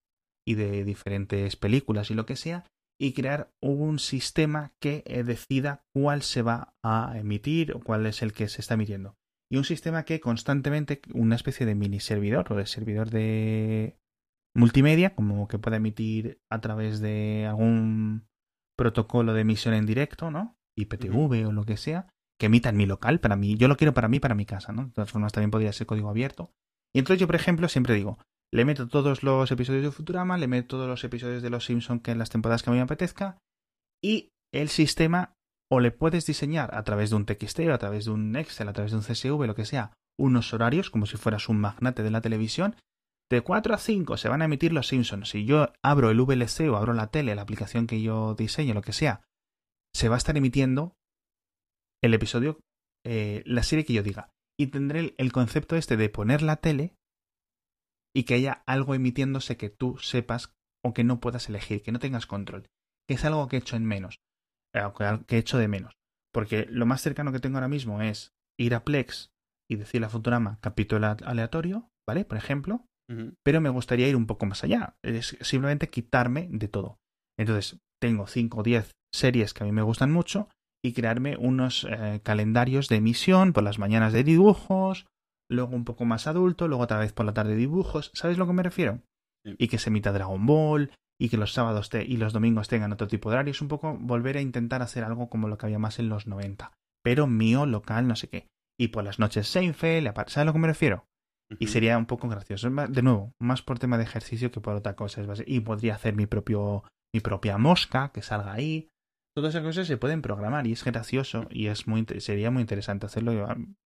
y 0.48 0.54
de 0.54 0.86
diferentes 0.86 1.56
películas 1.56 2.12
y 2.12 2.14
lo 2.14 2.26
que 2.26 2.36
sea, 2.36 2.66
y 3.02 3.14
crear 3.14 3.52
un 3.62 4.00
sistema 4.00 4.72
que 4.80 5.04
eh, 5.06 5.24
decida 5.24 5.84
cuál 5.94 6.22
se 6.22 6.44
va 6.44 6.76
a 6.84 7.18
emitir 7.18 7.74
o 7.74 7.82
cuál 7.82 8.06
es 8.06 8.22
el 8.22 8.32
que 8.32 8.48
se 8.48 8.62
está 8.62 8.76
emitiendo. 8.76 9.18
Y 9.50 9.58
un 9.58 9.64
sistema 9.64 10.04
que 10.04 10.20
constantemente, 10.20 11.02
una 11.14 11.36
especie 11.36 11.66
de 11.66 11.76
mini 11.76 12.00
servidor 12.00 12.52
o 12.52 12.56
de 12.56 12.66
servidor 12.66 13.10
de 13.10 13.98
multimedia, 14.56 15.16
como 15.16 15.48
que 15.48 15.60
pueda 15.60 15.78
emitir 15.78 16.42
a 16.50 16.62
través 16.62 17.00
de 17.00 17.46
algún 17.48 18.28
protocolo 18.78 19.34
de 19.34 19.42
emisión 19.42 19.74
en 19.74 19.86
directo, 19.86 20.32
¿no? 20.32 20.58
IPTV 20.78 21.48
o 21.48 21.52
lo 21.52 21.66
que 21.66 21.78
sea, 21.78 22.08
que 22.40 22.48
emita 22.48 22.70
en 22.70 22.78
mi 22.78 22.86
local, 22.86 23.20
para 23.20 23.36
mí, 23.36 23.56
yo 23.56 23.68
lo 23.68 23.78
quiero 23.78 23.94
para 23.94 24.08
mí, 24.08 24.20
para 24.20 24.36
mi 24.36 24.46
casa, 24.46 24.74
¿no? 24.74 24.86
De 24.86 24.92
todas 24.92 25.12
formas 25.12 25.32
también 25.32 25.52
podría 25.52 25.72
ser 25.74 25.88
código 25.88 26.10
abierto. 26.10 26.52
Y 26.94 27.00
entonces 27.00 27.20
yo, 27.20 27.28
por 27.28 27.36
ejemplo, 27.36 27.68
siempre 27.70 27.94
digo, 27.94 28.18
le 28.54 28.66
meto 28.66 28.88
todos 28.88 29.24
los 29.24 29.52
episodios 29.52 29.84
de 29.84 29.92
Futurama, 29.92 30.38
le 30.38 30.48
meto 30.48 30.78
todos 30.78 30.88
los 30.88 31.04
episodios 31.04 31.42
de 31.42 31.50
Los 31.50 31.66
Simpson 31.66 32.00
que 32.00 32.12
en 32.12 32.20
las 32.20 32.30
temporadas 32.30 32.64
que 32.64 32.70
a 32.70 32.74
mí 32.74 32.78
me 32.78 32.84
apetezca, 32.84 33.38
y 34.04 34.30
el 34.54 34.70
sistema 34.70 35.35
o 35.72 35.80
le 35.80 35.92
puedes 35.92 36.26
diseñar 36.26 36.76
a 36.76 36.84
través 36.84 37.10
de 37.10 37.16
un 37.16 37.26
TXT 37.26 37.62
a 37.72 37.78
través 37.78 38.06
de 38.06 38.12
un 38.12 38.36
Excel, 38.36 38.70
a 38.70 38.74
través 38.74 38.92
de 38.92 38.98
un 38.98 39.04
CSV, 39.04 39.46
lo 39.46 39.56
que 39.56 39.66
sea, 39.66 39.94
unos 40.18 40.54
horarios, 40.54 40.90
como 40.90 41.06
si 41.06 41.18
fueras 41.18 41.50
un 41.50 41.60
magnate 41.60 42.04
de 42.04 42.12
la 42.12 42.22
televisión. 42.22 42.76
De 43.30 43.42
4 43.42 43.74
a 43.74 43.78
5 43.78 44.18
se 44.18 44.30
van 44.30 44.42
a 44.42 44.46
emitir 44.46 44.72
los 44.72 44.88
Simpsons. 44.88 45.30
Si 45.30 45.46
yo 45.46 45.74
abro 45.84 46.12
el 46.12 46.22
VLC 46.22 46.70
o 46.70 46.78
abro 46.78 46.94
la 46.94 47.08
tele, 47.08 47.36
la 47.36 47.42
aplicación 47.42 47.88
que 47.88 48.02
yo 48.02 48.36
diseño, 48.36 48.74
lo 48.74 48.84
que 48.84 48.94
sea, 48.94 49.22
se 49.94 50.10
va 50.10 50.16
a 50.16 50.18
estar 50.18 50.38
emitiendo 50.38 50.96
el 52.04 52.14
episodio, 52.14 52.60
eh, 53.04 53.42
la 53.46 53.64
serie 53.64 53.86
que 53.86 53.94
yo 53.94 54.04
diga. 54.04 54.30
Y 54.58 54.68
tendré 54.68 55.16
el, 55.18 55.32
concepto 55.32 55.76
este 55.76 55.98
de 55.98 56.10
poner 56.10 56.42
la 56.42 56.58
tele 56.58 56.96
y 58.14 58.24
que 58.24 58.36
haya 58.36 58.64
algo 58.68 58.94
emitiéndose 58.94 59.58
que 59.58 59.70
tú 59.70 59.98
sepas 59.98 60.54
o 60.84 60.94
que 60.94 61.04
no 61.04 61.20
puedas 61.20 61.50
elegir, 61.50 61.82
que 61.82 61.92
no 61.92 62.00
tengas 62.00 62.28
control. 62.28 62.68
Que 63.08 63.16
es 63.16 63.26
algo 63.26 63.48
que 63.48 63.58
he 63.58 63.60
hecho 63.60 63.76
en 63.76 63.86
menos, 63.86 64.20
que- 64.98 65.26
que 65.26 65.36
he 65.36 65.40
hecho 65.40 65.58
de 65.58 65.68
menos. 65.68 65.94
Porque 66.34 66.68
lo 66.70 66.86
más 66.86 67.02
cercano 67.02 67.32
que 67.32 67.40
tengo 67.40 67.58
ahora 67.58 67.68
mismo 67.68 68.02
es 68.02 68.34
ir 68.60 68.76
a 68.76 68.84
Plex 68.84 69.30
y 69.70 69.76
decirle 69.78 70.08
a 70.08 70.10
Futurama 70.10 70.60
capítulo 70.62 71.08
aleatorio, 71.26 71.90
¿vale? 72.08 72.26
Por 72.26 72.38
ejemplo, 72.38 72.86
pero 73.44 73.62
me 73.62 73.70
gustaría 73.70 74.08
ir 74.08 74.16
un 74.16 74.26
poco 74.28 74.46
más 74.46 74.64
allá. 74.64 74.96
Es 75.04 75.38
simplemente 75.42 75.90
quitarme 75.90 76.48
de 76.52 76.68
todo. 76.68 76.98
Entonces, 77.40 77.80
tengo 78.02 78.28
5 78.28 78.60
o 78.60 78.64
10 78.64 78.92
series 79.14 79.54
que 79.54 79.64
a 79.64 79.66
mí 79.66 79.72
me 79.72 79.82
gustan 79.82 80.12
mucho 80.12 80.50
y 80.84 80.94
crearme 80.94 81.38
unos 81.38 81.86
eh, 81.90 82.20
calendarios 82.24 82.90
de 82.90 82.98
emisión 82.98 83.54
por 83.54 83.64
las 83.64 83.80
mañanas 83.80 84.12
de 84.14 84.24
dibujos, 84.24 85.06
luego 85.50 85.76
un 85.76 85.86
poco 85.86 86.06
más 86.06 86.28
adulto, 86.28 86.68
luego 86.68 86.84
otra 86.84 87.00
vez 87.00 87.14
por 87.14 87.26
la 87.26 87.34
tarde 87.34 87.56
dibujos. 87.56 88.12
¿Sabes 88.14 88.38
a 88.38 88.40
lo 88.40 88.48
que 88.48 88.54
me 88.54 88.64
refiero? 88.64 89.02
Sí. 89.46 89.56
Y 89.58 89.68
que 89.68 89.78
se 89.80 89.90
emita 89.90 90.12
Dragon 90.12 90.46
Ball 90.46 90.92
y 91.20 91.30
que 91.30 91.38
los 91.38 91.54
sábados 91.54 91.90
te- 91.90 92.04
y 92.06 92.18
los 92.18 92.34
domingos 92.34 92.68
tengan 92.68 92.92
otro 92.92 93.08
tipo 93.08 93.30
de 93.30 93.36
horarios. 93.36 93.62
Un 93.62 93.68
poco 93.68 93.96
volver 94.00 94.38
a 94.38 94.42
intentar 94.42 94.82
hacer 94.82 95.04
algo 95.04 95.30
como 95.30 95.48
lo 95.48 95.58
que 95.58 95.66
había 95.66 95.80
más 95.80 96.00
en 96.00 96.10
los 96.10 96.28
90. 96.28 96.72
pero 97.04 97.28
mío, 97.28 97.68
local, 97.68 98.08
no 98.08 98.16
sé 98.16 98.30
qué. 98.30 98.48
Y 98.80 98.88
por 98.88 99.04
las 99.04 99.20
noches 99.20 99.48
Seinfeld, 99.48 100.08
¿sabes 100.16 100.38
a 100.38 100.46
lo 100.46 100.54
que 100.54 100.60
me 100.60 100.68
refiero? 100.68 101.06
Y 101.60 101.68
sería 101.68 101.98
un 102.00 102.08
poco 102.08 102.28
gracioso. 102.28 102.68
De 102.70 103.02
nuevo, 103.04 103.32
más 103.40 103.62
por 103.62 103.78
tema 103.78 104.00
de 104.00 104.04
ejercicio 104.06 104.50
que 104.50 104.60
por 104.60 104.74
otra 104.76 104.96
cosa. 104.96 105.22
es 105.22 105.44
Y 105.46 105.60
podría 105.60 105.94
hacer 105.96 106.16
mi 106.16 106.26
propio 106.26 106.84
mi 107.14 107.22
propia 107.22 107.58
mosca 107.60 108.10
que 108.12 108.24
salga 108.24 108.54
ahí. 108.54 108.90
Todas 109.36 109.54
esas 109.54 109.64
cosas 109.64 109.86
se 109.88 109.98
pueden 109.98 110.22
programar 110.24 110.66
y 110.66 110.72
es 110.72 110.84
gracioso 110.84 111.46
y 111.52 111.68
es 111.68 111.88
muy 111.88 112.06
sería 112.18 112.50
muy 112.50 112.62
interesante 112.62 113.06
hacerlo. 113.06 113.34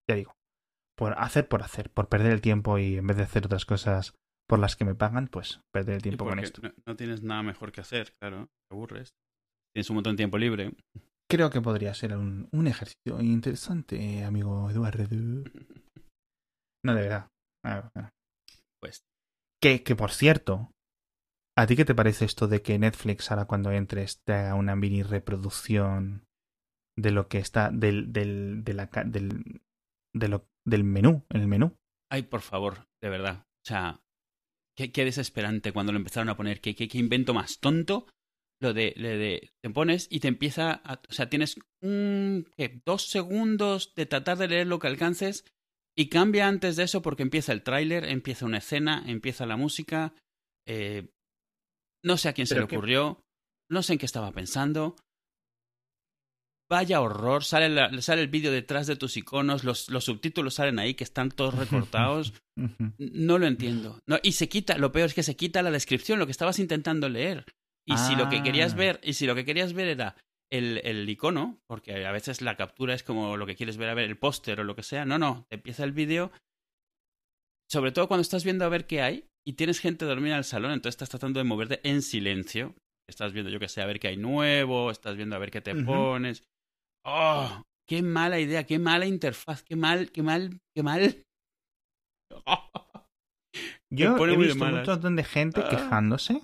Ya 0.08 0.14
digo, 0.16 0.32
por 0.96 1.12
hacer 1.18 1.46
por 1.46 1.62
hacer, 1.62 1.90
por 1.90 2.08
perder 2.08 2.32
el 2.32 2.40
tiempo 2.40 2.78
y 2.78 2.96
en 2.96 3.06
vez 3.06 3.18
de 3.18 3.24
hacer 3.24 3.44
otras 3.44 3.66
cosas 3.66 4.14
por 4.50 4.58
las 4.58 4.76
que 4.76 4.84
me 4.84 4.94
pagan, 4.94 5.28
pues 5.28 5.60
perder 5.72 5.94
el 5.94 6.00
Sí, 6.00 6.08
tiempo 6.08 6.24
con 6.24 6.38
esto. 6.40 6.60
No, 6.62 6.72
no 6.86 6.96
tienes 6.96 7.22
nada 7.22 7.42
mejor 7.42 7.70
que 7.72 7.80
hacer, 7.80 8.12
claro. 8.20 8.48
Te 8.68 8.74
aburres. 8.74 9.14
Tienes 9.72 9.88
un 9.88 9.94
montón 9.94 10.14
de 10.14 10.18
tiempo 10.18 10.36
libre. 10.38 10.74
Creo 11.30 11.50
que 11.50 11.60
podría 11.60 11.94
ser 11.94 12.16
un, 12.16 12.48
un 12.50 12.66
ejercicio 12.66 13.20
interesante, 13.20 14.24
amigo 14.24 14.68
Eduardo. 14.70 15.04
No, 16.82 16.94
de 16.94 17.02
verdad. 17.02 17.28
Ah, 17.62 17.90
bueno. 17.94 18.08
Pues 18.80 19.02
Que, 19.62 19.82
que 19.82 19.94
por 19.94 20.12
cierto, 20.12 20.70
¿a 21.58 21.66
ti 21.66 21.76
qué 21.76 21.84
te 21.84 21.94
parece 21.94 22.24
esto 22.24 22.48
de 22.48 22.62
que 22.62 22.78
Netflix 22.78 23.30
ahora 23.30 23.44
cuando 23.44 23.70
entres 23.70 24.22
te 24.26 24.32
haga 24.32 24.54
una 24.54 24.76
mini 24.76 25.02
reproducción 25.02 26.24
de 26.98 27.10
lo 27.10 27.28
que 27.28 27.36
está 27.36 27.70
del 27.70 28.14
del 28.14 28.64
de 28.64 28.72
la 28.72 28.86
del 29.04 29.60
de 30.16 30.28
lo, 30.28 30.46
del 30.66 30.84
menú, 30.84 31.26
en 31.28 31.42
el 31.42 31.48
menú? 31.48 31.76
Ay, 32.10 32.22
por 32.22 32.40
favor, 32.40 32.86
de 33.02 33.10
verdad. 33.10 33.44
O 33.62 33.66
sea, 33.68 34.00
qué, 34.80 34.92
qué 34.92 35.04
desesperante 35.04 35.72
cuando 35.72 35.92
lo 35.92 35.98
empezaron 35.98 36.30
a 36.30 36.36
poner. 36.36 36.60
Qué, 36.60 36.74
qué, 36.74 36.88
qué 36.88 36.98
invento 36.98 37.34
más 37.34 37.58
tonto. 37.60 38.06
Lo 38.62 38.74
de, 38.74 38.92
de, 38.96 39.50
te 39.62 39.70
pones 39.70 40.06
y 40.10 40.20
te 40.20 40.28
empieza 40.28 40.72
a, 40.84 41.00
o 41.08 41.12
sea, 41.12 41.30
tienes 41.30 41.56
un, 41.82 42.46
¿qué? 42.56 42.82
dos 42.84 43.08
segundos 43.08 43.94
de 43.94 44.04
tratar 44.04 44.36
de 44.36 44.48
leer 44.48 44.66
lo 44.66 44.78
que 44.78 44.86
alcances 44.86 45.44
y 45.96 46.08
cambia 46.08 46.46
antes 46.46 46.76
de 46.76 46.84
eso 46.84 47.00
porque 47.00 47.22
empieza 47.22 47.52
el 47.52 47.62
tráiler, 47.62 48.04
empieza 48.04 48.44
una 48.44 48.58
escena, 48.58 49.02
empieza 49.06 49.46
la 49.46 49.56
música. 49.56 50.14
eh, 50.66 51.08
no 52.02 52.16
sé 52.16 52.28
a 52.28 52.32
quién 52.32 52.46
se 52.46 52.54
le 52.54 52.62
ocurrió, 52.62 53.20
no 53.70 53.82
sé 53.82 53.94
en 53.94 53.98
qué 53.98 54.06
estaba 54.06 54.32
pensando. 54.32 54.96
Vaya 56.70 57.00
horror, 57.00 57.42
sale, 57.44 57.68
la- 57.68 58.00
sale 58.00 58.22
el 58.22 58.28
vídeo 58.28 58.52
detrás 58.52 58.86
de 58.86 58.94
tus 58.96 59.16
iconos, 59.16 59.64
los, 59.64 59.90
los 59.90 60.04
subtítulos 60.04 60.54
salen 60.54 60.78
ahí 60.78 60.94
que 60.94 61.04
están 61.04 61.30
todos 61.30 61.54
recortados. 61.54 62.32
No 62.98 63.38
lo 63.38 63.46
entiendo. 63.46 64.00
No, 64.06 64.18
y 64.22 64.32
se 64.32 64.48
quita, 64.48 64.76
lo 64.76 64.92
peor 64.92 65.06
es 65.06 65.14
que 65.14 65.22
se 65.22 65.34
quita 65.34 65.62
la 65.62 65.70
descripción, 65.70 66.18
lo 66.18 66.26
que 66.26 66.32
estabas 66.32 66.58
intentando 66.58 67.08
leer. 67.08 67.46
Y 67.86 67.96
si 67.96 68.14
lo 68.14 68.28
que 68.28 68.42
querías 68.42 68.74
Ah. 68.74 68.76
ver, 68.76 69.00
y 69.02 69.14
si 69.14 69.26
lo 69.26 69.34
que 69.34 69.46
querías 69.46 69.72
ver 69.72 69.88
era 69.88 70.14
el, 70.52 70.80
el 70.84 71.08
icono, 71.08 71.58
porque 71.66 72.04
a 72.04 72.12
veces 72.12 72.42
la 72.42 72.56
captura 72.56 72.92
es 72.94 73.02
como 73.02 73.36
lo 73.38 73.46
que 73.46 73.56
quieres 73.56 73.78
ver, 73.78 73.88
a 73.88 73.94
ver, 73.94 74.04
el 74.04 74.18
póster 74.18 74.60
o 74.60 74.64
lo 74.64 74.76
que 74.76 74.82
sea. 74.82 75.06
No, 75.06 75.18
no, 75.18 75.46
te 75.48 75.56
empieza 75.56 75.84
el 75.84 75.92
vídeo. 75.92 76.30
Sobre 77.70 77.92
todo 77.92 78.08
cuando 78.08 78.22
estás 78.22 78.44
viendo 78.44 78.64
a 78.64 78.68
ver 78.68 78.86
qué 78.86 79.00
hay 79.00 79.24
y 79.46 79.54
tienes 79.54 79.80
gente 79.80 80.04
dormida 80.04 80.34
en 80.34 80.38
el 80.38 80.44
salón, 80.44 80.72
entonces 80.72 80.94
estás 80.96 81.08
tratando 81.10 81.40
de 81.40 81.44
moverte 81.44 81.80
en 81.88 82.02
silencio. 82.02 82.74
Estás 83.08 83.32
viendo, 83.32 83.50
yo 83.50 83.58
que 83.58 83.68
sé, 83.68 83.80
a 83.80 83.86
ver 83.86 83.98
qué 84.00 84.08
hay 84.08 84.16
nuevo, 84.16 84.90
estás 84.90 85.16
viendo 85.16 85.34
a 85.34 85.38
ver 85.38 85.50
qué 85.50 85.60
te 85.60 85.74
pones. 85.74 86.42
¡Oh! 87.04 87.62
¡Qué 87.88 88.02
mala 88.02 88.38
idea! 88.38 88.64
¡Qué 88.64 88.78
mala 88.78 89.06
interfaz! 89.06 89.62
¡Qué 89.62 89.76
mal! 89.76 90.10
¡Qué 90.12 90.22
mal! 90.22 90.60
¡Qué 90.76 90.82
mal! 90.82 91.24
Yo 93.92 94.16
he 94.26 94.36
visto 94.36 94.64
un 94.64 94.70
montón 94.72 95.16
de 95.16 95.24
gente 95.24 95.60
Ah. 95.64 95.68
quejándose. 95.68 96.42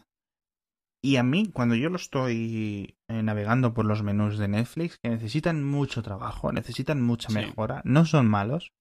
Y 1.04 1.16
a 1.16 1.22
mí, 1.22 1.50
cuando 1.52 1.76
yo 1.76 1.88
lo 1.88 1.96
estoy 1.96 2.96
eh, 3.08 3.22
navegando 3.22 3.72
por 3.74 3.84
los 3.84 4.02
menús 4.02 4.38
de 4.38 4.48
Netflix, 4.48 4.98
que 5.00 5.10
necesitan 5.10 5.62
mucho 5.62 6.02
trabajo, 6.02 6.50
necesitan 6.50 7.00
mucha 7.00 7.28
Sí. 7.28 7.34
mejora, 7.36 7.80
no 7.84 8.04
son 8.06 8.26
malos. 8.26 8.72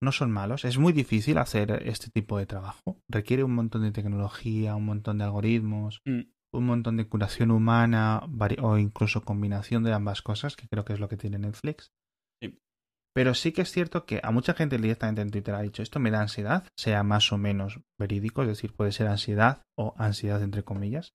No 0.00 0.12
son 0.12 0.30
malos. 0.30 0.64
Es 0.64 0.78
muy 0.78 0.92
difícil 0.92 1.38
hacer 1.38 1.82
este 1.86 2.10
tipo 2.10 2.38
de 2.38 2.46
trabajo. 2.46 3.00
Requiere 3.10 3.42
un 3.42 3.54
montón 3.54 3.82
de 3.82 3.90
tecnología, 3.90 4.76
un 4.76 4.84
montón 4.84 5.18
de 5.18 5.24
algoritmos, 5.24 5.98
Mm. 6.06 6.20
Un 6.58 6.66
montón 6.66 6.96
de 6.96 7.06
curación 7.06 7.50
humana 7.50 8.22
o 8.62 8.78
incluso 8.78 9.24
combinación 9.24 9.82
de 9.82 9.92
ambas 9.92 10.22
cosas, 10.22 10.56
que 10.56 10.68
creo 10.68 10.84
que 10.84 10.92
es 10.92 11.00
lo 11.00 11.08
que 11.08 11.16
tiene 11.16 11.38
Netflix. 11.38 11.92
Sí. 12.42 12.58
Pero 13.14 13.34
sí 13.34 13.52
que 13.52 13.62
es 13.62 13.70
cierto 13.70 14.06
que 14.06 14.20
a 14.22 14.30
mucha 14.30 14.54
gente 14.54 14.78
directamente 14.78 15.22
en 15.22 15.30
Twitter 15.30 15.54
ha 15.54 15.62
dicho 15.62 15.82
esto 15.82 16.00
me 16.00 16.10
da 16.10 16.20
ansiedad, 16.20 16.66
sea 16.76 17.02
más 17.02 17.32
o 17.32 17.38
menos 17.38 17.80
verídico, 17.98 18.42
es 18.42 18.48
decir, 18.48 18.74
puede 18.74 18.92
ser 18.92 19.06
ansiedad 19.06 19.62
o 19.78 19.94
ansiedad 19.98 20.42
entre 20.42 20.62
comillas. 20.62 21.14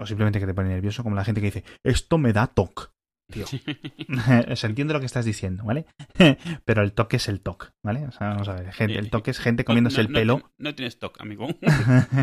O 0.00 0.06
simplemente 0.06 0.40
que 0.40 0.46
te 0.46 0.54
pone 0.54 0.70
nervioso, 0.70 1.02
como 1.02 1.16
la 1.16 1.24
gente 1.24 1.40
que 1.40 1.46
dice 1.46 1.64
esto 1.84 2.18
me 2.18 2.32
da 2.32 2.46
TOC. 2.46 2.94
Tío. 3.30 3.46
o 4.50 4.56
sea, 4.56 4.68
entiendo 4.68 4.94
lo 4.94 5.00
que 5.00 5.06
estás 5.06 5.24
diciendo, 5.24 5.64
¿vale? 5.64 5.86
Pero 6.64 6.82
el 6.82 6.92
toque 6.92 7.16
es 7.16 7.28
el 7.28 7.40
toque, 7.40 7.68
¿vale? 7.84 8.06
O 8.06 8.12
sea, 8.12 8.28
vamos 8.28 8.48
a 8.48 8.54
ver, 8.54 8.72
gente, 8.72 8.98
el 8.98 9.10
toque 9.10 9.30
es 9.30 9.38
gente 9.38 9.64
comiéndose 9.64 10.02
No, 10.02 10.08
el 10.08 10.12
pelo. 10.12 10.38
No, 10.38 10.52
no 10.58 10.74
tienes 10.74 10.94
stock, 10.94 11.20
amigo. 11.20 11.48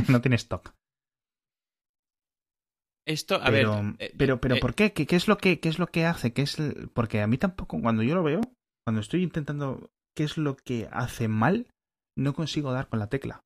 no 0.08 0.22
tienes 0.22 0.48
TOC. 0.48 0.74
Esto, 3.12 3.36
a 3.36 3.50
pero, 3.50 3.74
ver. 3.76 3.96
eh, 4.00 4.14
pero, 4.18 4.40
pero 4.42 4.56
eh, 4.56 4.60
¿por 4.60 4.76
qué? 4.76 4.94
¿Qué, 4.94 5.06
qué 5.06 5.16
es 5.16 5.28
lo 5.28 5.38
que, 5.38 5.60
qué 5.60 5.70
es 5.70 5.80
lo 5.80 5.88
que 5.88 6.06
hace? 6.06 6.34
¿Qué 6.34 6.42
es 6.44 6.60
el- 6.60 6.90
Porque 6.94 7.22
a 7.22 7.28
mí 7.28 7.38
tampoco, 7.38 7.80
cuando 7.82 8.04
yo 8.04 8.16
lo 8.16 8.24
veo, 8.24 8.42
cuando 8.86 9.02
estoy 9.02 9.24
intentando 9.24 9.90
qué 10.16 10.24
es 10.24 10.38
lo 10.38 10.56
que 10.56 10.88
hace 10.92 11.28
mal, 11.28 11.68
no 12.18 12.34
consigo 12.34 12.72
dar 12.72 12.88
con 12.88 13.00
la 13.00 13.08
tecla. 13.08 13.42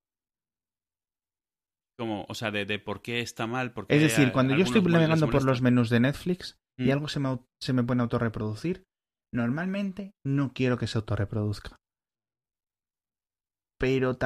Como, 1.98 2.26
o 2.28 2.34
sea, 2.36 2.52
de, 2.52 2.66
de 2.66 2.78
por 2.80 3.02
qué 3.02 3.22
está 3.22 3.48
mal. 3.48 3.74
Porque 3.74 3.96
Es 3.96 4.02
decir, 4.02 4.32
cuando 4.34 4.56
yo 4.56 4.64
estoy 4.64 4.82
navegando 4.82 5.30
por 5.30 5.44
los 5.46 5.62
menús 5.62 5.90
de 5.90 6.00
Netflix 6.02 6.58
y 6.78 6.90
Mm. 6.90 6.92
algo 6.92 7.08
se 7.08 7.20
me, 7.22 7.40
se 7.62 7.72
me 7.72 7.84
pone 7.84 8.02
a 8.02 8.04
autorreproducir, 8.04 8.84
normalmente 9.34 10.12
no 10.26 10.52
quiero 10.54 10.78
que 10.78 10.88
se 10.88 10.98
autorreproduzca. 10.98 11.78
Pero 13.80 14.18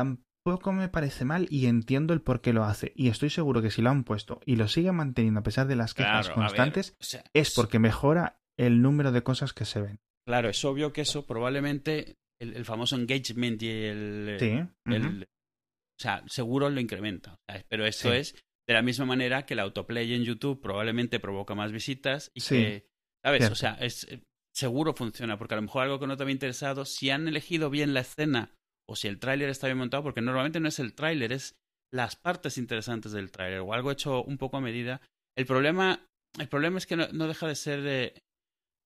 tampoco 0.43 0.71
me 0.73 0.89
parece 0.89 1.25
mal 1.25 1.47
y 1.49 1.65
entiendo 1.67 2.13
el 2.13 2.21
por 2.21 2.41
qué 2.41 2.53
lo 2.53 2.63
hace. 2.63 2.93
Y 2.95 3.09
estoy 3.09 3.29
seguro 3.29 3.61
que 3.61 3.71
si 3.71 3.81
lo 3.81 3.89
han 3.89 4.03
puesto 4.03 4.39
y 4.45 4.55
lo 4.55 4.67
siguen 4.67 4.95
manteniendo 4.95 5.39
a 5.41 5.43
pesar 5.43 5.67
de 5.67 5.75
las 5.75 5.93
quejas 5.93 6.27
Claro, 6.27 6.41
a 6.41 6.43
ver, 6.43 6.47
constantes, 6.47 6.95
o 6.99 7.03
sea, 7.03 7.23
es 7.33 7.53
porque 7.53 7.79
mejora 7.79 8.39
el 8.57 8.81
número 8.81 9.11
de 9.11 9.21
cosas 9.23 9.53
que 9.53 9.65
se 9.65 9.81
ven. 9.81 9.99
Claro, 10.25 10.49
es 10.49 10.63
obvio 10.65 10.93
que 10.93 11.01
eso 11.01 11.25
probablemente 11.25 12.15
el, 12.39 12.55
el 12.55 12.65
famoso 12.65 12.95
engagement 12.95 13.61
y 13.63 13.69
el, 13.69 14.37
Sí. 14.39 14.59
el- 14.85 15.23
o 15.23 16.01
sea, 16.01 16.23
seguro 16.27 16.69
lo 16.69 16.79
incrementa. 16.79 17.35
Pero 17.67 17.85
eso 17.85 18.11
Sí. 18.11 18.17
es 18.17 18.33
de 18.67 18.73
la 18.73 18.81
misma 18.81 19.05
manera 19.05 19.45
que 19.45 19.53
el 19.55 19.59
autoplay 19.59 20.13
en 20.13 20.23
YouTube 20.23 20.61
probablemente 20.61 21.19
provoca 21.19 21.55
más 21.55 21.71
visitas 21.71 22.31
y 22.33 22.41
Sí, 22.41 22.55
que, 22.55 22.87
¿sabes? 23.23 23.39
cierto. 23.39 23.53
O 23.53 23.55
sea, 23.55 23.73
es 23.81 24.05
eh, 24.05 24.21
seguro 24.53 24.93
funciona, 24.93 25.37
porque 25.37 25.55
a 25.55 25.57
lo 25.57 25.63
mejor 25.63 25.83
algo 25.83 25.99
que 25.99 26.07
no 26.07 26.15
te 26.15 26.23
había 26.23 26.33
interesado, 26.33 26.85
si 26.85 27.09
han 27.09 27.27
elegido 27.27 27.69
bien 27.69 27.93
la 27.93 28.01
escena 28.01 28.53
o 28.89 28.95
si 28.95 29.07
el 29.07 29.19
tráiler 29.19 29.49
está 29.49 29.67
bien 29.67 29.77
montado, 29.77 30.03
porque 30.03 30.21
normalmente 30.21 30.59
no 30.59 30.67
es 30.67 30.79
el 30.79 30.93
tráiler, 30.93 31.31
es 31.31 31.55
las 31.93 32.15
partes 32.15 32.57
interesantes 32.57 33.11
del 33.11 33.31
tráiler 33.31 33.59
o 33.59 33.73
algo 33.73 33.91
hecho 33.91 34.23
un 34.23 34.37
poco 34.37 34.57
a 34.57 34.61
medida. 34.61 35.01
El 35.37 35.45
problema, 35.45 36.05
el 36.39 36.47
problema 36.47 36.77
es 36.77 36.85
que 36.87 36.95
no, 36.95 37.07
no 37.13 37.27
deja 37.27 37.47
de 37.47 37.55
ser 37.55 37.79
eh, 37.85 38.13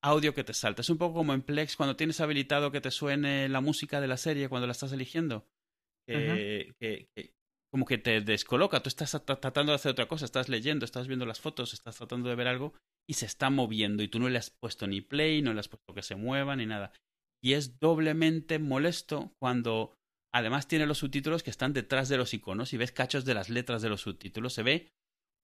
audio 0.04 0.34
que 0.34 0.44
te 0.44 0.54
salta. 0.54 0.82
Es 0.82 0.90
un 0.90 0.98
poco 0.98 1.16
como 1.16 1.34
en 1.34 1.42
Plex 1.42 1.76
cuando 1.76 1.96
tienes 1.96 2.20
habilitado 2.22 2.72
que 2.72 2.82
te 2.82 2.92
suene 2.92 3.50
la 3.50 3.62
música 3.62 4.02
de 4.02 4.08
la 4.08 4.18
serie 4.18 4.50
cuando 4.50 4.68
la 4.68 4.72
estás 4.74 4.92
eligiendo. 4.94 5.46
Que, 6.08 6.74
que- 6.80 7.08
que 7.16 7.32
como 7.72 7.86
que 7.86 7.98
te 7.98 8.22
descoloca. 8.22 8.82
Tú 8.84 8.90
estás 8.90 9.14
tra- 9.16 9.40
tratando 9.40 9.72
de 9.72 9.78
hacer 9.78 9.92
otra 9.92 10.08
cosa, 10.08 10.26
estás 10.26 10.48
leyendo, 10.50 10.86
estás 10.86 11.08
viendo 11.08 11.26
las 11.26 11.40
fotos, 11.42 11.74
estás 11.74 11.96
tratando 11.98 12.30
de 12.30 12.36
ver 12.36 12.48
algo 12.48 12.74
y 13.10 13.16
se 13.16 13.26
está 13.26 13.50
moviendo 13.50 14.04
y 14.04 14.08
tú 14.08 14.20
no 14.20 14.30
le 14.30 14.38
has 14.38 14.52
puesto 14.62 14.86
ni 14.86 15.02
play, 15.02 15.42
no 15.42 15.54
le 15.54 15.60
has 15.62 15.70
puesto 15.70 15.94
que 15.94 16.04
se 16.04 16.16
mueva 16.16 16.56
ni 16.56 16.66
nada. 16.68 16.92
Y 17.44 17.54
es 17.54 17.80
doblemente 17.80 18.58
molesto 18.60 19.34
cuando 19.40 19.94
además 20.34 20.68
tiene 20.68 20.86
los 20.86 21.00
subtítulos 21.00 21.44
que 21.44 21.50
están 21.50 21.74
detrás 21.74 22.08
de 22.10 22.18
los 22.18 22.34
iconos 22.34 22.74
y 22.74 22.78
ves 22.78 22.92
cachos 22.92 23.26
de 23.26 23.34
las 23.34 23.50
letras 23.50 23.82
de 23.82 23.90
los 23.90 24.02
subtítulos. 24.02 24.54
Se 24.54 24.64
ve 24.64 24.92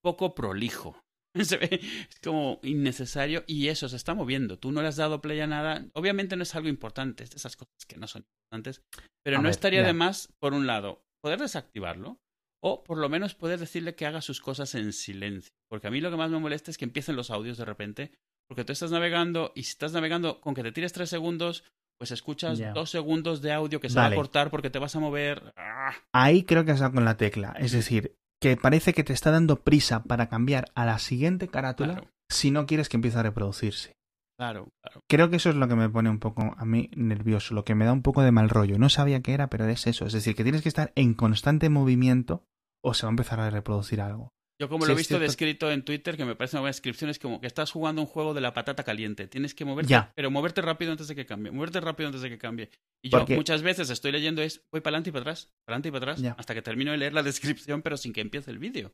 poco 0.02 0.34
prolijo. 0.34 1.00
Se 1.44 1.58
ve, 1.58 1.80
es 2.10 2.20
como 2.24 2.60
innecesario 2.64 3.44
y 3.46 3.68
eso 3.68 3.88
se 3.88 3.98
está 3.98 4.16
moviendo. 4.16 4.58
Tú 4.58 4.72
no 4.72 4.82
le 4.82 4.88
has 4.88 4.96
dado 4.96 5.22
play 5.22 5.40
a 5.42 5.46
nada. 5.48 5.86
Obviamente 5.94 6.36
no 6.36 6.42
es 6.42 6.56
algo 6.56 6.70
importante, 6.70 7.24
es 7.24 7.30
de 7.30 7.36
esas 7.38 7.56
cosas 7.56 7.86
que 7.88 7.98
no 7.98 8.08
son 8.08 8.24
importantes. 8.24 8.82
Pero 9.24 9.38
A 9.38 9.42
no 9.42 9.44
ver, 9.44 9.52
estaría 9.52 9.82
ya. 9.82 9.88
de 9.88 9.94
más, 9.94 10.34
por 10.40 10.54
un 10.56 10.66
lado, 10.66 11.04
poder 11.22 11.40
desactivarlo 11.40 12.18
o 12.64 12.84
por 12.84 12.98
lo 12.98 13.10
menos 13.10 13.36
poder 13.36 13.60
decirle 13.60 13.94
que 13.96 14.06
haga 14.08 14.22
sus 14.22 14.42
cosas 14.42 14.74
en 14.74 14.92
silencio. 14.92 15.52
Porque 15.70 15.88
a 15.88 15.92
mí 15.92 16.02
lo 16.02 16.10
que 16.10 16.18
más 16.18 16.32
me 16.32 16.40
molesta 16.40 16.72
es 16.72 16.78
que 16.78 16.86
empiecen 16.86 17.16
los 17.16 17.30
audios 17.30 17.58
de 17.58 17.66
repente. 17.66 18.12
Porque 18.48 18.66
tú 18.66 18.74
estás 18.74 18.90
navegando 18.90 19.52
y 19.56 19.64
si 19.64 19.70
estás 19.72 19.94
navegando 19.94 20.42
con 20.42 20.56
que 20.56 20.64
te 20.64 20.72
tires 20.72 20.94
tres 20.94 21.12
segundos, 21.12 21.64
pues 22.00 22.12
escuchas 22.12 22.60
dos 22.74 22.90
segundos 22.90 23.42
de 23.42 23.52
audio 23.52 23.80
que 23.82 23.90
se 23.90 24.00
va 24.00 24.08
a 24.08 24.16
cortar 24.16 24.50
porque 24.50 24.70
te 24.70 24.80
vas 24.80 24.96
a 24.96 25.00
mover. 25.00 25.54
¡Ah! 25.58 25.94
Ahí 26.14 26.44
creo 26.44 26.64
que 26.64 26.72
has 26.72 26.80
dado 26.80 26.94
con 26.94 27.06
la 27.06 27.18
tecla. 27.18 27.54
Es 27.60 27.74
decir, 27.74 28.16
que 28.42 28.56
parece 28.56 28.94
que 28.94 29.04
te 29.04 29.12
está 29.12 29.32
dando 29.32 29.62
prisa 29.64 30.04
para 30.04 30.30
cambiar 30.30 30.72
a 30.76 30.86
la 30.86 30.98
siguiente 30.98 31.50
carátula 31.50 31.96
Claro, 31.96 32.08
si 32.30 32.52
no 32.52 32.66
quieres 32.66 32.88
que 32.88 32.96
empiece 32.96 33.20
a 33.20 33.24
reproducirse. 33.24 33.98
claro, 34.38 34.70
claro. 34.82 35.02
Creo 35.10 35.30
que 35.30 35.36
eso 35.36 35.50
es 35.50 35.58
lo 35.58 35.68
que 35.68 35.76
me 35.76 35.90
pone 35.90 36.10
un 36.10 36.20
poco 36.20 36.56
a 36.58 36.66
mí 36.66 36.90
nervioso, 36.96 37.54
lo 37.54 37.66
que 37.66 37.76
me 37.76 37.84
da 37.84 37.92
un 37.92 38.02
poco 38.02 38.22
de 38.22 38.32
mal 38.32 38.50
rollo. 38.50 38.80
No 38.80 38.88
sabía 38.88 39.22
qué 39.22 39.34
era, 39.34 39.50
pero 39.50 39.68
es 39.68 39.86
eso. 39.86 40.06
Es 40.06 40.14
decir, 40.14 40.36
que 40.36 40.44
tienes 40.44 40.62
que 40.62 40.70
estar 40.70 40.94
en 40.96 41.14
constante 41.14 41.70
movimiento 41.70 42.46
o 42.82 42.94
se 42.94 43.06
va 43.06 43.10
a 43.10 43.12
empezar 43.12 43.42
a 43.42 43.50
reproducir 43.50 44.00
algo. 44.00 44.32
Yo 44.62 44.68
como 44.68 44.84
Sí, 44.84 44.90
lo 44.90 44.94
he 44.94 44.98
visto 44.98 45.18
descrito 45.20 45.72
en 45.72 45.84
Twitter, 45.86 46.18
que 46.18 46.26
me 46.26 46.36
parece 46.36 46.58
una 46.58 46.62
buena 46.62 46.72
descripción, 46.72 47.10
es 47.10 47.18
como 47.18 47.40
que 47.40 47.48
estás 47.48 47.72
jugando 47.72 48.02
un 48.02 48.08
juego 48.08 48.34
de 48.34 48.42
la 48.42 48.54
patata 48.54 48.84
caliente. 48.84 49.28
Tienes 49.30 49.56
que 49.56 49.64
moverte, 49.64 49.90
Ya. 49.92 50.12
pero 50.16 50.30
moverte 50.32 50.62
rápido 50.62 50.92
antes 50.92 51.08
de 51.08 51.16
que 51.16 51.26
cambie. 51.26 51.52
Moverte 51.52 51.80
rápido 51.80 52.08
antes 52.08 52.22
de 52.22 52.30
que 52.30 52.38
cambie. 52.38 52.70
Y 53.02 53.10
yo 53.10 53.26
muchas 53.30 53.62
veces 53.62 53.90
estoy 53.90 54.12
leyendo 54.12 54.42
es, 54.42 54.66
voy 54.72 54.82
para 54.82 54.96
adelante 54.98 55.12
y 55.12 55.14
para 55.14 55.22
atrás, 55.22 55.46
para 55.66 55.76
adelante 55.78 55.88
y 55.88 55.92
para 55.94 56.04
atrás, 56.12 56.22
Ya. 56.22 56.32
hasta 56.34 56.54
que 56.54 56.62
termino 56.62 56.92
de 56.92 56.98
leer 56.98 57.14
la 57.14 57.24
descripción, 57.72 57.82
pero 57.82 57.96
sin 57.96 58.12
que 58.12 58.20
empiece 58.22 58.52
el 58.52 58.60
vídeo. 58.60 58.92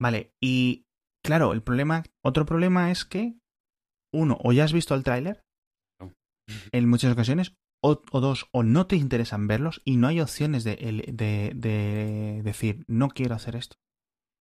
Vale, 0.00 0.32
y 0.42 0.86
claro, 1.24 1.52
el 1.52 1.62
problema, 1.62 2.02
otro 2.24 2.44
problema 2.44 2.90
es 2.90 3.04
que, 3.04 3.34
uno, 4.12 4.36
o 4.42 4.52
ya 4.52 4.64
has 4.64 4.72
visto 4.72 4.94
el 4.96 5.04
tráiler 5.04 5.42
No. 6.00 6.12
en 6.72 6.88
muchas 6.88 7.12
ocasiones, 7.12 7.54
o, 7.84 8.02
o 8.10 8.20
dos, 8.20 8.48
o 8.52 8.62
no 8.64 8.86
te 8.88 8.96
interesan 8.96 9.46
verlos 9.46 9.80
y 9.84 9.96
no 9.96 10.08
hay 10.08 10.20
opciones 10.20 10.64
de, 10.64 10.72
el- 10.74 11.16
de, 11.16 11.52
de 11.54 12.40
decir, 12.42 12.84
no 12.88 13.08
quiero 13.10 13.34
hacer 13.36 13.54
esto. 13.56 13.76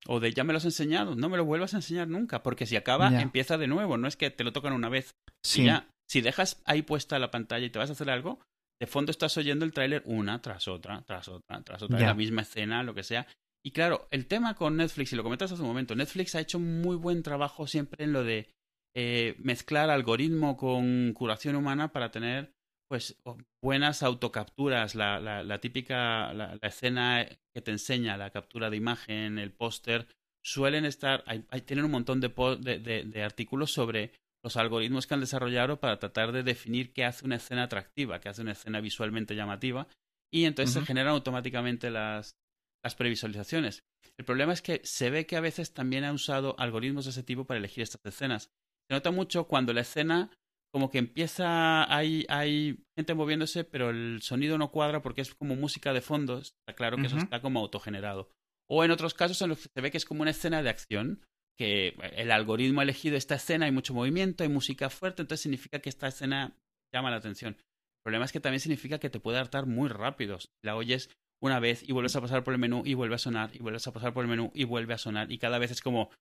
O 0.08 0.20
de 0.20 0.34
ya 0.34 0.44
me 0.44 0.54
lo 0.54 0.58
has 0.58 0.66
enseñado, 0.66 1.16
no 1.16 1.30
me 1.30 1.38
lo 1.38 1.46
vuelvas 1.46 1.74
a 1.74 1.78
enseñar 1.78 2.08
nunca, 2.08 2.42
porque 2.44 2.66
si 2.66 2.76
acaba, 2.76 3.12
Ya. 3.12 3.22
empieza 3.22 3.58
de 3.58 3.68
nuevo, 3.68 3.98
no 3.98 4.08
es 4.08 4.16
que 4.18 4.32
te 4.32 4.44
lo 4.44 4.52
tocan 4.52 4.74
una 4.74 4.90
vez. 4.90 5.12
Sí, 5.46 5.62
Y 5.62 5.66
ya, 5.66 5.88
si 6.10 6.22
dejas 6.22 6.62
ahí 6.66 6.82
puesta 6.82 7.20
la 7.20 7.30
pantalla 7.32 7.66
y 7.66 7.70
te 7.70 7.80
vas 7.80 7.90
a 7.90 7.94
hacer 7.94 8.10
algo, 8.10 8.40
de 8.82 8.88
fondo 8.88 9.12
estás 9.12 9.38
oyendo 9.38 9.64
el 9.64 9.74
tráiler 9.74 10.02
una 10.06 10.42
tras 10.42 10.68
otra, 10.68 11.04
tras 11.06 11.28
otra, 11.28 11.62
tras 11.64 11.84
otra, 11.84 12.00
la 12.00 12.14
misma 12.16 12.42
escena, 12.42 12.82
lo 12.84 12.96
que 12.96 13.04
sea. 13.04 13.28
Y 13.64 13.72
claro, 13.72 14.08
el 14.10 14.26
tema 14.26 14.56
con 14.56 14.76
Netflix, 14.78 15.14
y 15.14 15.16
lo 15.16 15.22
comentas 15.24 15.52
hace 15.52 15.62
un 15.62 15.68
momento, 15.68 15.96
Netflix 15.96 16.34
ha 16.34 16.40
hecho 16.42 16.58
muy 16.60 16.96
buen 16.96 17.22
trabajo 17.22 17.68
siempre 17.68 18.04
en 18.04 18.12
lo 18.12 18.24
de 18.24 18.50
eh, 18.98 19.36
mezclar 19.38 19.92
algoritmo 19.92 20.58
con 20.58 21.14
curación 21.14 21.56
humana 21.56 21.92
para 21.92 22.10
tener 22.10 22.52
pues 22.92 23.16
buenas 23.64 24.04
autocapturas, 24.04 24.96
la, 24.96 25.18
la, 25.22 25.44
la 25.44 25.62
típica, 25.62 26.34
la, 26.34 26.60
escena 26.62 27.26
que 27.56 27.62
te 27.62 27.72
enseña, 27.72 28.18
la 28.18 28.32
captura 28.32 28.70
de 28.70 28.76
imagen, 28.76 29.40
el 29.40 29.54
póster, 29.54 30.08
suelen 30.44 30.84
estar, 30.84 31.24
hay, 31.26 31.46
hay- 31.52 31.62
tienen 31.62 31.86
un 31.86 31.92
montón 31.92 32.20
de, 32.20 32.28
de, 32.60 32.80
de- 32.80 33.04
de 33.06 33.24
artículos 33.24 33.72
sobre 33.72 34.12
los 34.44 34.58
algoritmos 34.58 35.08
que 35.08 35.14
han 35.14 35.22
desarrollado 35.22 35.80
para 35.80 36.00
tratar 36.00 36.34
de 36.34 36.44
definir 36.44 36.92
qué 36.92 37.06
hace 37.06 37.24
una 37.26 37.38
escena 37.38 37.64
atractiva, 37.64 38.20
qué 38.20 38.28
hace 38.28 38.42
una 38.42 38.52
escena 38.52 38.82
visualmente 38.82 39.36
llamativa, 39.36 39.88
y 40.30 40.44
entonces 40.44 40.74
se 40.74 40.86
generan 40.86 41.14
automáticamente 41.14 41.92
las, 41.92 42.36
las 42.84 42.96
previsualizaciones. 42.96 43.84
El 44.20 44.26
problema 44.26 44.52
es 44.52 44.62
que 44.62 44.82
se 44.84 45.10
ve 45.10 45.26
que 45.26 45.38
a 45.38 45.42
veces 45.42 45.74
también 45.74 46.04
ha 46.04 46.12
usado 46.12 46.56
algoritmos 46.60 47.06
de 47.06 47.12
ese 47.12 47.24
tipo 47.24 47.46
para 47.46 47.58
elegir 47.60 47.84
estas 47.84 48.02
escenas. 48.04 48.50
Se 48.90 48.96
nota 48.96 49.12
mucho 49.12 49.46
cuando 49.46 49.72
la 49.72 49.82
escena 49.82 50.30
como 50.72 50.90
que 50.90 51.00
empieza, 51.00 51.94
hay, 51.94 52.26
hay 52.30 52.84
gente 52.96 53.14
moviéndose, 53.14 53.64
pero 53.64 53.90
el 53.90 54.22
sonido 54.22 54.58
no 54.58 54.72
cuadra 54.72 55.02
porque 55.02 55.22
es 55.22 55.36
como 55.36 55.56
música 55.56 55.94
de 55.94 56.02
fondo. 56.02 56.40
Está 56.40 56.74
claro 56.76 56.98
que 56.98 57.08
eso 57.08 57.18
está 57.18 57.42
como 57.42 57.60
autogenerado. 57.60 58.30
O 58.70 58.84
en 58.84 58.92
otros 58.92 59.14
casos 59.14 59.42
en 59.42 59.50
los 59.50 59.60
que 59.60 59.70
se 59.74 59.82
ve 59.82 59.92
que 59.92 59.98
es 59.98 60.06
como 60.06 60.22
una 60.22 60.32
escena 60.32 60.64
de 60.64 60.70
acción, 60.70 61.26
que 61.58 61.96
el 62.16 62.32
algoritmo 62.32 62.80
ha 62.80 62.84
elegido 62.84 63.18
esta 63.18 63.36
escena, 63.36 63.66
hay 63.66 63.72
mucho 63.72 63.94
movimiento, 63.94 64.44
hay 64.44 64.50
música 64.50 64.90
fuerte, 64.90 65.22
entonces 65.22 65.44
significa 65.44 65.80
que 65.80 65.90
esta 65.90 66.08
escena 66.08 66.58
llama 66.94 67.12
la 67.12 67.18
atención. 67.18 67.56
El 67.58 68.04
problema 68.04 68.26
es 68.26 68.32
que 68.32 68.40
también 68.40 68.62
significa 68.62 68.98
que 68.98 69.10
te 69.10 69.20
puede 69.20 69.40
hartar 69.40 69.66
muy 69.66 69.90
rápido. 69.90 70.38
La 70.64 70.78
oyes 70.78 71.10
una 71.42 71.60
vez 71.60 71.84
y 71.88 71.92
vuelves 71.92 72.16
a 72.16 72.22
pasar 72.22 72.44
por 72.44 72.54
el 72.54 72.60
menú 72.60 72.84
y 72.86 72.94
vuelve 72.94 73.16
a 73.16 73.18
sonar 73.18 73.50
y 73.54 73.60
vuelves 73.60 73.86
a 73.88 73.92
pasar 73.92 74.14
por 74.14 74.24
el 74.24 74.30
menú 74.30 74.52
y 74.54 74.64
vuelve 74.64 74.94
a 74.94 74.98
sonar 74.98 75.32
y 75.32 75.38
cada 75.38 75.58
vez 75.60 75.72
es 75.72 75.82
como 75.82 76.12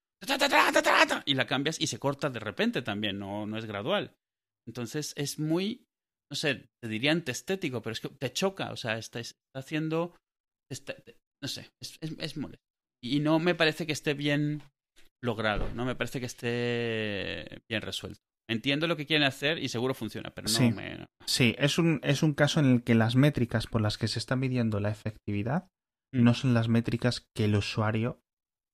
y 1.25 1.35
la 1.35 1.47
cambias 1.47 1.81
y 1.81 1.87
se 1.87 1.99
corta 1.99 2.31
de 2.31 2.41
repente 2.41 2.83
también, 2.83 3.19
no, 3.19 3.47
no 3.47 3.57
es 3.57 3.65
gradual. 3.65 4.15
Entonces 4.71 5.13
es 5.17 5.41
muy, 5.41 5.83
no 6.31 6.37
sé, 6.37 6.69
te 6.81 6.89
diría 6.89 7.11
antiestético, 7.11 7.83
pero 7.83 7.93
es 7.93 7.99
que 8.01 8.09
te 8.09 8.33
choca, 8.33 8.71
o 8.71 8.77
sea, 8.77 8.99
está, 8.99 9.19
está 9.19 9.35
haciendo, 9.57 10.15
está- 10.71 10.95
no 11.43 11.49
sé, 11.49 11.69
es, 11.83 11.97
es, 12.01 12.17
es 12.21 12.37
molesto. 12.37 12.63
Y 13.03 13.19
no 13.19 13.41
me 13.41 13.57
parece 13.57 13.85
que 13.85 13.93
esté 13.93 14.15
bien 14.15 14.63
logrado, 15.25 15.69
no 15.75 15.85
me 15.85 15.97
parece 15.97 16.21
que 16.21 16.27
esté 16.27 17.63
bien 17.69 17.83
resuelto. 17.83 18.21
Entiendo 18.49 18.87
lo 18.87 18.97
que 18.97 19.07
quieren 19.07 19.27
hacer 19.27 19.59
y 19.59 19.69
seguro 19.69 19.93
funciona, 19.93 20.31
pero 20.31 20.45
no 20.49 20.55
Sí. 20.57 20.71
me... 20.71 21.05
sí 21.27 21.57
es, 21.59 21.79
un, 21.79 21.99
es 22.05 22.23
un 22.23 22.35
caso 22.35 22.61
en 22.61 22.67
el 22.67 22.85
que 22.85 22.95
las 22.95 23.17
métricas 23.17 23.67
por 23.67 23.81
las 23.81 23.99
que 23.99 24.07
se 24.09 24.21
está 24.21 24.37
midiendo 24.37 24.79
la 24.79 24.91
efectividad 24.91 25.67
Mm. 26.13 26.25
no 26.25 26.35
son 26.35 26.55
las 26.55 26.69
métricas 26.69 27.25
que 27.37 27.45
el 27.47 27.55
usuario 27.57 28.21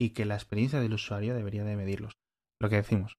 y 0.00 0.10
que 0.14 0.24
la 0.24 0.34
experiencia 0.36 0.80
del 0.80 0.94
usuario 0.94 1.34
debería 1.34 1.64
de 1.64 1.76
medirlos. 1.76 2.14
Lo 2.62 2.70
que 2.70 2.76
decimos. 2.76 3.14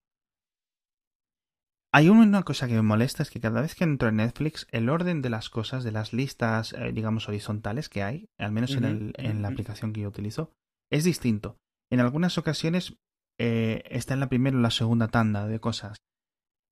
Hay 1.93 2.09
una 2.09 2.43
cosa 2.43 2.67
que 2.67 2.73
me 2.73 2.81
molesta 2.81 3.23
es 3.23 3.31
que 3.31 3.39
cada 3.39 3.61
vez 3.61 3.73
que 3.73 3.83
entro 3.85 4.09
en 4.09 4.17
Netflix, 4.17 4.67
el 4.71 4.89
orden 4.89 5.21
de 5.21 5.29
las 5.29 5.49
cosas, 5.49 5.83
de 5.83 5.91
las 5.91 6.13
listas, 6.13 6.73
eh, 6.73 6.91
digamos, 6.91 7.27
horizontales 7.29 7.87
que 7.89 8.03
hay, 8.03 8.29
al 8.37 8.51
menos 8.51 8.71
en, 8.75 8.83
el- 8.85 9.13
en 9.17 9.41
la 9.41 9.47
aplicación 9.47 9.93
que 9.93 10.01
yo 10.01 10.09
utilizo, 10.09 10.51
es 10.91 11.03
distinto. 11.05 11.57
En 11.91 11.99
algunas 12.01 12.37
ocasiones 12.37 12.95
eh, 13.39 13.83
está 13.89 14.13
en 14.15 14.19
la 14.19 14.29
primera 14.29 14.57
o 14.57 14.59
la 14.61 14.71
segunda 14.71 15.07
tanda 15.07 15.47
de 15.47 15.59
cosas. 15.59 15.97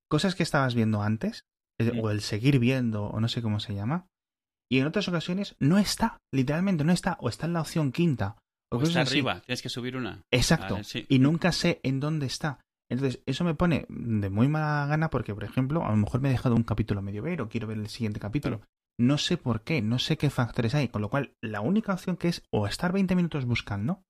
Cosas 0.10 0.36
que 0.36 0.44
estabas 0.44 0.76
viendo 0.76 1.02
antes, 1.02 1.46
eh, 1.80 1.92
o 2.02 2.10
el 2.10 2.22
seguir 2.22 2.60
viendo, 2.60 3.06
o 3.06 3.20
no 3.20 3.28
sé 3.28 3.42
cómo 3.42 3.60
se 3.60 3.74
llama. 3.74 4.08
Y 4.70 4.80
en 4.80 4.88
otras 4.88 5.08
ocasiones 5.08 5.56
no 5.60 5.78
está, 5.78 6.18
literalmente 6.34 6.84
no 6.84 6.92
está, 6.92 7.18
o 7.20 7.30
está 7.30 7.46
en 7.46 7.54
la 7.54 7.62
opción 7.62 7.92
quinta. 7.92 8.38
O 8.72 8.78
O 8.78 8.82
está 8.84 9.02
así. 9.02 9.12
arriba, 9.20 9.42
tienes 9.46 9.62
que 9.62 9.70
subir 9.70 9.96
una. 9.96 10.24
Exacto. 10.32 10.84
Sí. 10.84 11.06
Y 11.08 11.20
nunca 11.20 11.52
sé 11.52 11.80
en 11.84 12.00
dónde 12.00 12.26
está. 12.26 12.60
Entonces, 12.96 13.22
eso 13.26 13.44
me 13.44 13.56
pone 13.56 13.86
de 13.90 14.30
muy 14.30 14.48
mala 14.48 14.86
gana 14.88 15.10
porque, 15.10 15.34
por 15.34 15.44
ejemplo, 15.44 15.86
a 15.86 15.92
lo 15.92 15.98
mejor 15.98 16.22
me 16.22 16.30
he 16.30 16.32
dejado 16.32 16.56
un 16.56 16.64
capítulo 16.64 17.02
medio 17.02 17.24
ver 17.24 17.42
o 17.42 17.50
quiero 17.50 17.68
ver 17.68 17.78
el 17.78 17.90
siguiente 17.90 18.20
capítulo. 18.20 18.62
No 19.00 19.18
sé 19.18 19.38
por 19.38 19.62
qué, 19.62 19.82
no 19.82 20.00
sé 20.00 20.18
qué 20.18 20.30
factores 20.30 20.74
hay. 20.74 20.88
Con 20.88 21.02
lo 21.02 21.10
cual, 21.10 21.34
la 21.42 21.62
única 21.62 21.94
opción 21.94 22.18
que 22.18 22.30
es 22.30 22.44
o 22.52 22.68
estar 22.68 22.92
20 22.92 23.16
minutos 23.16 23.46
buscando 23.46 24.04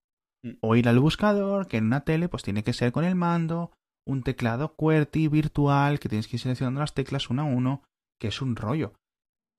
Mm. 0.45 0.57
o 0.61 0.75
ir 0.75 0.88
al 0.88 0.99
buscador, 0.99 1.67
que 1.67 1.77
en 1.77 1.86
una 1.86 2.01
tele 2.01 2.29
pues 2.29 2.43
tiene 2.43 2.63
que 2.63 2.73
ser 2.73 2.91
con 2.91 3.03
el 3.03 3.15
mando, 3.15 3.71
un 4.07 4.21
teclado 4.21 4.75
QWERTY 4.75 5.27
virtual, 5.27 5.99
que 5.99 6.07
tienes 6.07 6.27
que 6.27 6.36
ir 6.36 6.39
seleccionando 6.39 6.79
las 6.79 6.93
teclas 6.93 7.29
uno 7.31 7.41
a 7.41 7.45
uno, 7.45 7.83
que 8.19 8.27
es 8.27 8.41
un 8.41 8.55
rollo. 8.55 8.93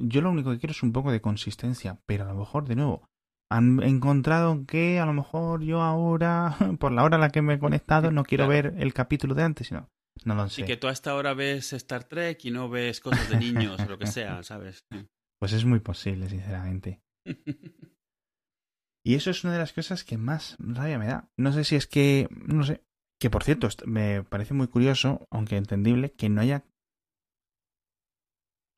Yo 0.00 0.20
lo 0.20 0.30
único 0.30 0.52
que 0.52 0.58
quiero 0.58 0.70
es 0.70 0.82
un 0.82 0.92
poco 0.92 1.10
de 1.10 1.20
consistencia, 1.20 1.98
pero 2.06 2.24
a 2.24 2.28
lo 2.28 2.38
mejor, 2.38 2.68
de 2.68 2.76
nuevo, 2.76 3.08
han 3.50 3.82
encontrado 3.82 4.64
que 4.66 4.98
a 4.98 5.06
lo 5.06 5.12
mejor 5.12 5.62
yo 5.62 5.82
ahora, 5.82 6.56
por 6.80 6.92
la 6.92 7.04
hora 7.04 7.16
a 7.16 7.20
la 7.20 7.30
que 7.30 7.42
me 7.42 7.54
he 7.54 7.58
conectado, 7.58 8.10
no 8.10 8.24
quiero 8.24 8.46
Claro. 8.46 8.68
ver 8.70 8.82
el 8.82 8.92
capítulo 8.94 9.34
de 9.34 9.42
antes, 9.44 9.68
sino 9.68 9.88
no 10.24 10.34
lo 10.34 10.46
Y 10.46 10.48
sé. 10.50 10.64
que 10.64 10.76
tú 10.76 10.88
hasta 10.88 11.10
ahora 11.10 11.34
ves 11.34 11.72
Star 11.72 12.04
Trek 12.04 12.44
y 12.44 12.50
no 12.50 12.68
ves 12.68 13.00
cosas 13.00 13.28
de 13.28 13.38
niños 13.38 13.80
o 13.80 13.88
lo 13.88 13.98
que 13.98 14.06
sea, 14.06 14.42
¿sabes? 14.42 14.84
Pues 15.38 15.52
es 15.52 15.64
muy 15.64 15.80
posible, 15.80 16.28
sinceramente. 16.28 17.02
Y 19.04 19.14
eso 19.14 19.30
es 19.30 19.44
una 19.44 19.52
de 19.52 19.60
las 19.60 19.72
cosas 19.72 20.02
que 20.02 20.18
más 20.18 20.56
rabia 20.58 20.98
me 20.98 21.06
da. 21.06 21.30
No 21.38 21.52
sé 21.52 21.62
si 21.62 21.76
es 21.76 21.86
que, 21.86 22.28
no 22.44 22.64
sé, 22.64 22.82
que 23.20 23.30
por 23.30 23.44
cierto, 23.44 23.68
me 23.86 24.24
parece 24.24 24.52
muy 24.52 24.66
curioso, 24.66 25.28
aunque 25.30 25.56
entendible, 25.56 26.10
que 26.10 26.28
no 26.28 26.40
haya 26.40 26.64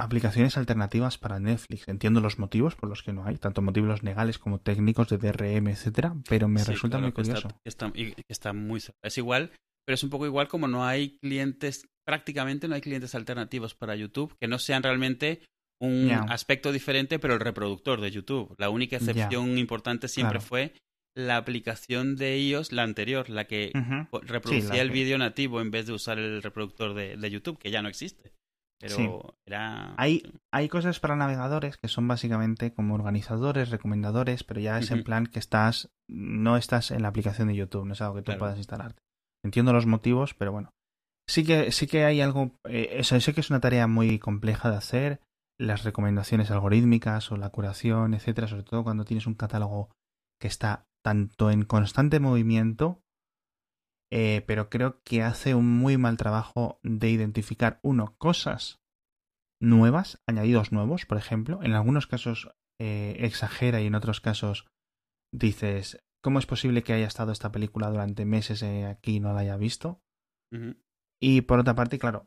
aplicaciones 0.01 0.57
alternativas 0.57 1.19
para 1.19 1.41
Netflix. 1.41 1.89
Entiendo 1.89 2.21
los 2.21 2.39
motivos 2.39 2.75
por 2.77 2.89
los 2.89 3.03
que 3.03 3.13
no 3.13 3.25
hay, 3.25 3.37
tanto 3.37 3.63
motivos 3.63 4.03
legales 4.03 4.39
como 4.39 4.61
técnicos 4.61 5.09
de 5.09 5.19
DRM, 5.19 5.69
etcétera, 5.71 6.15
pero 6.29 6.47
me 6.49 6.61
Sí, 6.61 6.71
resulta 6.73 6.99
claro, 6.99 7.03
muy 7.03 7.09
está- 7.09 7.23
curioso. 7.41 7.49
que 7.65 7.69
está, 7.69 7.93
está 8.29 8.53
muy. 8.53 8.81
Es 9.03 9.19
igual, 9.19 9.51
pero 9.85 9.95
es 9.95 10.03
un 10.05 10.11
poco 10.11 10.27
igual 10.27 10.47
como 10.49 10.69
no 10.69 10.85
hay 10.87 11.19
clientes, 11.19 11.87
prácticamente 12.07 12.69
no 12.69 12.75
hay 12.77 12.81
clientes 12.81 13.15
alternativos 13.15 13.75
para 13.75 13.97
YouTube 13.97 14.37
que 14.41 14.47
no 14.49 14.59
sean 14.59 14.83
realmente 14.83 15.43
un 15.81 16.11
aspecto 16.11 16.73
diferente, 16.73 17.19
pero 17.21 17.35
el 17.35 17.41
reproductor 17.41 18.01
de 18.01 18.11
YouTube. 18.11 18.55
La 18.59 18.69
única 18.71 18.97
excepción 18.97 19.59
importante 19.59 20.09
siempre 20.09 20.39
Claro. 20.39 20.47
fue 20.49 20.73
la 21.17 21.37
aplicación 21.37 22.17
de 22.17 22.39
iOS, 22.39 22.73
la 22.73 22.83
anterior, 22.85 23.29
la 23.31 23.47
que 23.47 23.73
reproducía 24.23 24.83
el 24.83 24.89
que- 24.89 24.95
vídeo 24.95 25.19
nativo 25.19 25.61
en 25.61 25.71
vez 25.71 25.87
de 25.87 25.93
usar 25.93 26.19
el 26.19 26.43
reproductor 26.43 26.95
de, 26.95 27.17
de 27.17 27.31
YouTube, 27.31 27.59
que 27.59 27.71
ya 27.71 27.83
no 27.83 27.89
existe. 27.89 28.33
Pero 28.81 28.95
Sí. 28.95 29.11
era... 29.47 29.95
Hay, 29.97 30.23
hay 30.53 30.69
cosas 30.69 31.01
para 31.01 31.17
navegadores 31.17 31.77
que 31.77 31.89
son 31.89 32.07
básicamente 32.07 32.73
como 32.73 32.95
organizadores, 32.95 33.71
recomendadores, 33.71 34.45
pero 34.45 34.61
ya 34.61 34.79
es 34.79 34.91
en 34.93 35.03
plan 35.03 35.27
que 35.27 35.41
estás, 35.41 35.91
no 36.09 36.57
estás 36.57 36.91
en 36.93 37.03
la 37.03 37.09
aplicación 37.09 37.49
de 37.49 37.57
YouTube, 37.57 37.87
no 37.87 37.93
es 37.95 38.01
algo 38.01 38.15
que 38.15 38.23
tú 38.23 38.27
Claro. 38.27 38.39
puedas 38.41 38.59
instalarte. 38.59 39.03
Entiendo 39.45 39.73
los 39.73 39.87
motivos, 39.87 40.35
pero 40.35 40.53
bueno. 40.53 40.71
Sí 41.29 41.45
que, 41.45 41.73
sí 41.73 41.87
que 41.87 42.05
hay 42.05 42.21
algo, 42.21 42.57
eh, 42.69 42.89
eso, 42.93 43.19
sé 43.21 43.35
que 43.35 43.41
es 43.41 43.51
una 43.51 43.61
tarea 43.61 43.87
muy 43.87 44.19
compleja 44.19 44.71
de 44.71 44.77
hacer, 44.77 45.21
las 45.61 45.83
recomendaciones 45.83 46.51
algorítmicas 46.53 47.33
o 47.33 47.37
la 47.37 47.51
curación, 47.51 48.15
etcétera, 48.15 48.47
sobre 48.47 48.63
todo 48.63 48.85
cuando 48.85 49.05
tienes 49.05 49.27
un 49.27 49.35
catálogo 49.35 49.91
que 50.41 50.47
está 50.47 50.87
tanto 51.05 51.51
en 51.51 51.65
constante 51.65 52.21
movimiento, 52.21 53.03
eh, 54.11 54.43
pero 54.47 54.71
creo 54.71 55.03
que 55.03 55.23
hace 55.23 55.55
un 55.55 55.67
muy 55.67 55.99
mal 55.99 56.17
trabajo 56.17 56.81
de 56.83 57.11
identificar, 57.11 57.79
uno, 57.83 58.15
cosas 58.19 58.81
nuevas, 59.61 60.23
añadidos 60.27 60.73
nuevos, 60.73 61.07
por 61.07 61.19
ejemplo. 61.19 61.61
En 61.63 61.75
algunos 61.75 62.07
casos 62.07 62.51
eh, 62.81 63.17
exagera 63.21 63.81
y 63.81 63.87
en 63.87 63.95
otros 63.95 64.21
casos 64.21 64.67
dices, 65.33 65.99
¿cómo 66.23 66.39
es 66.39 66.47
posible 66.47 66.83
que 66.83 66.93
haya 66.93 67.07
estado 67.07 67.33
esta 67.33 67.53
película 67.53 67.91
durante 67.91 68.25
meses 68.25 68.63
eh, 68.63 68.87
aquí 68.87 69.17
y 69.17 69.21
no 69.21 69.33
la 69.33 69.41
haya 69.41 69.57
visto? 69.57 70.01
Y 71.21 71.43
por 71.43 71.59
otra 71.59 71.75
parte, 71.75 71.99
claro, 71.99 72.27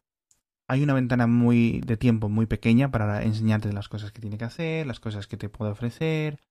hay 0.70 0.84
una 0.84 0.94
ventana 0.94 1.26
muy 1.26 1.82
de 1.82 1.98
tiempo 1.98 2.30
muy 2.30 2.46
pequeña 2.46 2.92
para 2.92 3.24
enseñarte 3.24 3.74
las 3.74 3.90
cosas 3.90 4.12
que 4.12 4.22
tiene 4.22 4.38
que 4.38 4.46
hacer, 4.46 4.86
las 4.86 5.00
cosas 5.00 5.28
que 5.28 5.38
te 5.38 5.50
puede 5.50 5.72
ofrecer, 5.72 6.44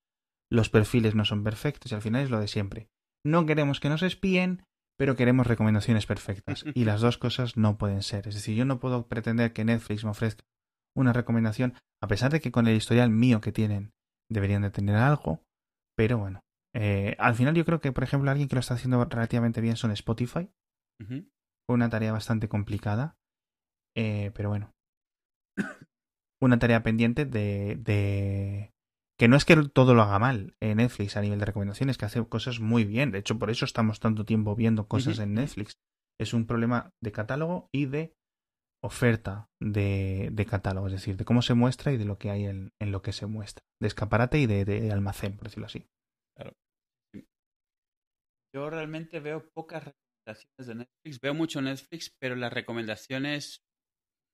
los 0.50 0.68
perfiles 0.68 1.14
no 1.14 1.24
son 1.24 1.44
perfectos 1.44 1.92
y 1.92 1.94
al 1.94 2.02
final 2.02 2.22
es 2.22 2.30
lo 2.30 2.40
de 2.40 2.48
siempre. 2.48 2.88
no 3.24 3.46
queremos 3.46 3.80
que 3.80 3.90
nos 3.90 4.02
espíen, 4.02 4.64
pero 5.00 5.16
queremos 5.16 5.46
recomendaciones 5.46 6.04
perfectas. 6.04 6.62
Y 6.74 6.84
las 6.84 7.00
dos 7.00 7.16
cosas 7.16 7.56
no 7.56 7.78
pueden 7.78 8.02
ser. 8.02 8.28
Es 8.28 8.34
decir, 8.34 8.54
yo 8.54 8.66
no 8.66 8.80
puedo 8.80 9.08
pretender 9.08 9.54
que 9.54 9.64
Netflix 9.64 10.04
me 10.04 10.10
ofrezca 10.10 10.44
una 10.94 11.14
recomendación, 11.14 11.72
a 12.02 12.06
pesar 12.06 12.30
de 12.30 12.42
que 12.42 12.52
con 12.52 12.66
el 12.66 12.76
historial 12.76 13.08
mío 13.08 13.40
que 13.40 13.50
tienen 13.50 13.94
deberían 14.30 14.60
de 14.60 14.70
tener 14.70 14.96
algo, 14.96 15.42
pero 15.96 16.18
bueno. 16.18 16.40
Eh, 16.74 17.16
al 17.18 17.34
final 17.34 17.54
yo 17.54 17.64
creo 17.64 17.80
que, 17.80 17.92
por 17.92 18.04
ejemplo, 18.04 18.30
alguien 18.30 18.46
que 18.46 18.56
lo 18.56 18.60
está 18.60 18.74
haciendo 18.74 19.02
relativamente 19.06 19.62
bien 19.62 19.76
son 19.76 19.90
Spotify. 19.92 20.50
Fue 20.98 21.74
una 21.74 21.88
tarea 21.88 22.12
bastante 22.12 22.50
complicada, 22.50 23.16
eh, 23.96 24.32
pero 24.34 24.50
bueno. 24.50 24.70
una 26.42 26.58
tarea 26.58 26.82
pendiente 26.82 27.24
de, 27.24 27.76
de, 27.76 28.74
que 29.20 29.28
no 29.28 29.36
es 29.36 29.44
que 29.44 29.54
todo 29.74 29.94
lo 29.94 30.00
haga 30.00 30.18
mal 30.18 30.56
en 30.60 30.78
Netflix 30.78 31.14
a 31.14 31.20
nivel 31.20 31.38
de 31.38 31.44
recomendaciones, 31.44 31.98
que 31.98 32.06
hace 32.06 32.26
cosas 32.26 32.58
muy 32.58 32.86
bien. 32.86 33.10
De 33.10 33.18
hecho, 33.18 33.38
por 33.38 33.50
eso 33.50 33.66
estamos 33.66 34.00
tanto 34.00 34.24
tiempo 34.24 34.56
viendo 34.56 34.88
cosas 34.88 35.18
en 35.18 35.34
Netflix. 35.34 35.76
Es 36.18 36.32
un 36.32 36.46
problema 36.46 36.94
de 37.02 37.12
catálogo 37.12 37.68
y 37.70 37.84
de 37.84 38.14
oferta 38.82 39.50
de, 39.60 40.30
de, 40.32 40.46
catálogo, 40.46 40.86
es 40.86 40.94
decir, 40.94 41.18
de 41.18 41.26
cómo 41.26 41.42
se 41.42 41.52
muestra 41.52 41.92
y 41.92 41.98
de 41.98 42.06
lo 42.06 42.16
que 42.16 42.30
hay 42.30 42.46
en, 42.46 42.72
en 42.80 42.92
lo 42.92 43.02
que 43.02 43.12
se 43.12 43.26
muestra, 43.26 43.62
de 43.78 43.88
escaparate 43.88 44.38
y 44.38 44.46
de, 44.46 44.64
de, 44.64 44.90
almacén, 44.90 45.36
por 45.36 45.48
decirlo 45.48 45.66
así. 45.66 45.86
Claro. 46.34 46.54
Yo 48.56 48.70
realmente 48.70 49.20
veo 49.20 49.46
pocas 49.52 49.84
recomendaciones 49.84 50.66
de 50.66 50.74
Netflix, 50.76 51.20
veo 51.20 51.34
mucho 51.34 51.60
Netflix, 51.60 52.10
pero 52.18 52.36
las 52.36 52.54
recomendaciones 52.54 53.60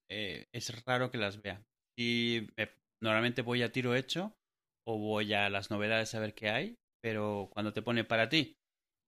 eh, 0.09 0.47
es 0.55 0.85
raro 0.85 1.11
que 1.11 1.19
las 1.19 1.43
vea. 1.43 1.61
Y 1.99 2.47
normalmente 3.03 3.43
voy 3.43 3.65
a 3.65 3.73
tiro 3.73 3.97
hecho 3.97 4.37
o 4.87 4.99
voy 4.99 5.33
a 5.35 5.51
las 5.51 5.71
novedades 5.71 6.15
a 6.15 6.21
ver 6.21 6.35
qué 6.35 6.51
hay, 6.51 6.79
pero 7.03 7.49
cuando 7.53 7.73
te 7.73 7.83
pone 7.83 8.05
para 8.05 8.29
ti 8.29 8.57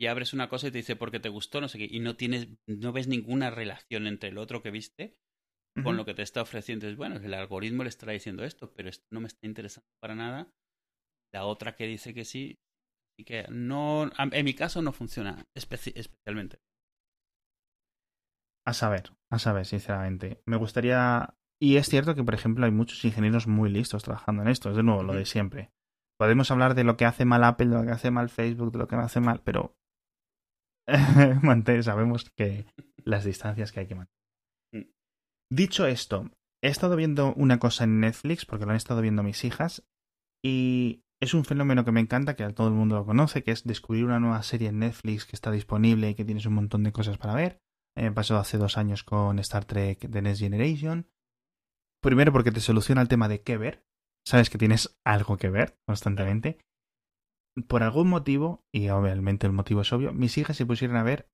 y 0.00 0.06
abres 0.06 0.32
una 0.32 0.48
cosa 0.48 0.68
y 0.68 0.70
te 0.70 0.78
dice 0.78 0.96
porque 0.96 1.20
te 1.20 1.28
gustó, 1.28 1.60
no 1.60 1.68
sé 1.68 1.78
qué, 1.78 1.88
y 1.90 2.00
no 2.00 2.16
tienes, 2.16 2.48
no 2.66 2.92
ves 2.92 3.08
ninguna 3.08 3.50
relación 3.50 4.06
entre 4.06 4.30
el 4.30 4.38
otro 4.38 4.62
que 4.62 4.70
viste 4.70 5.16
con 5.84 5.96
lo 5.96 6.04
que 6.04 6.14
te 6.14 6.22
está 6.22 6.42
ofreciendo. 6.42 6.88
Es 6.88 6.96
bueno, 6.96 7.16
el 7.16 7.34
algoritmo 7.34 7.84
le 7.84 7.88
estará 7.88 8.12
diciendo 8.12 8.44
esto, 8.44 8.72
pero 8.74 8.88
esto 8.88 9.04
no 9.12 9.20
me 9.20 9.28
está 9.28 9.46
interesando 9.46 9.86
para 10.00 10.16
nada. 10.16 10.50
La 11.32 11.44
otra 11.44 11.76
que 11.76 11.86
dice 11.86 12.14
que 12.14 12.24
sí, 12.24 12.58
y 13.18 13.24
que 13.24 13.46
no, 13.48 14.10
en 14.18 14.44
mi 14.44 14.54
caso 14.54 14.82
no 14.82 14.92
funciona 14.92 15.44
especialmente. 15.54 16.58
A 18.66 18.74
saber, 18.74 19.12
a 19.30 19.38
saber, 19.38 19.66
sinceramente. 19.66 20.42
Me 20.46 20.56
gustaría. 20.56 21.34
Y 21.60 21.76
es 21.76 21.88
cierto 21.88 22.14
que, 22.14 22.22
por 22.22 22.34
ejemplo, 22.34 22.64
hay 22.64 22.70
muchos 22.70 23.04
ingenieros 23.04 23.46
muy 23.46 23.70
listos 23.70 24.04
trabajando 24.04 24.42
en 24.42 24.48
esto. 24.48 24.70
Es 24.70 24.76
de 24.76 24.82
nuevo 24.82 25.02
lo 25.02 25.14
de 25.14 25.26
siempre. 25.26 25.72
Podemos 26.18 26.50
hablar 26.50 26.74
de 26.74 26.84
lo 26.84 26.96
que 26.96 27.04
hace 27.04 27.24
mal 27.24 27.44
Apple, 27.44 27.66
de 27.66 27.76
lo 27.76 27.84
que 27.84 27.92
hace 27.92 28.10
mal 28.10 28.28
Facebook, 28.28 28.72
de 28.72 28.78
lo 28.78 28.88
que 28.88 28.96
no 28.96 29.02
hace 29.02 29.20
mal, 29.20 29.42
pero 29.44 29.76
sabemos 31.82 32.30
que 32.36 32.66
las 33.04 33.24
distancias 33.24 33.72
que 33.72 33.80
hay 33.80 33.86
que 33.86 33.94
mantener. 33.94 34.18
Mm. 34.72 34.90
Dicho 35.50 35.86
esto, 35.86 36.30
he 36.62 36.68
estado 36.68 36.96
viendo 36.96 37.34
una 37.34 37.58
cosa 37.58 37.84
en 37.84 38.00
Netflix, 38.00 38.46
porque 38.46 38.64
lo 38.64 38.72
han 38.72 38.76
estado 38.76 39.00
viendo 39.00 39.22
mis 39.22 39.44
hijas, 39.44 39.84
y 40.44 41.04
es 41.20 41.34
un 41.34 41.44
fenómeno 41.44 41.84
que 41.84 41.92
me 41.92 42.00
encanta, 42.00 42.36
que 42.36 42.52
todo 42.52 42.68
el 42.68 42.74
mundo 42.74 42.96
lo 42.96 43.06
conoce, 43.06 43.42
que 43.42 43.50
es 43.50 43.64
descubrir 43.64 44.04
una 44.04 44.20
nueva 44.20 44.42
serie 44.42 44.68
en 44.68 44.78
Netflix 44.78 45.24
que 45.24 45.34
está 45.34 45.50
disponible 45.50 46.10
y 46.10 46.14
que 46.14 46.24
tienes 46.24 46.46
un 46.46 46.54
montón 46.54 46.84
de 46.84 46.92
cosas 46.92 47.18
para 47.18 47.34
ver. 47.34 47.60
Me 47.96 48.12
pasó 48.12 48.36
hace 48.36 48.58
dos 48.58 48.78
años 48.78 49.02
con 49.02 49.38
Star 49.40 49.64
Trek 49.64 50.08
The 50.10 50.22
Next 50.22 50.40
Generation. 50.40 51.08
Primero 52.00 52.32
porque 52.32 52.52
te 52.52 52.60
soluciona 52.60 53.02
el 53.02 53.08
tema 53.08 53.28
de 53.28 53.42
qué 53.42 53.56
ver. 53.56 53.84
Sabes 54.26 54.50
que 54.50 54.58
tienes 54.58 54.98
algo 55.04 55.36
que 55.36 55.50
ver 55.50 55.78
constantemente 55.86 56.58
por 57.66 57.82
algún 57.82 58.08
motivo, 58.08 58.64
y 58.72 58.88
obviamente 58.88 59.46
el 59.46 59.52
motivo 59.52 59.80
es 59.80 59.92
obvio, 59.92 60.12
mis 60.12 60.38
hijas 60.38 60.56
se 60.56 60.66
pusieron 60.66 60.96
a 60.96 61.02
ver 61.02 61.28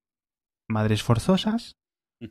Madres 0.67 1.03
Forzosas, 1.03 1.77
mm. 2.19 2.27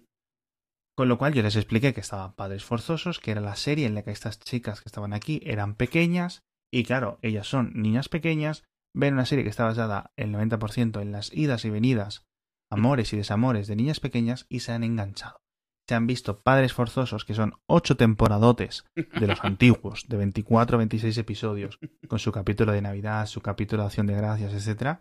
con 0.96 1.08
lo 1.08 1.18
cual 1.18 1.34
yo 1.34 1.42
les 1.42 1.56
expliqué 1.56 1.94
que 1.94 2.00
estaba 2.00 2.34
Padres 2.34 2.64
Forzosos, 2.64 3.20
que 3.20 3.30
era 3.30 3.40
la 3.40 3.56
serie 3.56 3.86
en 3.86 3.94
la 3.94 4.02
que 4.02 4.10
estas 4.10 4.40
chicas 4.40 4.80
que 4.80 4.88
estaban 4.88 5.12
aquí 5.12 5.40
eran 5.44 5.76
pequeñas, 5.76 6.42
y 6.72 6.84
claro, 6.84 7.18
ellas 7.22 7.46
son 7.46 7.72
niñas 7.74 8.08
pequeñas, 8.08 8.64
ven 8.94 9.14
una 9.14 9.26
serie 9.26 9.44
que 9.44 9.50
está 9.50 9.64
basada 9.64 10.12
el 10.16 10.32
90% 10.32 11.00
en 11.00 11.12
las 11.12 11.32
idas 11.32 11.64
y 11.64 11.70
venidas, 11.70 12.26
amores 12.70 13.12
y 13.12 13.16
desamores 13.16 13.68
de 13.68 13.76
niñas 13.76 14.00
pequeñas, 14.00 14.46
y 14.48 14.60
se 14.60 14.72
han 14.72 14.82
enganchado 14.82 15.43
se 15.88 15.94
han 15.94 16.06
visto 16.06 16.40
Padres 16.40 16.72
Forzosos, 16.72 17.24
que 17.24 17.34
son 17.34 17.54
ocho 17.66 17.96
temporadotes 17.96 18.84
de 18.94 19.26
los 19.26 19.38
antiguos, 19.44 20.06
de 20.08 20.16
24 20.16 20.76
o 20.76 20.78
26 20.78 21.18
episodios, 21.18 21.78
con 22.08 22.18
su 22.18 22.32
capítulo 22.32 22.72
de 22.72 22.82
Navidad, 22.82 23.26
su 23.26 23.40
capítulo 23.40 23.82
de 23.82 23.86
Acción 23.86 24.06
de 24.06 24.14
Gracias, 24.14 24.54
etc., 24.54 25.00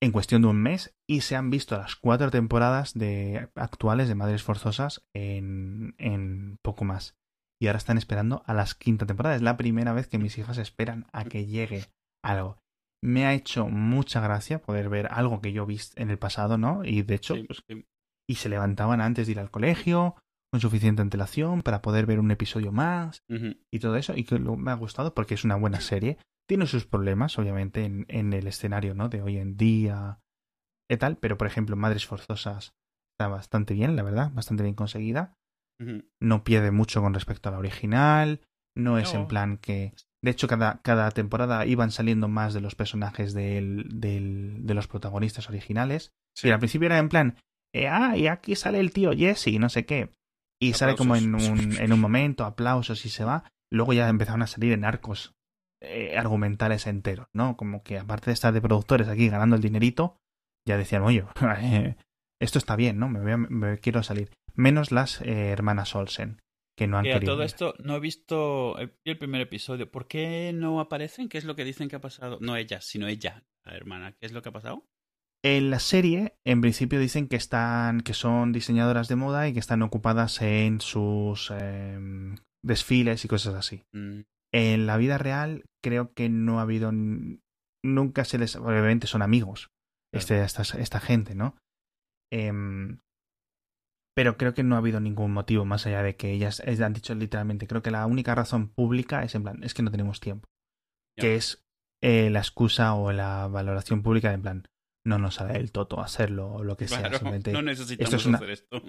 en 0.00 0.12
cuestión 0.12 0.42
de 0.42 0.48
un 0.48 0.62
mes, 0.62 0.94
y 1.08 1.22
se 1.22 1.34
han 1.34 1.50
visto 1.50 1.76
las 1.76 1.96
cuatro 1.96 2.30
temporadas 2.30 2.94
de, 2.94 3.48
actuales 3.56 4.06
de 4.06 4.14
Madres 4.14 4.44
Forzosas 4.44 5.02
en, 5.12 5.96
en 5.98 6.58
poco 6.62 6.84
más. 6.84 7.16
Y 7.60 7.66
ahora 7.66 7.78
están 7.78 7.98
esperando 7.98 8.44
a 8.46 8.54
las 8.54 8.76
quinta 8.76 9.06
temporada. 9.06 9.34
Es 9.34 9.42
la 9.42 9.56
primera 9.56 9.92
vez 9.92 10.06
que 10.06 10.18
mis 10.18 10.38
hijas 10.38 10.58
esperan 10.58 11.06
a 11.12 11.24
que 11.24 11.46
llegue 11.46 11.86
algo. 12.24 12.58
Me 13.02 13.26
ha 13.26 13.34
hecho 13.34 13.66
mucha 13.66 14.20
gracia 14.20 14.62
poder 14.62 14.88
ver 14.88 15.08
algo 15.10 15.40
que 15.40 15.52
yo 15.52 15.66
vi 15.66 15.80
en 15.96 16.10
el 16.10 16.18
pasado, 16.18 16.58
¿no? 16.58 16.84
Y 16.84 17.02
de 17.02 17.14
hecho, 17.16 17.34
pues, 17.48 17.64
y 18.28 18.36
se 18.36 18.48
levantaban 18.48 19.00
antes 19.00 19.26
de 19.26 19.32
ir 19.32 19.40
al 19.40 19.50
colegio 19.50 20.16
con 20.50 20.60
suficiente 20.60 21.02
antelación 21.02 21.62
para 21.62 21.82
poder 21.82 22.06
ver 22.06 22.20
un 22.20 22.30
episodio 22.30 22.72
más 22.72 23.22
y 23.28 23.78
todo 23.80 23.96
eso 23.96 24.14
y 24.16 24.24
que 24.24 24.38
me 24.38 24.70
ha 24.70 24.74
gustado 24.74 25.14
porque 25.14 25.34
es 25.34 25.44
una 25.44 25.56
buena 25.56 25.80
serie. 25.80 26.18
Tiene 26.48 26.66
sus 26.66 26.86
problemas 26.86 27.38
obviamente 27.38 27.84
en, 27.84 28.06
en 28.08 28.32
el 28.32 28.46
escenario 28.46 28.94
no 28.94 29.08
de 29.08 29.22
hoy 29.22 29.38
en 29.38 29.56
día 29.56 30.20
y 30.90 30.96
tal 30.96 31.16
pero 31.18 31.36
por 31.36 31.46
ejemplo 31.46 31.76
Madres 31.76 32.06
Forzosas 32.06 32.72
está 33.12 33.28
bastante 33.28 33.74
bien 33.74 33.96
la 33.96 34.02
verdad 34.02 34.30
bastante 34.32 34.62
bien 34.62 34.74
conseguida. 34.74 35.34
No 36.20 36.44
pierde 36.44 36.70
mucho 36.70 37.02
con 37.02 37.14
respecto 37.14 37.48
a 37.48 37.52
la 37.52 37.58
original 37.58 38.40
no 38.78 38.98
es 38.98 39.12
en 39.12 39.26
plan 39.26 39.58
que 39.58 39.92
de 40.22 40.30
hecho 40.30 40.46
cada, 40.48 40.80
cada 40.82 41.10
temporada 41.10 41.66
iban 41.66 41.90
saliendo 41.90 42.28
más 42.28 42.54
de 42.54 42.60
los 42.60 42.74
personajes 42.74 43.34
del, 43.34 43.86
del, 43.88 44.66
de 44.66 44.74
los 44.74 44.86
protagonistas 44.86 45.48
originales 45.48 46.12
y 46.42 46.50
al 46.50 46.58
principio 46.58 46.86
era 46.86 46.98
en 46.98 47.08
plan 47.08 47.36
eh, 47.72 47.88
ah, 47.88 48.16
y 48.16 48.26
aquí 48.26 48.56
sale 48.56 48.80
el 48.80 48.92
tío 48.92 49.12
Jesse, 49.12 49.58
no 49.58 49.68
sé 49.68 49.84
qué. 49.86 50.10
Y 50.60 50.72
sale 50.72 50.96
como 50.96 51.14
en 51.14 51.34
un, 51.34 51.78
en 51.78 51.92
un 51.92 52.00
momento, 52.00 52.44
aplausos 52.44 53.04
y 53.06 53.10
se 53.10 53.24
va. 53.24 53.44
Luego 53.70 53.92
ya 53.92 54.08
empezaron 54.08 54.42
a 54.42 54.46
salir 54.46 54.72
en 54.72 54.84
arcos 54.84 55.34
eh, 55.80 56.16
argumentales 56.18 56.88
enteros, 56.88 57.28
¿no? 57.32 57.56
Como 57.56 57.84
que 57.84 57.98
aparte 57.98 58.26
de 58.26 58.34
estar 58.34 58.52
de 58.52 58.60
productores 58.60 59.06
aquí 59.08 59.28
ganando 59.28 59.54
el 59.54 59.62
dinerito, 59.62 60.16
ya 60.66 60.76
decían, 60.76 61.02
oye, 61.02 61.24
esto 62.40 62.58
está 62.58 62.74
bien, 62.74 62.98
¿no? 62.98 63.08
Me, 63.08 63.20
voy 63.20 63.46
me 63.48 63.78
quiero 63.78 64.02
salir. 64.02 64.30
Menos 64.54 64.90
las 64.90 65.20
eh, 65.20 65.50
hermanas 65.50 65.94
Olsen, 65.94 66.42
que 66.76 66.88
no 66.88 66.98
han 66.98 67.04
querido. 67.04 67.34
todo 67.34 67.44
esto 67.44 67.74
no 67.78 67.94
he 67.94 68.00
visto 68.00 68.76
el 68.78 69.18
primer 69.18 69.42
episodio. 69.42 69.88
¿Por 69.88 70.08
qué 70.08 70.52
no 70.52 70.80
aparecen? 70.80 71.28
¿Qué 71.28 71.38
es 71.38 71.44
lo 71.44 71.54
que 71.54 71.64
dicen 71.64 71.88
que 71.88 71.96
ha 71.96 72.00
pasado? 72.00 72.38
No 72.40 72.56
ellas, 72.56 72.84
sino 72.84 73.06
ella, 73.06 73.44
la 73.64 73.76
hermana. 73.76 74.16
¿Qué 74.18 74.26
es 74.26 74.32
lo 74.32 74.42
que 74.42 74.48
ha 74.48 74.52
pasado? 74.52 74.84
En 75.44 75.70
la 75.70 75.78
serie, 75.78 76.36
en 76.44 76.60
principio 76.60 76.98
dicen 76.98 77.28
que 77.28 77.36
están, 77.36 78.00
que 78.00 78.12
son 78.12 78.52
diseñadoras 78.52 79.06
de 79.08 79.16
moda 79.16 79.48
y 79.48 79.52
que 79.52 79.60
están 79.60 79.82
ocupadas 79.82 80.42
en 80.42 80.80
sus 80.80 81.52
em, 81.52 82.36
desfiles 82.64 83.24
y 83.24 83.28
cosas 83.28 83.54
así. 83.54 83.84
Mm. 83.92 84.22
En 84.52 84.86
la 84.86 84.96
vida 84.96 85.18
real, 85.18 85.64
creo 85.82 86.12
que 86.12 86.28
no 86.28 86.58
ha 86.58 86.62
habido, 86.62 86.90
nunca 86.92 88.24
se 88.24 88.38
les, 88.38 88.56
obviamente 88.56 89.06
son 89.06 89.22
amigos, 89.22 89.70
este, 90.12 90.42
esta, 90.42 90.62
esta, 90.62 91.00
gente, 91.00 91.34
¿no? 91.34 91.54
Em, 92.32 92.98
pero 94.16 94.36
creo 94.36 94.54
que 94.54 94.64
no 94.64 94.74
ha 94.74 94.78
habido 94.78 94.98
ningún 94.98 95.32
motivo 95.32 95.64
más 95.64 95.86
allá 95.86 96.02
de 96.02 96.16
que 96.16 96.32
ellas, 96.32 96.60
han 96.60 96.94
dicho 96.94 97.14
literalmente, 97.14 97.68
creo 97.68 97.82
que 97.82 97.92
la 97.92 98.06
única 98.06 98.34
razón 98.34 98.68
pública 98.70 99.22
es 99.22 99.36
en 99.36 99.44
plan, 99.44 99.62
es 99.62 99.74
que 99.74 99.82
no 99.82 99.92
tenemos 99.92 100.18
tiempo. 100.18 100.48
Que 101.16 101.36
es 101.36 101.64
eh, 102.02 102.30
la 102.30 102.40
excusa 102.40 102.94
o 102.94 103.12
la 103.12 103.46
valoración 103.48 104.02
pública 104.02 104.28
de 104.28 104.34
en 104.34 104.42
plan, 104.42 104.68
no 105.08 105.18
nos 105.18 105.36
sale 105.36 105.58
el 105.58 105.72
toto 105.72 106.00
hacerlo 106.00 106.52
o 106.52 106.64
lo 106.64 106.76
que 106.76 106.86
sea. 106.86 107.10
no 107.52 107.62
necesitamos 107.62 108.14
es 108.14 108.26
una, 108.26 108.38
hacer 108.38 108.50
esto. 108.50 108.82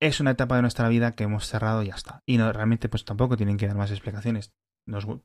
Es 0.00 0.20
una 0.20 0.32
etapa 0.32 0.56
de 0.56 0.62
nuestra 0.62 0.88
vida 0.88 1.12
que 1.12 1.24
hemos 1.24 1.46
cerrado 1.46 1.82
y 1.82 1.88
ya 1.88 1.94
está. 1.94 2.20
Y 2.26 2.38
no, 2.38 2.52
realmente 2.52 2.88
pues 2.88 3.04
tampoco 3.04 3.36
tienen 3.36 3.56
que 3.56 3.66
dar 3.66 3.76
más 3.76 3.90
explicaciones. 3.90 4.52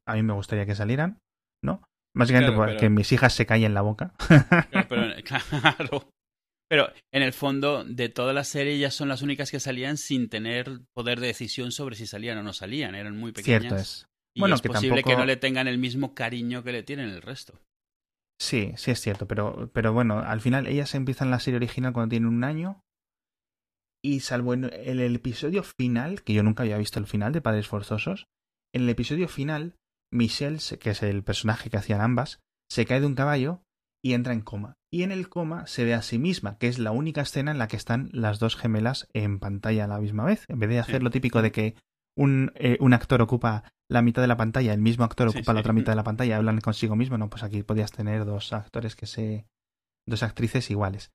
a 0.05 0.15
mí 0.15 0.23
me 0.23 0.33
gustaría 0.33 0.65
que 0.65 0.75
salieran, 0.75 1.19
¿no? 1.63 1.81
Básicamente 2.15 2.55
porque 2.55 2.77
que 2.77 2.89
mis 2.89 3.11
hijas 3.11 3.33
se 3.33 3.45
callen 3.45 3.73
la 3.73 3.81
boca. 3.81 4.13
Claro 5.27 6.09
pero, 6.69 6.91
en 7.13 7.23
el 7.23 7.31
fondo, 7.31 7.85
de 7.85 8.09
toda 8.09 8.33
la 8.33 8.43
serie, 8.43 8.73
ellas 8.73 8.93
son 8.93 9.07
las 9.07 9.21
únicas 9.21 9.51
que 9.51 9.59
salían 9.59 9.97
sin 9.97 10.27
tener 10.27 10.81
poder 10.93 11.19
de 11.19 11.27
decisión 11.27 11.71
sobre 11.71 11.95
si 11.95 12.07
salían 12.07 12.37
o 12.37 12.43
no 12.43 12.51
salían. 12.51 12.93
Eran 12.93 13.17
muy 13.17 13.31
pequeñas. 13.31 13.61
Cierto 13.61 13.77
es. 13.77 14.07
Y 14.35 14.41
bueno, 14.41 14.55
es 14.55 14.61
posible 14.61 15.01
que 15.01 15.15
no 15.15 15.25
le 15.25 15.37
tengan 15.37 15.67
el 15.67 15.77
mismo 15.77 16.13
cariño 16.13 16.63
que 16.63 16.73
le 16.73 16.83
tienen 16.83 17.09
el 17.09 17.21
resto. 17.21 17.59
Sí, 18.39 18.73
sí 18.75 18.91
es 18.91 19.01
cierto, 19.01 19.27
pero, 19.27 19.69
pero 19.73 19.93
bueno, 19.93 20.19
al 20.19 20.41
final 20.41 20.67
ellas 20.67 20.93
empiezan 20.95 21.31
la 21.31 21.39
serie 21.39 21.57
original 21.57 21.93
cuando 21.93 22.11
tienen 22.11 22.29
un 22.29 22.43
año 22.43 22.83
y 24.03 24.19
salvo 24.19 24.53
en 24.53 24.65
el 24.65 25.15
episodio 25.15 25.63
final, 25.63 26.23
que 26.23 26.33
yo 26.33 26.43
nunca 26.43 26.63
había 26.63 26.77
visto 26.77 26.99
el 26.99 27.07
final 27.07 27.33
de 27.33 27.41
Padres 27.41 27.67
Forzosos, 27.67 28.27
en 28.73 28.83
el 28.83 28.89
episodio 28.89 29.27
final, 29.27 29.75
Michelle, 30.13 30.59
que 30.79 30.91
es 30.91 31.03
el 31.03 31.23
personaje 31.23 31.69
que 31.69 31.77
hacían 31.77 32.01
ambas, 32.01 32.39
se 32.69 32.85
cae 32.85 32.99
de 32.99 33.07
un 33.07 33.15
caballo 33.15 33.63
y 34.03 34.13
entra 34.13 34.33
en 34.33 34.41
coma. 34.41 34.75
Y 34.91 35.03
en 35.03 35.11
el 35.11 35.29
coma 35.29 35.67
se 35.67 35.83
ve 35.83 35.93
a 35.93 36.01
sí 36.01 36.19
misma, 36.19 36.57
que 36.57 36.67
es 36.67 36.79
la 36.79 36.91
única 36.91 37.21
escena 37.21 37.51
en 37.51 37.57
la 37.57 37.67
que 37.67 37.75
están 37.75 38.09
las 38.13 38.39
dos 38.39 38.55
gemelas 38.55 39.07
en 39.13 39.39
pantalla 39.39 39.85
a 39.85 39.87
la 39.87 39.99
misma 39.99 40.25
vez. 40.25 40.45
En 40.47 40.59
vez 40.59 40.69
de 40.69 40.79
hacer 40.79 41.03
lo 41.03 41.09
típico 41.09 41.41
de 41.41 41.51
que 41.51 41.75
un, 42.17 42.51
eh, 42.55 42.77
un, 42.79 42.93
actor 42.93 43.21
ocupa 43.21 43.63
la 43.89 44.01
mitad 44.01 44.21
de 44.21 44.27
la 44.27 44.37
pantalla, 44.37 44.73
el 44.73 44.81
mismo 44.81 45.05
actor 45.05 45.29
ocupa 45.29 45.53
la 45.53 45.61
otra 45.61 45.71
mitad 45.71 45.91
de 45.91 45.97
la 45.97 46.03
pantalla 46.03 46.37
hablan 46.37 46.59
consigo 46.59 46.95
mismo, 46.95 47.17
no, 47.17 47.29
pues 47.29 47.43
aquí 47.43 47.63
podías 47.63 47.91
tener 47.91 48.25
dos 48.25 48.51
actores 48.53 48.95
que 48.95 49.05
se. 49.05 49.45
dos 50.07 50.23
actrices 50.23 50.69
iguales. 50.71 51.11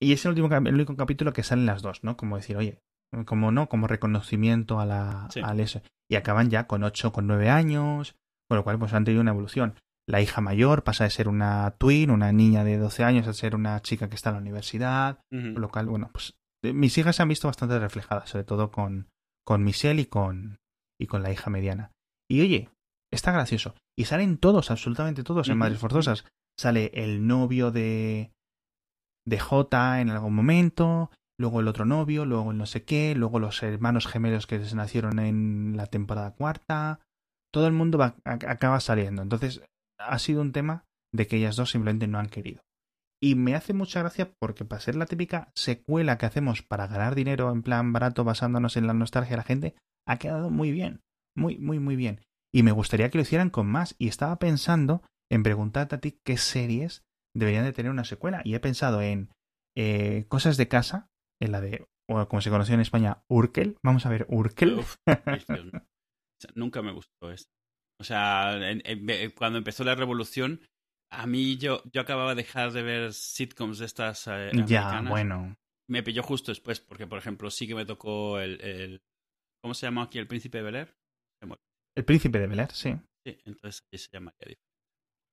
Y 0.00 0.12
es 0.12 0.24
el, 0.24 0.30
último, 0.30 0.48
el 0.54 0.74
único 0.74 0.96
capítulo 0.96 1.32
que 1.32 1.42
salen 1.42 1.66
las 1.66 1.82
dos, 1.82 2.04
¿no? 2.04 2.16
Como 2.16 2.36
decir, 2.36 2.56
oye, 2.56 2.78
como 3.26 3.52
no, 3.52 3.68
como 3.68 3.86
reconocimiento 3.86 4.80
a 4.80 4.86
la, 4.86 5.28
al 5.42 5.60
eso. 5.60 5.82
Y 6.08 6.14
acaban 6.14 6.48
ya 6.48 6.66
con 6.66 6.84
ocho, 6.84 7.12
con 7.12 7.26
nueve 7.26 7.50
años, 7.50 8.16
con 8.48 8.56
lo 8.56 8.64
cual 8.64 8.78
pues 8.78 8.94
han 8.94 9.04
tenido 9.04 9.20
una 9.20 9.32
evolución. 9.32 9.74
La 10.08 10.22
hija 10.22 10.40
mayor 10.40 10.84
pasa 10.84 11.04
de 11.04 11.10
ser 11.10 11.28
una 11.28 11.72
twin, 11.72 12.10
una 12.10 12.32
niña 12.32 12.64
de 12.64 12.78
12 12.78 13.04
años, 13.04 13.28
a 13.28 13.34
ser 13.34 13.54
una 13.54 13.80
chica 13.80 14.08
que 14.08 14.14
está 14.14 14.30
en 14.30 14.36
la 14.36 14.40
universidad, 14.40 15.20
con 15.30 15.60
lo 15.60 15.68
cual, 15.68 15.86
bueno, 15.86 16.08
pues 16.12 16.34
mis 16.62 16.96
hijas 16.98 17.16
se 17.16 17.22
han 17.22 17.28
visto 17.28 17.46
bastante 17.46 17.78
reflejadas, 17.78 18.30
sobre 18.30 18.44
todo 18.44 18.70
con, 18.70 19.08
con 19.50 19.64
Michelle 19.64 20.02
y 20.02 20.06
con, 20.06 20.60
y 20.96 21.08
con 21.08 21.24
la 21.24 21.32
hija 21.32 21.50
mediana. 21.50 21.90
Y 22.30 22.40
oye, 22.40 22.68
está 23.12 23.32
gracioso. 23.32 23.74
Y 23.98 24.04
salen 24.04 24.38
todos, 24.38 24.70
absolutamente 24.70 25.24
todos 25.24 25.48
en 25.48 25.58
Madres 25.58 25.80
Forzosas. 25.80 26.24
Sale 26.56 26.92
el 26.94 27.26
novio 27.26 27.72
de, 27.72 28.30
de 29.26 29.40
J 29.40 30.02
en 30.02 30.10
algún 30.10 30.36
momento, 30.36 31.10
luego 31.36 31.58
el 31.58 31.66
otro 31.66 31.84
novio, 31.84 32.26
luego 32.26 32.52
el 32.52 32.58
no 32.58 32.66
sé 32.66 32.84
qué, 32.84 33.16
luego 33.16 33.40
los 33.40 33.60
hermanos 33.64 34.06
gemelos 34.06 34.46
que 34.46 34.64
se 34.64 34.76
nacieron 34.76 35.18
en 35.18 35.76
la 35.76 35.86
temporada 35.86 36.30
cuarta. 36.30 37.00
Todo 37.52 37.66
el 37.66 37.72
mundo 37.72 37.98
va, 37.98 38.14
acaba 38.22 38.78
saliendo. 38.78 39.20
Entonces, 39.20 39.64
ha 39.98 40.20
sido 40.20 40.42
un 40.42 40.52
tema 40.52 40.84
de 41.12 41.26
que 41.26 41.38
ellas 41.38 41.56
dos 41.56 41.72
simplemente 41.72 42.06
no 42.06 42.20
han 42.20 42.28
querido. 42.28 42.62
Y 43.22 43.34
me 43.34 43.54
hace 43.54 43.74
mucha 43.74 44.00
gracia 44.00 44.32
porque 44.38 44.64
para 44.64 44.80
ser 44.80 44.96
la 44.96 45.06
típica 45.06 45.52
secuela 45.54 46.16
que 46.16 46.26
hacemos 46.26 46.62
para 46.62 46.86
ganar 46.86 47.14
dinero 47.14 47.52
en 47.52 47.62
plan 47.62 47.92
barato 47.92 48.24
basándonos 48.24 48.76
en 48.76 48.86
la 48.86 48.94
nostalgia 48.94 49.32
de 49.32 49.36
la 49.36 49.42
gente, 49.42 49.74
ha 50.06 50.18
quedado 50.18 50.50
muy 50.50 50.72
bien. 50.72 51.02
Muy, 51.36 51.58
muy, 51.58 51.78
muy 51.78 51.96
bien. 51.96 52.22
Y 52.52 52.62
me 52.62 52.72
gustaría 52.72 53.10
que 53.10 53.18
lo 53.18 53.22
hicieran 53.22 53.50
con 53.50 53.66
más. 53.66 53.94
Y 53.98 54.08
estaba 54.08 54.38
pensando 54.38 55.02
en 55.30 55.42
preguntarte 55.42 55.96
a 55.96 56.00
ti 56.00 56.18
qué 56.24 56.36
series 56.36 57.04
deberían 57.36 57.64
de 57.64 57.72
tener 57.72 57.90
una 57.90 58.04
secuela. 58.04 58.40
Y 58.44 58.54
he 58.54 58.60
pensado 58.60 59.02
en 59.02 59.30
eh, 59.76 60.24
Cosas 60.28 60.56
de 60.56 60.68
Casa, 60.68 61.08
en 61.40 61.52
la 61.52 61.60
de, 61.60 61.86
o 62.08 62.26
como 62.28 62.40
se 62.40 62.50
conoció 62.50 62.74
en 62.74 62.80
España, 62.80 63.22
Urkel. 63.28 63.76
Vamos 63.84 64.06
a 64.06 64.08
ver, 64.08 64.26
Urkel. 64.28 64.80
nunca 66.54 66.82
me 66.82 66.92
gustó 66.92 67.30
eso. 67.30 67.44
O 68.00 68.04
sea, 68.04 68.58
cuando 69.36 69.58
empezó 69.58 69.84
la 69.84 69.94
revolución, 69.94 70.62
a 71.10 71.26
mí 71.26 71.56
yo, 71.56 71.82
yo 71.92 72.00
acababa 72.00 72.34
de 72.34 72.42
dejar 72.42 72.72
de 72.72 72.82
ver 72.82 73.12
sitcoms 73.12 73.78
de 73.78 73.86
estas 73.86 74.26
eh, 74.28 74.50
Ya, 74.66 75.02
bueno. 75.02 75.56
Me 75.88 76.02
pilló 76.02 76.22
justo 76.22 76.52
después, 76.52 76.80
porque 76.80 77.06
por 77.06 77.18
ejemplo 77.18 77.50
sí 77.50 77.66
que 77.66 77.74
me 77.74 77.84
tocó 77.84 78.38
el... 78.38 78.60
el 78.60 79.02
¿Cómo 79.62 79.74
se 79.74 79.86
llama 79.86 80.04
aquí? 80.04 80.18
¿El 80.18 80.26
Príncipe 80.26 80.58
de 80.58 80.64
Bel 80.64 80.88
El 81.96 82.04
Príncipe 82.04 82.38
de 82.38 82.46
Bel 82.46 82.66
sí. 82.70 82.94
Sí, 83.26 83.38
entonces 83.44 83.82
ahí 83.92 83.98
se 83.98 84.08
llama 84.12 84.32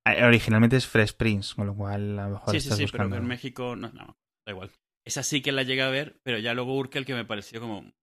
Ah, 0.05 0.25
originalmente 0.25 0.77
es 0.77 0.87
Fresh 0.87 1.13
Prince, 1.13 1.53
con 1.55 1.67
lo 1.67 1.75
cual 1.75 2.17
a 2.17 2.27
lo 2.27 2.35
mejor 2.35 2.53
Sí, 2.53 2.61
sí, 2.61 2.71
sí, 2.71 2.85
pero 2.91 3.13
en 3.13 3.27
México 3.27 3.75
no, 3.75 3.91
no, 3.91 4.17
da 4.45 4.53
igual. 4.53 4.71
Esa 5.05 5.23
sí 5.23 5.41
que 5.41 5.51
la 5.51 5.63
llegué 5.63 5.83
a 5.83 5.89
ver, 5.89 6.19
pero 6.23 6.39
ya 6.39 6.53
luego 6.53 6.75
Urkel 6.75 7.05
que 7.05 7.13
me 7.13 7.25
pareció 7.25 7.59
como... 7.61 7.93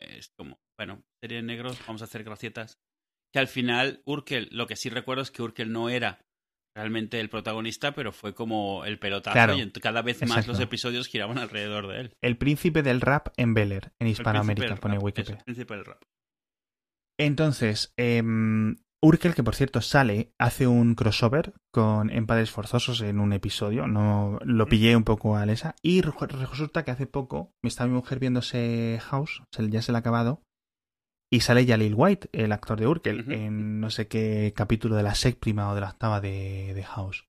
Es 0.00 0.30
como, 0.36 0.58
bueno, 0.78 1.02
serie 1.22 1.38
de 1.38 1.42
negros, 1.42 1.78
vamos 1.86 2.02
a 2.02 2.04
hacer 2.04 2.24
gracietas. 2.24 2.78
Que 3.32 3.38
al 3.38 3.48
final 3.48 4.02
Urkel, 4.04 4.48
lo 4.52 4.66
que 4.66 4.76
sí 4.76 4.88
recuerdo 4.88 5.22
es 5.22 5.30
que 5.30 5.42
Urkel 5.42 5.72
no 5.72 5.90
era 5.90 6.24
realmente 6.74 7.20
el 7.20 7.28
protagonista, 7.28 7.92
pero 7.92 8.12
fue 8.12 8.34
como 8.34 8.84
el 8.84 8.98
pelotazo 8.98 9.54
y 9.54 9.70
cada 9.72 10.02
vez 10.02 10.26
más 10.26 10.46
los 10.46 10.60
episodios 10.60 11.08
giraban 11.08 11.38
alrededor 11.38 11.88
de 11.88 12.00
él. 12.00 12.16
El 12.22 12.38
príncipe 12.38 12.82
del 12.82 13.00
rap 13.00 13.28
en 13.36 13.54
Bel 13.54 13.72
en 13.72 14.06
Hispanoamérica, 14.06 14.76
pone 14.76 14.98
Wikipedia. 14.98 15.38
el 15.38 15.44
príncipe 15.44 15.74
del 15.74 15.84
rap. 15.84 16.02
Entonces, 17.18 17.92
eh, 17.96 18.22
Urkel, 19.00 19.34
que 19.34 19.44
por 19.44 19.54
cierto 19.54 19.80
sale, 19.80 20.32
hace 20.38 20.66
un 20.66 20.94
crossover 20.94 21.54
con 21.70 22.10
En 22.10 22.26
Padres 22.26 22.50
Forzosos 22.50 23.00
en 23.00 23.20
un 23.20 23.32
episodio. 23.32 23.86
No 23.86 24.40
lo 24.44 24.66
pillé 24.66 24.96
un 24.96 25.04
poco 25.04 25.36
a 25.36 25.42
Alesa. 25.42 25.76
Y 25.82 26.00
resulta 26.00 26.84
que 26.84 26.90
hace 26.90 27.06
poco 27.06 27.52
me 27.62 27.68
estaba 27.68 27.88
mi 27.88 27.94
mujer 27.94 28.18
viéndose 28.18 28.98
House, 29.02 29.42
ya 29.56 29.82
se 29.82 29.92
le 29.92 29.98
ha 29.98 30.00
acabado. 30.00 30.42
Y 31.30 31.40
sale 31.40 31.66
Jalil 31.66 31.94
White, 31.94 32.30
el 32.32 32.52
actor 32.52 32.80
de 32.80 32.86
Urkel, 32.86 33.30
en 33.30 33.80
no 33.80 33.90
sé 33.90 34.08
qué 34.08 34.54
capítulo 34.56 34.96
de 34.96 35.02
la 35.02 35.14
séptima 35.14 35.70
o 35.70 35.74
de 35.74 35.82
la 35.82 35.90
octava 35.90 36.20
de, 36.20 36.72
de 36.74 36.82
House. 36.84 37.26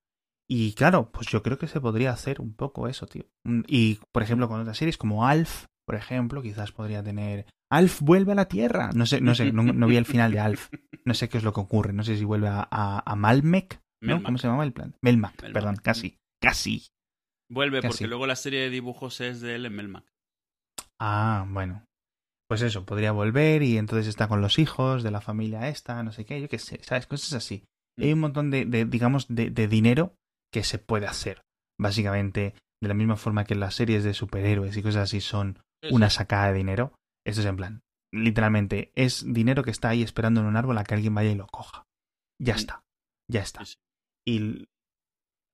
Y 0.50 0.74
claro, 0.74 1.12
pues 1.12 1.28
yo 1.28 1.44
creo 1.44 1.60
que 1.60 1.68
se 1.68 1.82
podría 1.82 2.12
hacer 2.12 2.42
un 2.42 2.56
poco 2.56 2.88
eso, 2.88 3.06
tío. 3.06 3.26
Y 3.68 4.00
por 4.12 4.24
ejemplo, 4.24 4.48
con 4.48 4.62
otras 4.62 4.78
series 4.78 4.98
como 4.98 5.28
Alf, 5.28 5.66
por 5.86 5.96
ejemplo, 5.96 6.42
quizás 6.42 6.72
podría 6.72 7.04
tener 7.04 7.46
Alf 7.72 8.02
vuelve 8.02 8.32
a 8.32 8.36
la 8.36 8.48
Tierra. 8.48 8.90
No 8.94 9.06
sé, 9.06 9.22
no 9.22 9.36
sé, 9.36 9.52
no, 9.52 9.88
vi 9.88 9.98
el 9.98 10.06
final 10.06 10.32
de 10.32 10.40
Alf. 10.40 10.70
No 11.06 11.14
sé 11.14 11.30
qué 11.30 11.38
es 11.38 11.44
lo 11.44 11.54
que 11.54 11.60
ocurre. 11.60 11.94
No 11.94 12.04
sé 12.04 12.18
si 12.18 12.26
vuelve 12.26 12.48
a, 12.48 12.68
a, 12.70 13.16
Malmec. 13.16 13.82
¿no? 14.02 14.24
¿Cómo 14.24 14.38
se 14.38 14.48
llamaba 14.48 14.64
el 14.64 14.74
plan? 14.74 14.96
Melmac, 15.02 15.36
perdón, 15.36 15.76
casi. 15.76 16.18
Casi. 16.42 16.88
Vuelve 17.52 17.82
porque 17.82 18.08
luego 18.08 18.28
la 18.28 18.36
serie 18.36 18.62
de 18.62 18.70
dibujos 18.70 19.22
es 19.22 19.42
de 19.42 19.56
él 19.56 19.66
en 19.66 19.76
Melmac. 19.76 20.06
Ah, 21.00 21.46
bueno. 21.50 21.84
Pues 22.50 22.64
eso, 22.64 22.84
podría 22.84 23.12
volver 23.12 23.62
y 23.62 23.78
entonces 23.78 24.08
está 24.08 24.28
con 24.28 24.42
los 24.42 24.58
hijos 24.58 25.04
de 25.04 25.12
la 25.12 25.22
familia 25.22 25.70
esta, 25.70 26.02
no 26.02 26.12
sé 26.12 26.26
qué, 26.26 26.42
yo 26.42 26.50
qué 26.50 26.58
sé, 26.58 26.80
¿sabes? 26.84 27.06
Cosas 27.06 27.34
así. 27.34 27.64
Mm. 27.98 28.04
Hay 28.04 28.14
un 28.14 28.20
montón 28.20 28.50
de, 28.50 28.66
de 28.66 28.86
digamos, 28.86 29.28
de, 29.28 29.52
de 29.52 29.68
dinero 29.68 30.16
que 30.52 30.64
se 30.64 30.80
puede 30.80 31.06
hacer. 31.06 31.44
Básicamente, 31.80 32.56
de 32.82 32.88
la 32.88 32.96
misma 32.96 33.18
forma 33.18 33.46
que 33.46 33.54
las 33.54 33.76
series 33.76 34.04
de 34.04 34.16
superhéroes 34.16 34.76
y 34.76 34.82
cosas 34.82 35.04
así 35.04 35.22
son 35.22 35.60
una 35.92 36.10
sacada 36.10 36.48
de 36.48 36.58
dinero, 36.58 36.94
eso 37.26 37.42
es 37.42 37.48
en 37.48 37.56
plan, 37.56 37.82
literalmente, 38.12 38.92
es 38.96 39.24
dinero 39.32 39.64
que 39.64 39.72
está 39.72 39.90
ahí 39.90 40.02
esperando 40.02 40.42
en 40.42 40.48
un 40.48 40.58
árbol 40.58 40.78
a 40.78 40.84
que 40.84 40.96
alguien 40.96 41.14
vaya 41.14 41.32
y 41.32 41.36
lo 41.36 41.48
coja. 41.48 41.86
Ya 42.42 42.56
mm. 42.56 42.58
está, 42.58 42.84
ya 43.30 43.42
está. 43.42 43.64
Y 44.26 44.68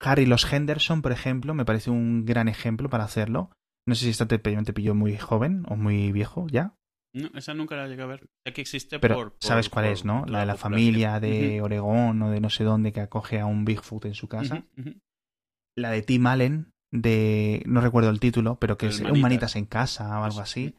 Harry 0.01 0.25
los 0.25 0.51
Henderson, 0.51 1.01
por 1.01 1.11
ejemplo, 1.11 1.53
me 1.53 1.65
parece 1.65 1.89
un 1.89 2.25
gran 2.25 2.47
ejemplo 2.47 2.89
para 2.89 3.03
hacerlo. 3.03 3.51
No 3.87 3.95
sé 3.95 4.05
si 4.05 4.11
esta 4.11 4.27
te, 4.27 4.39
te 4.39 4.73
pilló 4.73 4.95
muy 4.95 5.17
joven 5.17 5.65
o 5.67 5.75
muy 5.75 6.11
viejo 6.11 6.47
ya. 6.47 6.75
No, 7.15 7.29
esa 7.33 7.53
nunca 7.53 7.77
la 7.77 7.87
llegué 7.87 8.01
a 8.01 8.07
ver. 8.07 8.27
Que 8.53 8.59
existe 8.59 8.99
Pero 8.99 9.15
por, 9.15 9.37
sabes 9.39 9.69
cuál 9.69 9.85
es, 9.85 10.03
¿no? 10.03 10.25
La 10.27 10.41
de 10.41 10.45
la 10.45 10.57
familia 10.57 11.21
de 11.21 11.61
Oregón 11.61 12.21
o 12.21 12.29
de 12.29 12.41
no 12.41 12.49
sé 12.49 12.65
dónde 12.65 12.91
que 12.91 12.99
acoge 12.99 13.39
a 13.39 13.45
un 13.45 13.63
Bigfoot 13.63 14.03
en 14.03 14.15
su 14.15 14.27
casa. 14.27 14.65
La 15.77 15.91
de 15.91 16.01
Tim 16.01 16.27
Allen, 16.27 16.73
de. 16.91 17.63
No 17.65 17.79
recuerdo 17.79 18.09
el 18.09 18.19
título, 18.19 18.59
pero 18.59 18.77
que 18.77 18.87
es 18.87 18.99
un 18.99 19.21
Manitas 19.21 19.55
en 19.55 19.65
casa 19.65 20.19
o 20.19 20.25
algo 20.25 20.41
así. 20.41 20.75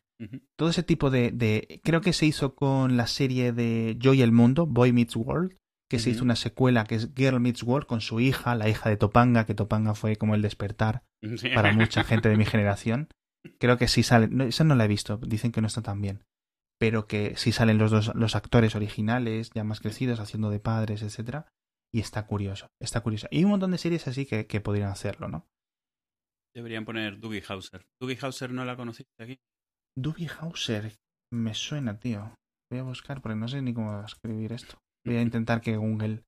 Todo 0.57 0.69
ese 0.69 0.83
tipo 0.83 1.11
de, 1.11 1.31
de, 1.31 1.81
Creo 1.85 2.03
que 2.03 2.13
se 2.13 2.27
hizo 2.27 2.55
con 2.55 2.99
la 2.99 3.07
serie 3.07 3.53
de 3.53 3.97
Joy 3.99 4.21
el 4.21 4.33
Mundo, 4.33 4.67
Boy 4.67 4.93
Meets 4.93 5.17
World, 5.17 5.57
que 5.89 5.99
se 5.99 6.11
hizo 6.11 6.23
una 6.23 6.37
secuela 6.37 6.85
que 6.85 6.97
es 6.97 7.11
Girl 7.17 7.41
Meets 7.41 7.63
World 7.63 7.87
con 7.87 8.03
su 8.03 8.21
hija, 8.21 8.55
la 8.55 8.69
hija 8.69 8.91
de 8.91 8.97
Topanga, 8.99 9.47
que 9.47 9.55
Topanga 9.55 9.95
fue 9.95 10.17
como 10.17 10.35
el 10.35 10.43
despertar 10.43 11.03
para 11.55 11.73
mucha 11.73 12.05
gente 12.05 12.29
de 12.29 12.37
mi 12.37 12.45
generación. 12.45 13.09
Creo 13.59 13.79
que 13.79 13.89
sí 13.89 14.03
sale. 14.03 14.29
No, 14.29 14.45
esa 14.45 14.65
no 14.65 14.75
la 14.75 14.85
he 14.85 14.89
visto, 14.89 15.19
dicen 15.19 15.53
que 15.53 15.61
no 15.61 15.67
está 15.67 15.83
tan 15.83 16.01
bien. 16.01 16.25
Pero 16.79 17.07
que 17.07 17.37
sí 17.37 17.53
salen 17.53 17.79
los 17.79 17.91
dos 17.91 18.15
los 18.15 18.37
actores 18.37 18.75
originales, 18.75 19.51
ya 19.55 19.65
más 19.65 19.81
crecidos, 19.81 20.21
haciendo 20.21 20.51
de 20.51 20.61
padres, 20.61 21.03
etcétera. 21.03 21.47
Y 21.93 22.01
está 22.01 22.27
curioso, 22.27 22.69
está 22.81 23.01
curioso. 23.01 23.29
Y 23.31 23.45
un 23.45 23.51
montón 23.51 23.71
de 23.71 23.79
series 23.79 24.07
así 24.09 24.27
que, 24.27 24.47
que 24.47 24.61
podrían 24.61 24.91
hacerlo, 24.91 25.29
¿no? 25.29 25.47
Deberían 26.55 26.85
poner 26.85 27.19
Dougie 27.21 27.43
Hauser. 27.49 27.87
Dougie 28.01 28.19
Hauser 28.21 28.51
no 28.51 28.65
la 28.65 28.77
conociste 28.77 29.23
aquí. 29.23 29.41
Doogie 29.97 30.29
Hauser. 30.41 30.97
Me 31.33 31.55
suena, 31.55 31.99
tío. 31.99 32.35
Voy 32.71 32.81
a 32.81 32.83
buscar 32.83 33.21
porque 33.21 33.37
no 33.37 33.49
sé 33.49 33.63
ni 33.63 33.75
cómo 33.75 34.03
escribir 34.05 34.53
esto. 34.53 34.79
Voy 35.05 35.17
a 35.17 35.23
intentar 35.23 35.61
que 35.61 35.77
Google 35.77 36.25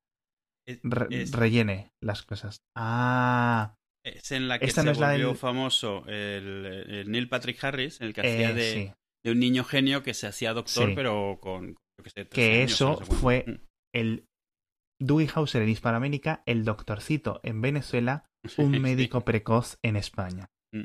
rellene 1.33 1.91
las 2.01 2.23
cosas. 2.23 2.61
Ah. 2.75 3.75
Es 4.03 4.31
en 4.31 4.47
la 4.47 4.59
que 4.59 4.71
se 4.71 4.91
volvió 4.91 5.35
famoso 5.35 6.05
el, 6.07 7.05
Neil 7.07 7.27
Patrick 7.27 7.63
Harris, 7.63 7.99
el 8.01 8.13
que 8.13 8.21
hacía 8.21 8.51
eh, 8.51 8.93
de, 9.23 9.31
un 9.31 9.39
niño 9.39 9.63
genio 9.63 10.03
que 10.03 10.13
se 10.13 10.27
hacía 10.27 10.53
doctor, 10.53 10.93
pero 10.95 11.39
con. 11.41 11.75
que, 12.31 12.63
eso 12.63 12.97
fue 12.97 13.43
mm. 13.45 13.59
el 13.93 14.25
Dewey 15.01 15.27
Hauser 15.33 15.61
en 15.61 15.69
Hispanoamérica, 15.69 16.43
el 16.45 16.63
doctorcito 16.63 17.39
en 17.43 17.61
Venezuela, 17.61 18.25
un 18.57 18.81
médico 18.81 19.21
precoz 19.21 19.77
en 19.83 19.95
España. 19.95 20.49
Mm. 20.73 20.83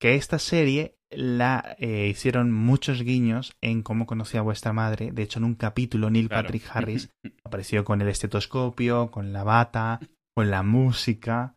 Que 0.00 0.14
esta 0.16 0.38
serie 0.38 0.96
la 1.10 1.76
eh, 1.78 2.08
hicieron 2.08 2.52
muchos 2.52 3.02
guiños 3.02 3.56
en 3.62 3.82
cómo 3.82 4.06
conocía 4.06 4.40
a 4.40 4.44
vuestra 4.44 4.72
madre. 4.72 5.12
De 5.12 5.22
hecho, 5.22 5.38
en 5.38 5.44
un 5.44 5.54
capítulo, 5.54 6.10
Neil 6.10 6.28
Patrick 6.28 6.64
Harris 6.70 7.10
apareció 7.44 7.84
con 7.84 8.00
el 8.00 8.08
estetoscopio, 8.08 9.10
con 9.10 9.32
la 9.32 9.44
bata, 9.44 10.00
con 10.36 10.50
la 10.50 10.62
música 10.62 11.56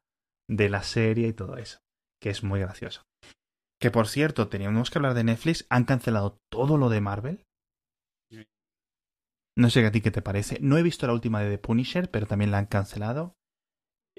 de 0.50 0.70
la 0.70 0.84
serie 0.84 1.28
y 1.28 1.34
todo 1.34 1.58
eso. 1.58 1.80
Que 2.22 2.30
es 2.30 2.44
muy 2.44 2.60
gracioso. 2.60 3.04
Que 3.80 3.92
por 3.92 4.08
cierto, 4.08 4.48
teníamos 4.48 4.90
que 4.90 4.98
hablar 4.98 5.14
de 5.14 5.24
Netflix. 5.24 5.66
Han 5.70 5.84
cancelado 5.86 6.38
todo 6.52 6.78
lo 6.78 6.90
de 6.90 7.02
Marvel. 7.02 7.44
No 9.58 9.70
sé 9.72 9.86
a 9.86 9.92
ti 9.92 10.02
qué 10.02 10.12
te 10.12 10.22
parece. 10.22 10.60
No 10.62 10.78
he 10.78 10.84
visto 10.84 11.08
la 11.08 11.14
última 11.14 11.42
de 11.42 11.50
The 11.50 11.58
Punisher, 11.58 12.12
pero 12.12 12.28
también 12.28 12.52
la 12.52 12.60
han 12.60 12.68
cancelado. 12.68 13.36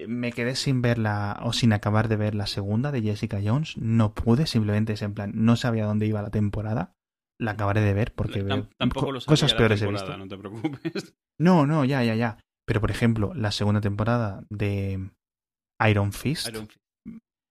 me 0.05 0.31
quedé 0.31 0.55
sin 0.55 0.81
verla 0.81 1.39
o 1.43 1.53
sin 1.53 1.71
acabar 1.73 2.07
de 2.09 2.15
ver 2.17 2.35
la 2.35 2.45
segunda 2.47 2.91
de 2.91 3.01
Jessica 3.01 3.39
Jones. 3.43 3.77
No 3.77 4.13
pude, 4.13 4.47
simplemente 4.47 4.93
es 4.93 5.01
en 5.01 5.13
plan, 5.13 5.31
no 5.35 5.55
sabía 5.55 5.85
dónde 5.85 6.05
iba 6.07 6.21
la 6.21 6.29
temporada. 6.29 6.93
La 7.39 7.51
acabaré 7.51 7.79
de 7.81 7.93
ver 7.93 8.13
porque 8.13 8.43
Tam- 8.45 8.69
tampoco 8.77 9.05
co- 9.07 9.11
lo 9.13 9.21
sabía 9.21 9.27
cosas 9.33 9.51
la 9.53 9.57
peores 9.57 9.81
he 9.81 9.87
visto. 9.87 10.17
No 10.17 10.27
te 10.27 10.37
preocupes. 10.37 11.15
No, 11.39 11.65
no, 11.65 11.85
ya, 11.85 12.03
ya, 12.03 12.15
ya. 12.15 12.37
Pero 12.65 12.81
por 12.81 12.91
ejemplo, 12.91 13.33
la 13.33 13.51
segunda 13.51 13.79
temporada 13.79 14.43
de 14.49 15.09
Iron 15.87 16.11
Fist 16.13 16.47
Iron 16.49 16.67
Fist. 16.67 16.81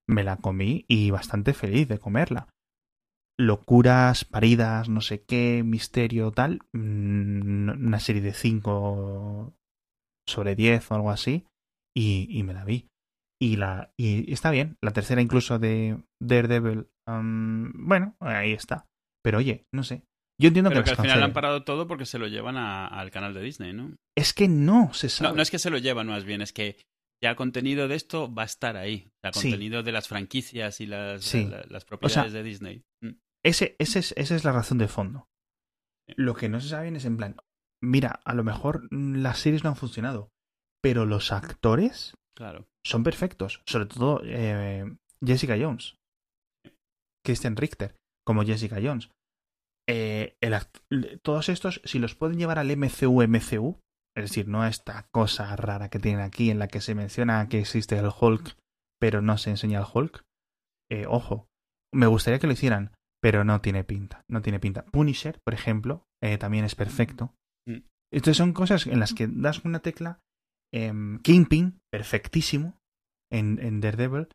me 0.09 0.25
la 0.25 0.37
comí 0.37 0.85
y 0.89 1.11
bastante 1.11 1.55
feliz 1.55 1.89
de 1.89 1.99
comerla. 1.99 2.49
Locuras, 3.41 4.25
paridas, 4.25 4.89
no 4.89 5.01
sé 5.01 5.23
qué, 5.23 5.63
misterio, 5.65 6.33
tal. 6.33 6.61
mm, 6.73 7.71
Una 7.87 8.01
serie 8.01 8.21
de 8.23 8.33
5 8.35 9.55
sobre 10.29 10.57
10 10.57 10.91
o 10.91 10.95
algo 10.97 11.11
así. 11.11 11.45
Y, 11.97 12.27
y 12.31 12.43
me 12.43 12.53
la 12.55 12.65
vi. 12.65 12.89
Y, 13.41 13.57
la, 13.57 13.93
y 13.97 14.33
está 14.33 14.51
bien. 14.51 14.77
La 14.83 14.93
tercera 14.93 15.21
incluso 15.23 15.59
de 15.61 15.99
Daredevil. 16.21 16.89
bueno, 17.07 18.17
ahí 18.21 18.53
está. 18.53 18.87
Pero 19.23 19.39
oye, 19.39 19.65
no 19.73 19.85
sé. 19.85 20.03
Yo 20.41 20.49
entiendo 20.49 20.71
Pero 20.71 20.83
que, 20.83 20.87
que 20.87 20.91
al 20.91 21.03
final 21.03 21.23
han 21.23 21.33
parado 21.33 21.65
todo 21.65 21.87
porque 21.87 22.07
se 22.07 22.19
lo 22.19 22.27
llevan 22.29 22.57
a- 22.57 22.87
al 22.87 23.11
canal 23.11 23.35
de 23.35 23.43
Disney, 23.43 23.73
¿no? 23.73 23.93
Es 24.17 24.33
que 24.33 24.49
no 24.49 24.93
se 24.95 25.09
sabe. 25.09 25.31
No, 25.31 25.37
no 25.37 25.43
es 25.43 25.51
que 25.51 25.59
se 25.59 25.71
lo 25.71 25.79
llevan 25.79 26.07
más 26.09 26.25
bien, 26.25 26.43
es 26.43 26.53
que 26.53 26.77
ya 27.23 27.31
el 27.31 27.37
contenido 27.37 27.89
de 27.89 27.95
esto 27.97 28.33
va 28.33 28.43
a 28.43 28.47
estar 28.47 28.77
ahí. 28.77 29.11
Sí. 29.33 29.43
contenido 29.51 29.83
de 29.83 29.93
las 29.93 30.09
franquicias 30.09 30.81
y 30.81 30.87
las, 30.87 31.23
Sí. 31.25 31.45
la- 31.47 31.65
las 31.69 31.85
propiedades 31.85 32.33
de 32.33 32.43
Disney. 32.43 32.83
Mm. 33.03 33.11
Ese, 33.45 33.77
ese 33.79 33.99
es, 33.99 34.13
esa 34.17 34.35
es 34.37 34.45
la 34.45 34.53
razón 34.53 34.79
de 34.79 34.89
fondo. 34.89 35.27
Lo 36.17 36.35
que 36.35 36.49
no 36.49 36.61
se 36.61 36.69
sabe 36.69 36.89
es 36.89 37.05
en 37.05 37.17
plan, 37.19 37.37
mira, 37.83 38.21
a 38.25 38.35
lo 38.35 38.43
mejor 38.45 38.89
las 38.93 39.39
series 39.41 39.63
no 39.65 39.71
han 39.71 39.77
funcionado, 39.77 40.31
pero 40.83 41.05
los 41.05 41.31
actores 41.33 42.15
Claro. 42.37 42.67
son 42.87 43.03
perfectos. 43.03 43.61
Sobre 43.67 43.87
todo 43.87 44.21
eh, 44.25 44.85
Jessica 45.25 45.57
Jones. 45.61 45.97
Christian 47.25 47.57
Richter, 47.57 47.95
como 48.27 48.45
Jessica 48.45 48.79
Jones. 48.83 49.11
Eh, 49.89 50.37
el 50.41 50.55
todos 51.23 51.49
estos, 51.49 51.81
si 51.85 51.99
los 51.99 52.15
pueden 52.15 52.39
llevar 52.39 52.59
al 52.59 52.71
MCU, 52.71 53.23
MCU, 53.23 53.81
es 54.19 54.31
decir, 54.31 54.49
no 54.49 54.67
esta 54.67 55.07
cosa 55.13 55.55
rara 55.57 55.89
que 55.89 55.99
tienen 55.99 56.21
aquí 56.21 56.51
en 56.51 56.59
la 56.59 56.69
que 56.69 56.81
se 56.81 56.95
menciona 56.95 57.49
que 57.49 57.61
existe 57.61 57.97
el 57.99 58.11
Hulk, 58.21 58.57
pero 59.01 59.23
no 59.23 59.39
se 59.39 59.51
enseña 59.51 59.79
el 59.79 59.87
Hulk, 59.93 60.25
eh, 60.91 61.07
ojo, 61.07 61.49
me 61.95 62.07
gustaría 62.07 62.39
que 62.39 62.47
lo 62.47 62.53
hicieran, 62.53 62.93
pero 63.23 63.45
no 63.45 63.61
tiene 63.61 63.85
pinta, 63.85 64.25
no 64.29 64.43
tiene 64.43 64.61
pinta. 64.61 64.85
Punisher, 64.87 65.41
por 65.45 65.55
ejemplo, 65.55 66.05
eh, 66.23 66.39
también 66.39 66.65
es 66.65 66.75
perfecto. 66.75 67.35
Mm. 67.67 67.81
Estas 68.13 68.37
son 68.37 68.53
cosas 68.53 68.87
en 68.87 69.01
las 69.01 69.15
que 69.15 69.29
das 69.29 69.65
una 69.65 69.81
tecla. 69.81 70.21
em, 70.73 71.19
Kingpin, 71.21 71.81
perfectísimo, 71.91 72.79
en, 73.33 73.59
en 73.61 73.81
Daredevil. 73.81 74.29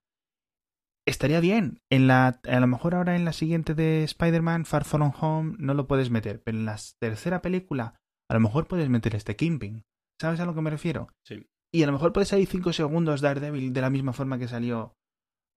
Estaría 1.08 1.40
bien. 1.40 1.80
En 1.92 2.08
la, 2.08 2.40
a 2.44 2.60
lo 2.60 2.68
mejor 2.68 2.96
ahora 2.96 3.16
en 3.16 3.26
la 3.26 3.34
siguiente 3.34 3.76
de 3.76 4.04
Spider-Man, 4.04 4.66
Far 4.66 4.86
From 4.86 5.12
Home, 5.20 5.56
no 5.60 5.74
lo 5.74 5.88
puedes 5.88 6.10
meter. 6.10 6.42
Pero 6.42 6.58
en 6.58 6.66
la 6.66 6.78
tercera 7.00 7.42
película, 7.42 8.00
a 8.30 8.34
lo 8.34 8.40
mejor 8.40 8.68
puedes 8.68 8.90
meter 8.90 9.16
este 9.16 9.36
Kingpin. 9.36 9.84
¿Sabes 10.20 10.40
a 10.40 10.46
lo 10.46 10.54
que 10.56 10.62
me 10.62 10.70
refiero? 10.70 11.10
Sí. 11.26 11.46
Y 11.74 11.84
a 11.84 11.88
lo 11.88 11.92
mejor 11.94 12.14
puede 12.14 12.26
salir 12.26 12.48
5 12.48 12.72
segundos 12.74 13.22
Daredevil 13.22 13.74
de 13.74 13.82
la 13.82 13.90
misma 13.90 14.14
forma 14.14 14.38
que 14.38 14.48
salió 14.48 14.94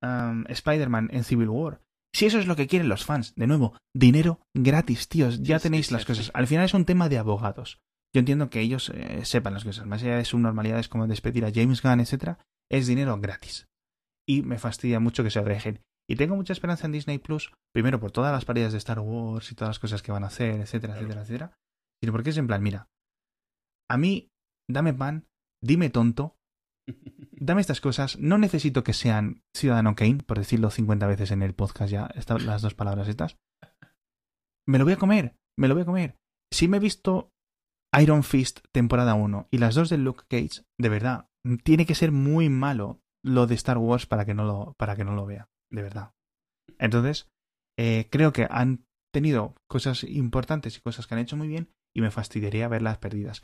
um, 0.02 0.44
Spider-Man 0.48 1.10
en 1.12 1.24
Civil 1.24 1.48
War. 1.48 1.80
Si 2.14 2.24
eso 2.26 2.38
es 2.38 2.46
lo 2.46 2.56
que 2.56 2.66
quieren 2.66 2.88
los 2.88 3.04
fans, 3.04 3.34
de 3.34 3.46
nuevo, 3.46 3.76
dinero 3.94 4.40
gratis, 4.54 5.08
tíos, 5.08 5.42
ya 5.42 5.58
Sí, 5.58 5.64
tenéis 5.64 5.88
sí, 5.88 5.92
las 5.92 6.02
sí, 6.02 6.06
cosas. 6.08 6.30
Al 6.32 6.46
final 6.46 6.64
es 6.64 6.72
un 6.74 6.86
tema 6.86 7.08
de 7.10 7.18
abogados. 7.18 7.78
Yo 8.14 8.20
entiendo 8.20 8.48
que 8.48 8.60
ellos 8.60 8.90
eh, 8.94 9.24
sepan 9.26 9.52
las 9.52 9.64
cosas, 9.64 9.84
más 9.84 10.02
allá 10.02 10.16
de 10.16 10.24
subnormalidades 10.24 10.88
como 10.88 11.06
despedir 11.06 11.44
a 11.44 11.52
James 11.54 11.82
Gunn, 11.82 12.00
etcétera, 12.00 12.38
es 12.70 12.86
dinero 12.86 13.18
gratis. 13.20 13.68
Y 14.26 14.40
me 14.42 14.58
fastidia 14.58 14.98
mucho 15.00 15.22
que 15.22 15.30
se 15.30 15.40
lo 15.40 15.44
dejen. 15.46 15.80
Y 16.08 16.16
tengo 16.16 16.36
mucha 16.36 16.54
esperanza 16.54 16.86
en 16.86 16.92
Disney 16.92 17.18
Plus, 17.18 17.52
primero 17.74 18.00
por 18.00 18.12
todas 18.12 18.32
las 18.32 18.46
paredes 18.46 18.72
de 18.72 18.78
Star 18.78 19.00
Wars 19.00 19.52
y 19.52 19.54
todas 19.54 19.70
las 19.70 19.78
cosas 19.78 20.02
que 20.02 20.12
van 20.12 20.24
a 20.24 20.28
hacer, 20.28 20.60
etcétera, 20.60 20.94
Claro. 20.94 21.08
etcétera, 21.08 21.22
etcétera. 21.22 21.58
Porque 22.12 22.30
es 22.30 22.36
en 22.38 22.46
plan, 22.46 22.62
mira, 22.62 22.88
a 23.90 23.96
mí, 23.96 24.30
dame 24.68 24.94
pan, 24.94 25.26
dime 25.62 25.90
tonto, 25.90 26.36
dame 27.32 27.60
estas 27.60 27.80
cosas. 27.80 28.18
No 28.18 28.38
necesito 28.38 28.82
que 28.84 28.92
sean 28.92 29.42
Ciudadano 29.54 29.94
Kane, 29.94 30.22
por 30.24 30.38
decirlo 30.38 30.70
50 30.70 31.06
veces 31.06 31.30
en 31.30 31.42
el 31.42 31.54
podcast 31.54 31.90
ya, 31.90 32.06
esta- 32.14 32.38
las 32.38 32.62
dos 32.62 32.74
palabras 32.74 33.08
estas. 33.08 33.36
Me 34.68 34.78
lo 34.78 34.84
voy 34.84 34.94
a 34.94 34.98
comer, 34.98 35.36
me 35.58 35.68
lo 35.68 35.74
voy 35.74 35.82
a 35.82 35.86
comer. 35.86 36.16
Si 36.52 36.68
me 36.68 36.78
he 36.78 36.80
visto 36.80 37.30
Iron 38.00 38.22
Fist 38.24 38.60
temporada 38.72 39.14
1 39.14 39.48
y 39.50 39.58
las 39.58 39.74
dos 39.74 39.88
de 39.88 39.98
Luke 39.98 40.24
Cage, 40.28 40.64
de 40.80 40.88
verdad, 40.88 41.28
tiene 41.64 41.86
que 41.86 41.94
ser 41.94 42.12
muy 42.12 42.48
malo 42.48 43.00
lo 43.24 43.46
de 43.46 43.54
Star 43.54 43.78
Wars 43.78 44.06
para 44.06 44.24
que 44.24 44.34
no 44.34 44.44
lo, 44.44 44.74
para 44.78 44.96
que 44.96 45.04
no 45.04 45.14
lo 45.14 45.26
vea, 45.26 45.48
de 45.72 45.82
verdad. 45.82 46.12
Entonces, 46.78 47.28
eh, 47.78 48.08
creo 48.10 48.32
que 48.32 48.46
han 48.50 48.84
tenido 49.12 49.54
cosas 49.68 50.04
importantes 50.04 50.76
y 50.76 50.80
cosas 50.80 51.06
que 51.06 51.14
han 51.14 51.20
hecho 51.20 51.36
muy 51.36 51.48
bien 51.48 51.70
y 51.96 52.02
me 52.02 52.10
fastidiaría 52.10 52.68
verlas 52.68 52.98
perdidas. 52.98 53.42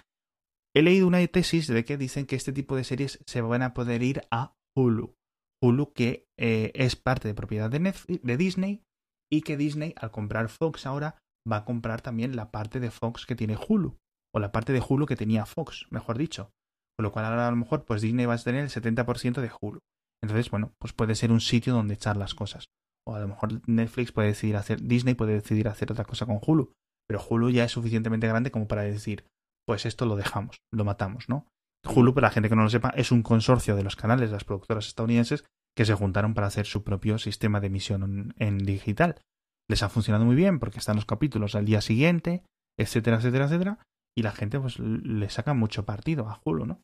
He 0.74 0.82
leído 0.82 1.06
una 1.06 1.26
tesis 1.26 1.66
de 1.66 1.84
que 1.84 1.96
dicen 1.96 2.26
que 2.26 2.36
este 2.36 2.52
tipo 2.52 2.76
de 2.76 2.84
series 2.84 3.18
se 3.26 3.40
van 3.40 3.62
a 3.62 3.72
poder 3.72 4.02
ir 4.02 4.22
a 4.30 4.54
Hulu. 4.76 5.14
Hulu 5.62 5.92
que 5.92 6.26
eh, 6.38 6.70
es 6.74 6.96
parte 6.96 7.28
de 7.28 7.34
propiedad 7.34 7.70
de, 7.70 7.80
Netflix, 7.80 8.22
de 8.22 8.36
Disney 8.36 8.82
y 9.30 9.42
que 9.42 9.56
Disney 9.56 9.94
al 9.96 10.10
comprar 10.10 10.48
Fox 10.48 10.86
ahora 10.86 11.18
va 11.50 11.58
a 11.58 11.64
comprar 11.64 12.02
también 12.02 12.36
la 12.36 12.50
parte 12.50 12.78
de 12.78 12.90
Fox 12.90 13.26
que 13.26 13.34
tiene 13.34 13.56
Hulu 13.56 13.96
o 14.34 14.38
la 14.38 14.52
parte 14.52 14.72
de 14.72 14.82
Hulu 14.86 15.06
que 15.06 15.16
tenía 15.16 15.46
Fox, 15.46 15.86
mejor 15.90 16.18
dicho. 16.18 16.50
Con 16.98 17.04
lo 17.04 17.12
cual 17.12 17.24
ahora 17.24 17.48
a 17.48 17.50
lo 17.50 17.56
mejor 17.56 17.84
pues 17.84 18.02
Disney 18.02 18.26
va 18.26 18.34
a 18.34 18.38
tener 18.38 18.64
el 18.64 18.70
70% 18.70 19.40
de 19.40 19.50
Hulu. 19.60 19.78
Entonces, 20.22 20.50
bueno, 20.50 20.72
pues 20.78 20.92
puede 20.92 21.14
ser 21.14 21.32
un 21.32 21.40
sitio 21.40 21.72
donde 21.72 21.94
echar 21.94 22.16
las 22.16 22.34
cosas. 22.34 22.66
O 23.06 23.14
a 23.14 23.20
lo 23.20 23.28
mejor 23.28 23.66
Netflix 23.68 24.12
puede 24.12 24.28
decidir 24.28 24.56
hacer, 24.56 24.80
Disney 24.82 25.14
puede 25.14 25.34
decidir 25.34 25.68
hacer 25.68 25.90
otra 25.90 26.04
cosa 26.04 26.26
con 26.26 26.38
Hulu. 26.44 26.72
Pero 27.08 27.24
Hulu 27.28 27.50
ya 27.50 27.64
es 27.64 27.72
suficientemente 27.72 28.28
grande 28.28 28.50
como 28.50 28.68
para 28.68 28.82
decir, 28.82 29.24
pues 29.66 29.86
esto 29.86 30.06
lo 30.06 30.16
dejamos, 30.16 30.62
lo 30.72 30.84
matamos, 30.84 31.28
¿no? 31.28 31.46
Hulu, 31.84 32.14
para 32.14 32.28
la 32.28 32.32
gente 32.32 32.48
que 32.48 32.56
no 32.56 32.62
lo 32.62 32.70
sepa, 32.70 32.90
es 32.90 33.10
un 33.10 33.22
consorcio 33.22 33.74
de 33.74 33.82
los 33.82 33.96
canales, 33.96 34.30
las 34.30 34.44
productoras 34.44 34.86
estadounidenses, 34.86 35.44
que 35.76 35.84
se 35.84 35.94
juntaron 35.94 36.34
para 36.34 36.46
hacer 36.46 36.66
su 36.66 36.84
propio 36.84 37.18
sistema 37.18 37.60
de 37.60 37.68
emisión 37.68 38.34
en, 38.38 38.58
digital. 38.58 39.20
Les 39.68 39.82
ha 39.82 39.88
funcionado 39.88 40.24
muy 40.24 40.36
bien 40.36 40.58
porque 40.58 40.78
están 40.78 40.96
los 40.96 41.06
capítulos 41.06 41.54
al 41.54 41.64
día 41.64 41.80
siguiente, 41.80 42.44
etcétera, 42.78 43.16
etcétera, 43.16 43.46
etcétera. 43.46 43.78
Y 44.16 44.22
la 44.22 44.32
gente 44.32 44.60
pues 44.60 44.78
le 44.78 45.28
saca 45.30 45.54
mucho 45.54 45.84
partido 45.84 46.28
a 46.28 46.40
Hulu, 46.44 46.66
¿no? 46.66 46.82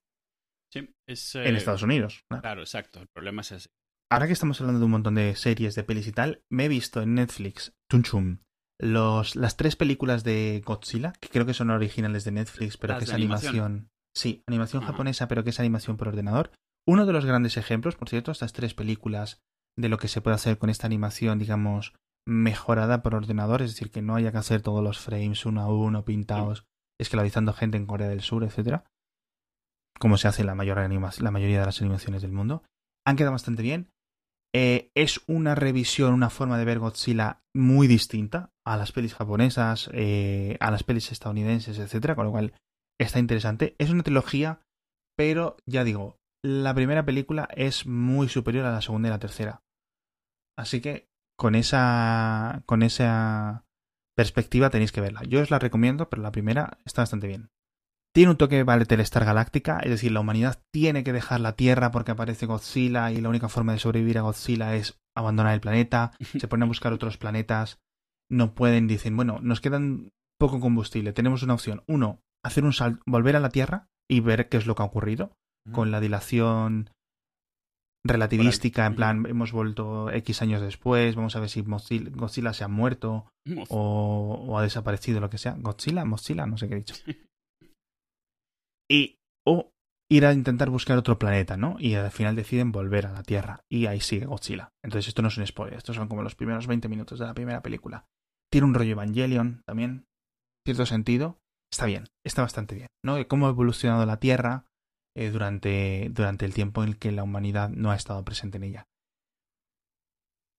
Sí, 0.73 0.95
es, 1.07 1.35
En 1.35 1.55
eh, 1.55 1.59
Estados 1.59 1.83
Unidos. 1.83 2.25
claro. 2.29 2.43
Claro, 2.43 2.61
exacto. 2.63 3.01
El 3.01 3.09
problema 3.09 3.43
es 3.43 3.53
ese. 3.53 3.71
Ahora 4.11 4.27
que 4.27 4.33
estamos 4.33 4.59
hablando 4.61 4.79
de 4.79 4.85
un 4.87 4.91
montón 4.91 5.15
de 5.17 5.37
series, 5.37 5.75
de 5.75 5.85
pelis 5.85 6.07
y 6.07 6.13
tal, 6.13 6.43
me 6.51 6.65
he 6.65 6.69
visto 6.69 7.03
en 7.03 7.15
Netflix, 7.15 7.75
Chum 7.91 8.03
Chum, 8.03 8.39
los, 8.81 9.35
las 9.37 9.57
tres 9.57 9.77
películas 9.77 10.25
de 10.25 10.63
Godzilla, 10.65 11.13
que 11.21 11.29
creo 11.29 11.47
que 11.47 11.55
son 11.55 11.71
originales 11.71 12.25
de 12.25 12.33
Netflix, 12.33 12.77
pero 12.77 12.95
Las 12.95 12.99
que 13.01 13.05
es 13.07 13.15
animación. 13.15 13.55
animación. 13.65 13.89
Sí, 14.17 14.43
animación 14.47 14.83
Ajá. 14.83 14.93
japonesa, 14.93 15.29
pero 15.29 15.45
que 15.45 15.51
es 15.51 15.61
animación 15.61 15.97
por 15.97 16.09
ordenador. 16.09 16.51
Uno 16.87 17.05
de 17.07 17.13
los 17.13 17.25
grandes 17.25 17.57
ejemplos, 17.57 17.97
por 17.97 18.09
cierto, 18.09 18.31
estas 18.33 18.53
tres 18.53 18.75
películas 18.75 19.41
de 19.77 19.89
lo 19.89 19.99
que 19.99 20.09
se 20.09 20.21
puede 20.21 20.35
hacer 20.37 20.59
con 20.59 20.71
esta 20.71 20.87
animación, 20.87 21.39
digamos, 21.39 21.93
mejorada 22.27 23.03
por 23.03 23.15
ordenador, 23.15 23.63
es 23.63 23.73
decir, 23.73 23.91
que 23.91 24.03
no 24.03 24.15
haya 24.15 24.33
que 24.33 24.39
hacer 24.39 24.63
todos 24.63 24.83
los 24.83 24.99
frames 24.99 25.45
uno 25.47 25.61
a 25.63 25.73
uno 25.73 26.05
pintados, 26.05 26.65
esclavizando 27.01 27.53
gente 27.53 27.77
en 27.77 27.87
Corea 27.87 28.09
del 28.09 28.23
Sur, 28.23 28.43
etcétera, 28.45 28.85
como 29.99 30.17
se 30.17 30.29
hace 30.29 30.43
en 30.43 30.47
la, 30.47 30.55
mayor 30.55 30.79
anima- 30.79 31.11
la 31.21 31.31
mayoría 31.31 31.61
de 31.61 31.67
las 31.67 31.81
animaciones 31.81 32.23
del 32.23 32.33
mundo. 32.33 32.63
Han 33.07 33.17
quedado 33.17 33.33
bastante 33.33 33.63
bien. 33.63 33.91
Eh, 34.55 34.91
es 34.95 35.21
una 35.27 35.55
revisión, 35.55 36.15
una 36.15 36.31
forma 36.31 36.59
de 36.59 36.65
ver 36.65 36.79
Godzilla 36.79 37.43
muy 37.55 37.87
distinta 37.87 38.53
a 38.65 38.77
las 38.77 38.93
pelis 38.93 39.15
japonesas, 39.15 39.91
eh, 39.93 40.57
a 40.61 40.71
las 40.71 40.85
pelis 40.85 41.13
estadounidenses, 41.13 41.79
etcétera, 41.79 42.15
con 42.15 42.27
lo 42.27 42.33
cual 42.33 42.55
está 42.99 43.19
interesante. 43.19 43.75
Es 43.79 43.91
una 43.91 44.03
trilogía, 44.03 44.61
pero 45.17 45.57
ya 45.67 45.85
digo, 45.85 46.19
la 46.43 46.75
primera 46.75 47.05
película 47.05 47.49
es 47.55 47.87
muy 47.87 48.29
superior 48.29 48.65
a 48.65 48.73
la 48.73 48.83
segunda 48.83 49.09
y 49.09 49.11
la 49.11 49.19
tercera. 49.19 49.63
Así 50.57 50.81
que 50.81 51.09
con 51.37 51.55
esa 51.55 52.63
con 52.67 52.83
esa 52.83 53.65
perspectiva 54.17 54.71
tenéis 54.71 54.93
que 54.93 55.01
verla. 55.01 55.23
Yo 55.25 55.41
os 55.41 55.51
la 55.51 55.59
recomiendo, 55.59 56.09
pero 56.09 56.23
la 56.23 56.33
primera 56.33 56.79
está 56.85 57.03
bastante 57.03 57.29
bien. 57.29 57.51
Tiene 58.19 58.33
un 58.33 58.37
toque 58.37 58.65
Battlestar 58.65 59.25
Galáctica, 59.25 59.79
es 59.79 59.91
decir, 59.91 60.11
la 60.11 60.19
humanidad 60.19 60.61
tiene 60.73 61.05
que 61.05 61.13
dejar 61.13 61.39
la 61.39 61.53
Tierra 61.53 61.93
porque 61.93 62.11
aparece 62.11 62.47
Godzilla 62.47 63.13
y 63.13 63.21
la 63.21 63.29
única 63.29 63.49
forma 63.49 63.75
de 63.75 63.79
sobrevivir 63.79 64.19
a 64.19 64.23
Godzilla 64.23 64.75
es 64.75 64.99
abandonar 65.17 65.55
el 65.55 65.61
planeta. 65.61 66.11
Se 66.37 66.49
ponen 66.49 66.65
a 66.65 66.67
buscar 66.67 66.93
otros 66.93 67.17
planetas, 67.17 67.79
no 68.29 68.57
pueden, 68.57 68.89
dicen, 68.89 69.15
bueno, 69.15 69.39
nos 69.41 69.61
quedan 69.61 70.11
poco 70.37 70.59
combustible, 70.59 71.13
tenemos 71.13 71.45
una 71.45 71.55
opción. 71.55 71.85
Uno, 71.87 72.19
hacer 72.45 72.65
un 72.65 72.73
salto, 72.73 73.01
volver 73.07 73.37
a 73.37 73.41
la 73.41 73.51
Tierra 73.51 73.87
y 74.11 74.19
ver 74.19 74.49
qué 74.49 74.57
es 74.57 74.67
lo 74.67 74.75
que 74.75 74.83
ha 74.83 74.87
ocurrido 74.87 75.31
con 75.73 75.93
la 75.93 76.01
dilación 76.01 76.91
relativística, 78.05 78.85
en 78.85 78.97
plan, 78.97 79.27
hemos 79.29 79.53
vuelto 79.53 80.11
X 80.11 80.43
años 80.43 80.61
después, 80.61 81.15
vamos 81.15 81.37
a 81.37 81.41
ver 81.41 81.51
si 81.51 81.63
Mozilla- 81.63 82.11
Godzilla 82.11 82.53
se 82.53 82.65
ha 82.65 82.69
muerto 82.69 83.27
o, 83.69 84.45
o 84.49 84.59
ha 84.59 84.63
desaparecido, 84.63 85.21
lo 85.21 85.31
que 85.31 85.39
sea. 85.39 85.55
Godzilla, 85.57 86.05
Mozilla, 86.05 86.47
no 86.47 86.59
sé 86.59 86.67
qué 86.69 86.75
he 86.75 86.79
dicho. 86.79 86.97
Y, 88.91 89.19
o 89.47 89.73
ir 90.11 90.25
a 90.25 90.33
intentar 90.33 90.71
buscar 90.71 90.97
otro 90.97 91.19
planeta, 91.19 91.57
¿no? 91.57 91.77
Y 91.79 91.95
al 91.95 92.11
final 92.11 92.37
deciden 92.37 92.73
volver 92.73 93.07
a 93.07 93.13
la 93.13 93.23
Tierra. 93.23 93.65
Y 93.69 93.87
ahí 93.87 94.01
sigue 94.01 94.27
Godzilla. 94.27 94.73
Entonces 94.83 95.09
esto 95.09 95.23
no 95.23 95.29
es 95.29 95.37
un 95.37 95.47
spoiler, 95.47 95.79
estos 95.79 95.97
son 95.97 96.09
como 96.09 96.23
los 96.23 96.35
primeros 96.35 96.67
20 96.67 96.89
minutos 96.89 97.19
de 97.19 97.27
la 97.27 97.35
primera 97.35 97.63
película. 97.63 98.07
Tiene 98.51 98.67
un 98.67 98.75
rollo 98.75 98.93
Evangelion 98.93 99.63
también, 99.67 100.07
cierto 100.65 100.87
sentido. 100.87 101.39
Está 101.71 101.85
bien, 101.85 102.09
está 102.25 102.43
bastante 102.43 102.75
bien, 102.75 102.89
¿no? 103.05 103.17
Cómo 103.29 103.47
ha 103.47 103.51
evolucionado 103.51 104.07
la 104.07 104.19
Tierra 104.19 104.65
eh, 105.15 105.31
durante, 105.31 106.09
durante 106.13 106.47
el 106.47 106.55
tiempo 106.55 106.83
en 106.83 106.91
el 106.91 106.99
que 106.99 107.13
la 107.13 107.25
humanidad 107.25 107.69
no 107.69 107.91
ha 107.91 107.97
estado 107.97 108.25
presente 108.25 108.57
en 108.57 108.65
ella. 108.65 108.89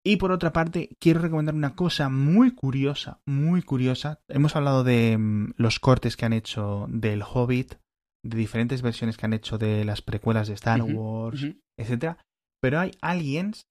Y 0.06 0.18
por 0.18 0.32
otra 0.32 0.54
parte, 0.54 0.96
quiero 1.00 1.20
recomendar 1.20 1.56
una 1.56 1.76
cosa 1.76 2.10
muy 2.10 2.52
curiosa, 2.52 3.22
muy 3.26 3.62
curiosa. 3.62 4.22
Hemos 4.28 4.56
hablado 4.56 4.84
de 4.84 5.18
mm, 5.18 5.54
los 5.58 5.80
cortes 5.80 6.16
que 6.16 6.26
han 6.26 6.34
hecho 6.34 6.86
del 6.90 7.24
Hobbit, 7.24 7.76
de 8.24 8.38
diferentes 8.38 8.82
versiones 8.82 9.18
que 9.18 9.26
han 9.26 9.34
hecho 9.34 9.58
de 9.58 9.86
las 9.86 10.02
precuelas 10.02 10.48
de 10.48 10.54
Star 10.56 10.82
Wars, 10.82 11.46
etcétera. 11.78 12.18
Pero 12.62 12.80
hay 12.80 12.92
aliens, 13.02 13.68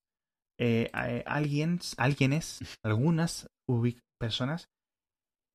eh, 0.59 0.91
aliens, 1.27 1.95
alguienes, 1.99 2.61
algunas 2.85 3.49
personas 4.19 4.69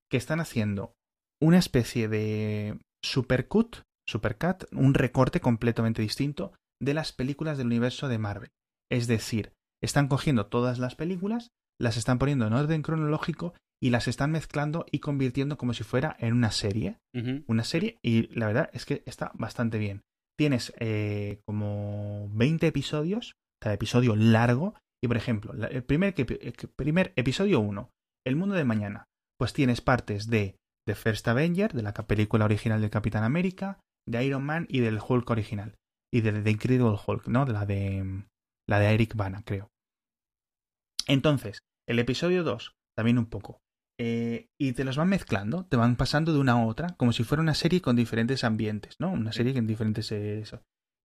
que 0.10 0.18
están 0.18 0.40
haciendo 0.40 0.94
una 1.42 1.58
especie 1.58 2.08
de 2.08 2.80
supercut, 3.04 3.82
supercut, 4.08 4.66
un 4.72 4.94
recorte 4.94 5.42
completamente 5.42 6.02
distinto 6.02 6.54
de 6.82 6.94
las 6.94 7.12
películas 7.12 7.58
del 7.58 7.68
universo 7.68 8.08
de 8.08 8.18
Marvel. 8.20 8.52
Es 8.92 9.08
decir, 9.08 9.54
están 9.82 10.08
cogiendo 10.08 10.46
todas 10.46 10.80
las 10.80 10.96
películas, 10.96 11.52
las 11.80 11.98
están 11.98 12.20
poniendo 12.20 12.46
en 12.48 12.54
orden 12.54 12.82
cronológico 12.82 13.54
y 13.84 13.90
las 13.90 14.08
están 14.08 14.32
mezclando 14.32 14.86
y 14.92 15.00
convirtiendo 15.00 15.58
como 15.58 15.74
si 15.74 15.84
fuera 15.84 16.16
en 16.18 16.32
una 16.32 16.52
serie. 16.52 17.00
Una 17.48 17.66
serie 17.66 18.00
y 18.02 18.34
la 18.34 18.48
verdad 18.48 18.70
es 18.72 18.86
que 18.86 19.04
está 19.06 19.34
bastante 19.34 19.78
bien. 19.78 20.04
Tienes 20.40 20.74
eh, 20.80 21.42
como 21.46 22.30
20 22.32 22.66
episodios, 22.66 23.34
cada 23.62 23.76
episodio 23.76 24.16
largo. 24.16 24.76
Y 25.04 25.10
por 25.10 25.18
ejemplo, 25.18 25.52
el 25.68 25.84
primer, 25.84 26.14
el 26.18 26.54
primer 26.78 27.12
episodio 27.18 27.60
1, 27.60 27.90
El 28.26 28.38
mundo 28.38 28.56
de 28.56 28.64
mañana, 28.64 29.04
pues 29.38 29.52
tienes 29.52 29.82
partes 29.82 30.28
de 30.28 30.56
The 30.88 30.96
First 30.96 31.28
Avenger, 31.28 31.74
de 31.74 31.84
la 31.84 31.94
película 31.94 32.46
original 32.46 32.80
del 32.80 32.90
Capitán 32.90 33.26
América, 33.26 33.82
de 34.08 34.24
Iron 34.24 34.46
Man 34.46 34.66
y 34.70 34.80
del 34.80 35.02
Hulk 35.06 35.30
original. 35.30 35.76
Y 36.10 36.22
de 36.22 36.42
The 36.42 36.52
Incredible 36.52 36.98
Hulk, 37.06 37.28
¿no? 37.28 37.46
De 37.46 37.52
la 37.52 37.66
de 37.66 38.24
la 38.66 38.80
de 38.80 38.94
Eric 38.94 39.18
Bana, 39.18 39.44
creo. 39.44 39.68
Entonces, 41.06 41.60
el 41.86 42.00
episodio 42.00 42.46
2, 42.46 42.76
también 42.96 43.18
un 43.18 43.26
poco. 43.26 43.60
Eh, 44.00 44.50
y 44.60 44.74
te 44.74 44.84
los 44.84 44.98
van 44.98 45.10
mezclando, 45.10 45.66
te 45.66 45.78
van 45.78 45.96
pasando 45.96 46.34
de 46.34 46.40
una 46.40 46.54
a 46.54 46.66
otra, 46.66 46.96
como 46.98 47.14
si 47.14 47.24
fuera 47.24 47.42
una 47.42 47.54
serie 47.54 47.82
con 47.82 47.96
diferentes 47.96 48.44
ambientes, 48.44 48.96
¿no? 49.00 49.12
Una 49.12 49.32
serie 49.32 49.54
con 49.54 49.68
diferentes... 49.68 50.12
Eh, 50.12 50.44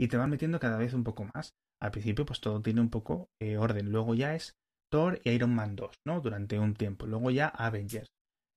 y 0.00 0.08
te 0.08 0.16
van 0.16 0.30
metiendo 0.30 0.60
cada 0.60 0.78
vez 0.78 0.94
un 0.94 1.04
poco 1.04 1.28
más. 1.34 1.54
Al 1.80 1.90
principio, 1.90 2.24
pues 2.24 2.40
todo 2.40 2.62
tiene 2.62 2.80
un 2.80 2.90
poco 2.90 3.30
eh, 3.40 3.56
orden. 3.56 3.90
Luego 3.90 4.14
ya 4.14 4.34
es 4.34 4.56
Thor 4.90 5.20
y 5.24 5.30
Iron 5.30 5.54
Man 5.54 5.76
2, 5.76 5.96
¿no? 6.06 6.20
Durante 6.20 6.58
un 6.58 6.74
tiempo. 6.74 7.06
Luego 7.06 7.30
ya 7.30 7.48
Avengers. 7.48 8.08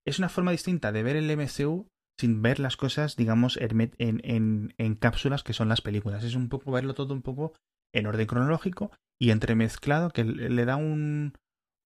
Es 0.06 0.20
una 0.20 0.30
forma 0.30 0.52
distinta 0.52 0.92
de 0.92 1.04
ver 1.04 1.16
el 1.16 1.36
MCU 1.36 1.88
sin 2.20 2.42
ver 2.42 2.60
las 2.60 2.78
cosas, 2.78 3.16
digamos, 3.16 3.58
en, 3.58 3.92
en, 3.98 4.74
en 4.78 4.96
cápsulas 4.96 5.44
que 5.44 5.54
son 5.54 5.70
las 5.70 5.82
películas. 5.82 6.24
Es 6.24 6.36
un 6.36 6.50
poco 6.50 6.72
verlo 6.72 6.94
todo 6.94 7.14
un 7.14 7.24
poco 7.24 7.54
en 7.94 8.06
orden 8.06 8.28
cronológico 8.28 8.92
y 9.20 9.32
entremezclado 9.32 10.10
que 10.10 10.24
le 10.24 10.66
da 10.66 10.76
un, 10.76 11.34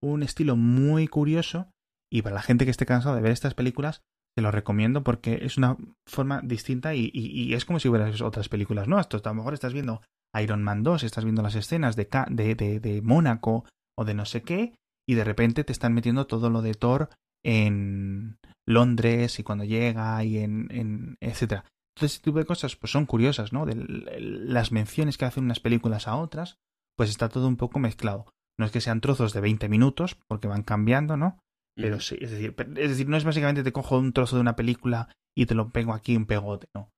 un 0.01 0.23
estilo 0.23 0.55
muy 0.55 1.07
curioso 1.07 1.71
y 2.11 2.21
para 2.21 2.35
la 2.35 2.41
gente 2.41 2.65
que 2.65 2.71
esté 2.71 2.85
cansado 2.85 3.15
de 3.15 3.21
ver 3.21 3.31
estas 3.31 3.53
películas 3.53 4.01
te 4.35 4.41
lo 4.41 4.51
recomiendo 4.51 5.03
porque 5.03 5.39
es 5.43 5.57
una 5.57 5.77
forma 6.07 6.41
distinta 6.43 6.93
y, 6.93 7.53
es 7.53 7.65
como 7.65 7.79
si 7.79 7.87
hubieras 7.87 8.21
otras 8.21 8.49
películas 8.49 8.87
no 8.87 8.99
esto 8.99 9.21
a 9.23 9.29
lo 9.29 9.35
mejor 9.35 9.53
estás 9.53 9.73
viendo 9.73 10.01
Iron 10.39 10.63
Man 10.63 10.83
2 10.83 11.03
estás 11.03 11.23
viendo 11.23 11.41
las 11.41 11.55
escenas 11.55 11.95
de, 11.95 12.07
de, 12.29 12.55
de, 12.55 12.79
de 12.79 13.01
Mónaco 13.01 13.65
o 13.97 14.05
de 14.05 14.13
no 14.13 14.25
sé 14.25 14.41
qué 14.41 14.75
y 15.07 15.15
de 15.15 15.23
repente 15.23 15.63
te 15.63 15.71
están 15.71 15.93
metiendo 15.93 16.27
todo 16.27 16.49
lo 16.49 16.61
de 16.61 16.73
Thor 16.73 17.09
en 17.43 18.37
Londres 18.67 19.39
y 19.39 19.43
cuando 19.43 19.63
llega 19.63 20.23
y 20.23 20.39
en, 20.39 21.17
etcétera 21.21 21.65
entonces, 21.95 22.17
este 22.17 22.25
tipo 22.25 22.39
de 22.39 22.45
cosas 22.45 22.75
pues 22.75 22.91
son 22.91 23.05
curiosas, 23.05 23.53
¿no? 23.53 23.65
De 23.65 23.73
las 23.75 24.73
menciones 24.73 25.17
que 25.17 25.25
hacen 25.25 25.45
unas 25.45 25.61
películas 25.61 26.09
a 26.09 26.17
otras, 26.17 26.57
pues 26.97 27.09
está 27.09 27.29
todo 27.29 27.47
un 27.47 27.55
poco 27.55 27.79
mezclado. 27.79 28.25
No 28.59 28.65
es 28.65 28.71
que 28.71 28.81
sean 28.81 28.99
trozos 28.99 29.33
de 29.33 29.39
20 29.39 29.69
minutos, 29.69 30.17
porque 30.27 30.49
van 30.49 30.63
cambiando, 30.63 31.15
¿no? 31.15 31.39
Pero 31.75 31.99
sí, 31.99 32.17
es 32.21 32.31
decir, 32.31 32.55
es 32.57 32.89
decir, 32.89 33.09
no 33.09 33.17
es 33.17 33.25
básicamente 33.25 33.63
te 33.63 33.73
cojo 33.73 33.97
un 33.97 34.13
trozo 34.13 34.37
de 34.37 34.41
una 34.41 34.55
película 34.55 35.09
y 35.37 35.45
te 35.45 35.55
lo 35.55 35.69
pego 35.71 35.93
aquí 35.93 36.15
en 36.15 36.25
pegote, 36.25 36.67
no. 36.73 36.89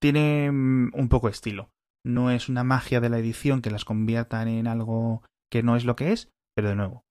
Tiene 0.00 0.50
mm, 0.50 0.92
un 0.94 1.08
poco 1.08 1.28
estilo. 1.28 1.70
No 2.06 2.30
es 2.30 2.48
una 2.48 2.64
magia 2.64 3.00
de 3.00 3.10
la 3.10 3.18
edición 3.18 3.60
que 3.60 3.70
las 3.70 3.84
conviertan 3.84 4.48
en 4.48 4.66
algo 4.66 5.22
que 5.50 5.62
no 5.62 5.76
es 5.76 5.84
lo 5.84 5.96
que 5.96 6.12
es, 6.12 6.30
pero 6.56 6.70
de 6.70 6.76
nuevo, 6.76 7.04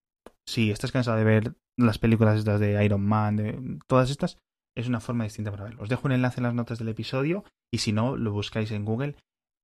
si 0.48 0.72
estás 0.72 0.91
cansado 0.91 1.18
de 1.18 1.24
ver 1.24 1.56
las 1.78 2.00
películas 2.00 2.39
estas 2.39 2.60
de 2.60 2.84
Iron 2.84 3.06
Man, 3.06 3.36
de 3.36 3.80
todas 3.88 4.10
estas, 4.10 4.39
es 4.76 4.88
una 4.88 5.00
forma 5.00 5.26
distinta 5.26 5.52
para 5.52 5.66
verlo. 5.66 5.84
Os 5.84 5.89
dejo 5.89 6.08
un 6.08 6.14
enlace 6.14 6.39
en 6.39 6.43
las 6.43 6.54
notas 6.54 6.80
del 6.80 6.89
episodio 6.89 7.43
y 7.72 7.80
si 7.80 7.91
no, 7.91 8.16
lo 8.16 8.32
buscáis 8.32 8.72
en 8.72 8.86
Google, 8.86 9.16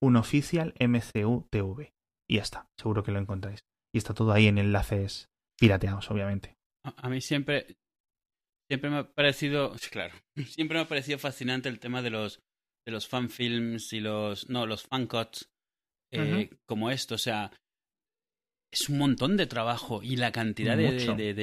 un 0.02 0.18
oficial 0.18 0.74
MCU 0.80 1.48
TV. 1.50 1.94
Y 2.30 2.36
ya 2.36 2.42
está, 2.42 2.68
seguro 2.78 3.04
que 3.04 3.12
lo 3.12 3.20
encontráis. 3.20 3.64
Y 3.94 3.98
está 3.98 4.14
todo 4.14 4.34
ahí 4.34 4.48
en 4.48 4.58
enlaces 4.58 5.30
pirateados, 5.60 6.10
obviamente. 6.12 6.58
A, 6.84 7.10
mí 7.10 7.22
siempre, 7.22 7.78
siempre 8.70 8.90
me 8.90 8.98
ha 8.98 9.12
parecido, 9.12 9.74
claro, 9.92 10.14
siempre 10.48 10.78
me 10.78 10.84
ha 10.84 10.88
parecido 10.88 11.18
fascinante 11.18 11.70
el 11.70 11.80
tema 11.80 12.02
de 12.02 12.10
los, 12.10 12.40
de 12.86 12.92
los 12.92 13.08
fanfilms 13.08 13.94
y 13.94 14.00
los, 14.00 14.50
no, 14.50 14.66
los 14.66 14.84
fancuts 14.84 15.50
eh, 16.12 16.50
como 16.66 16.92
esto. 16.92 17.16
O 17.16 17.20
sea, 17.20 17.52
es 18.72 18.90
un 18.90 18.98
montón 18.98 19.38
de 19.38 19.48
trabajo 19.48 20.02
y 20.04 20.16
la 20.16 20.32
cantidad 20.32 20.76
de, 20.76 20.92
de, 20.92 21.34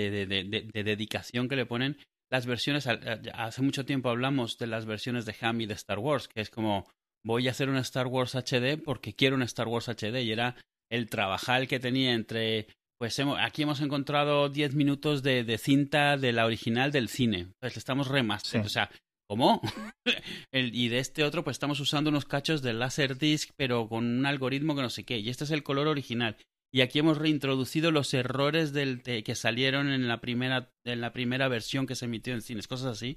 de, 0.73 0.85
dedicación 0.85 1.49
que 1.49 1.57
le 1.57 1.67
ponen 1.67 1.97
las 2.31 2.47
versiones, 2.47 2.87
hace 2.87 3.63
mucho 3.63 3.85
tiempo 3.85 4.09
hablamos 4.09 4.57
de 4.59 4.69
las 4.69 4.87
versiones 4.87 5.27
de 5.27 5.35
Ham 5.41 5.61
y 5.61 5.67
de 5.67 5.75
Star 5.75 5.99
Wars, 5.99 6.29
que 6.29 6.41
es 6.41 6.51
como 6.51 6.89
voy 7.25 7.49
a 7.49 7.51
hacer 7.51 7.69
una 7.69 7.81
Star 7.81 8.07
Wars 8.07 8.35
HD 8.35 8.81
porque 8.83 9.15
quiero 9.15 9.37
una 9.37 9.45
Star 9.45 9.69
Wars 9.69 9.89
HD 9.89 10.23
y 10.23 10.33
era 10.33 10.57
el 10.91 11.09
trabajar 11.09 11.67
que 11.67 11.81
tenía 11.81 12.15
entre 12.15 12.69
pues 13.01 13.19
aquí 13.39 13.63
hemos 13.63 13.81
encontrado 13.81 14.51
10 14.51 14.75
minutos 14.75 15.23
de, 15.23 15.43
de, 15.43 15.57
cinta 15.57 16.19
de 16.19 16.35
la 16.35 16.45
original 16.45 16.93
del 16.93 17.09
cine. 17.09 17.49
Pues 17.59 17.75
le 17.75 17.79
estamos 17.79 18.09
remaster. 18.09 18.61
O 18.61 18.69
sea, 18.69 18.91
¿cómo? 19.27 19.63
el, 20.53 20.75
y 20.75 20.89
de 20.89 20.99
este 20.99 21.25
otro, 21.25 21.43
pues 21.43 21.55
estamos 21.55 21.81
usando 21.81 22.11
unos 22.11 22.27
cachos 22.27 22.61
de 22.61 22.75
Laserdisc, 22.75 23.53
pero 23.57 23.89
con 23.89 24.05
un 24.05 24.27
algoritmo 24.27 24.77
que 24.77 24.83
no 24.83 24.91
sé 24.91 25.05
qué. 25.05 25.19
Y 25.19 25.31
este 25.31 25.45
es 25.45 25.51
el 25.51 25.63
color 25.63 25.89
original. 25.89 26.37
Y 26.75 26.83
aquí 26.83 26.99
hemos 26.99 27.17
reintroducido 27.17 27.91
los 27.91 28.13
errores 28.13 28.75
del, 28.75 29.01
que 29.03 29.35
salieron 29.35 29.89
en 29.89 30.07
la, 30.07 30.21
primera, 30.21 30.71
en 30.85 31.01
la 31.01 31.15
primera 31.15 31.49
versión 31.49 31.87
que 31.87 31.97
se 31.97 32.05
emitió 32.05 32.35
en 32.35 32.43
cines, 32.43 32.69
cosas 32.69 32.99
así. 32.99 33.17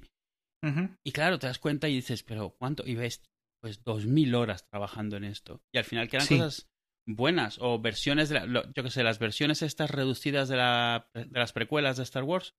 Y 1.04 1.12
claro, 1.12 1.38
te 1.38 1.46
das 1.46 1.58
cuenta 1.58 1.90
y 1.90 1.96
dices, 1.96 2.22
pero 2.22 2.56
¿cuánto? 2.58 2.84
Y 2.86 2.94
ves, 2.94 3.20
pues 3.60 3.84
dos 3.84 4.06
mil 4.06 4.34
horas 4.34 4.66
trabajando 4.66 5.18
en 5.18 5.24
esto. 5.24 5.60
Y 5.74 5.76
al 5.78 5.84
final 5.84 6.08
quedan 6.08 6.26
cosas 6.26 6.70
buenas 7.06 7.58
o 7.60 7.78
versiones, 7.78 8.28
de 8.28 8.40
yo 8.74 8.82
que 8.82 8.90
sé, 8.90 9.02
las 9.02 9.18
versiones 9.18 9.62
estas 9.62 9.90
reducidas 9.90 10.48
de, 10.48 10.56
la, 10.56 11.08
de 11.14 11.38
las 11.38 11.52
precuelas 11.52 11.96
de 11.96 12.02
Star 12.04 12.24
Wars. 12.24 12.54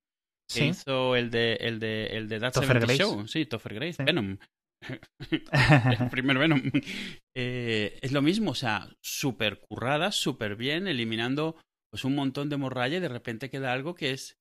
Que 0.48 0.68
hizo 0.68 1.16
el 1.16 1.32
de, 1.32 1.56
el 1.56 1.80
de, 1.80 2.06
el 2.08 2.28
de 2.28 2.39
That 2.39 2.54
Show. 2.98 3.28
Sí, 3.28 3.48
Topher 3.48 3.74
Grace. 3.74 4.04
Venom. 4.04 4.38
el 6.00 6.10
primer 6.10 6.38
Venom. 6.38 6.62
Eh, 7.36 7.98
es 8.02 8.12
lo 8.12 8.22
mismo, 8.22 8.52
o 8.52 8.56
sea, 8.56 8.88
súper 9.02 9.60
currada, 9.60 10.12
súper 10.12 10.56
bien, 10.56 10.88
eliminando 10.88 11.56
pues 11.91 12.04
un 12.04 12.16
montón 12.16 12.50
de 12.50 12.58
morralla 12.58 12.98
y 12.98 13.00
de 13.00 13.08
repente 13.08 13.50
queda 13.50 13.74
algo 13.74 13.96
que 13.96 14.12
es, 14.12 14.38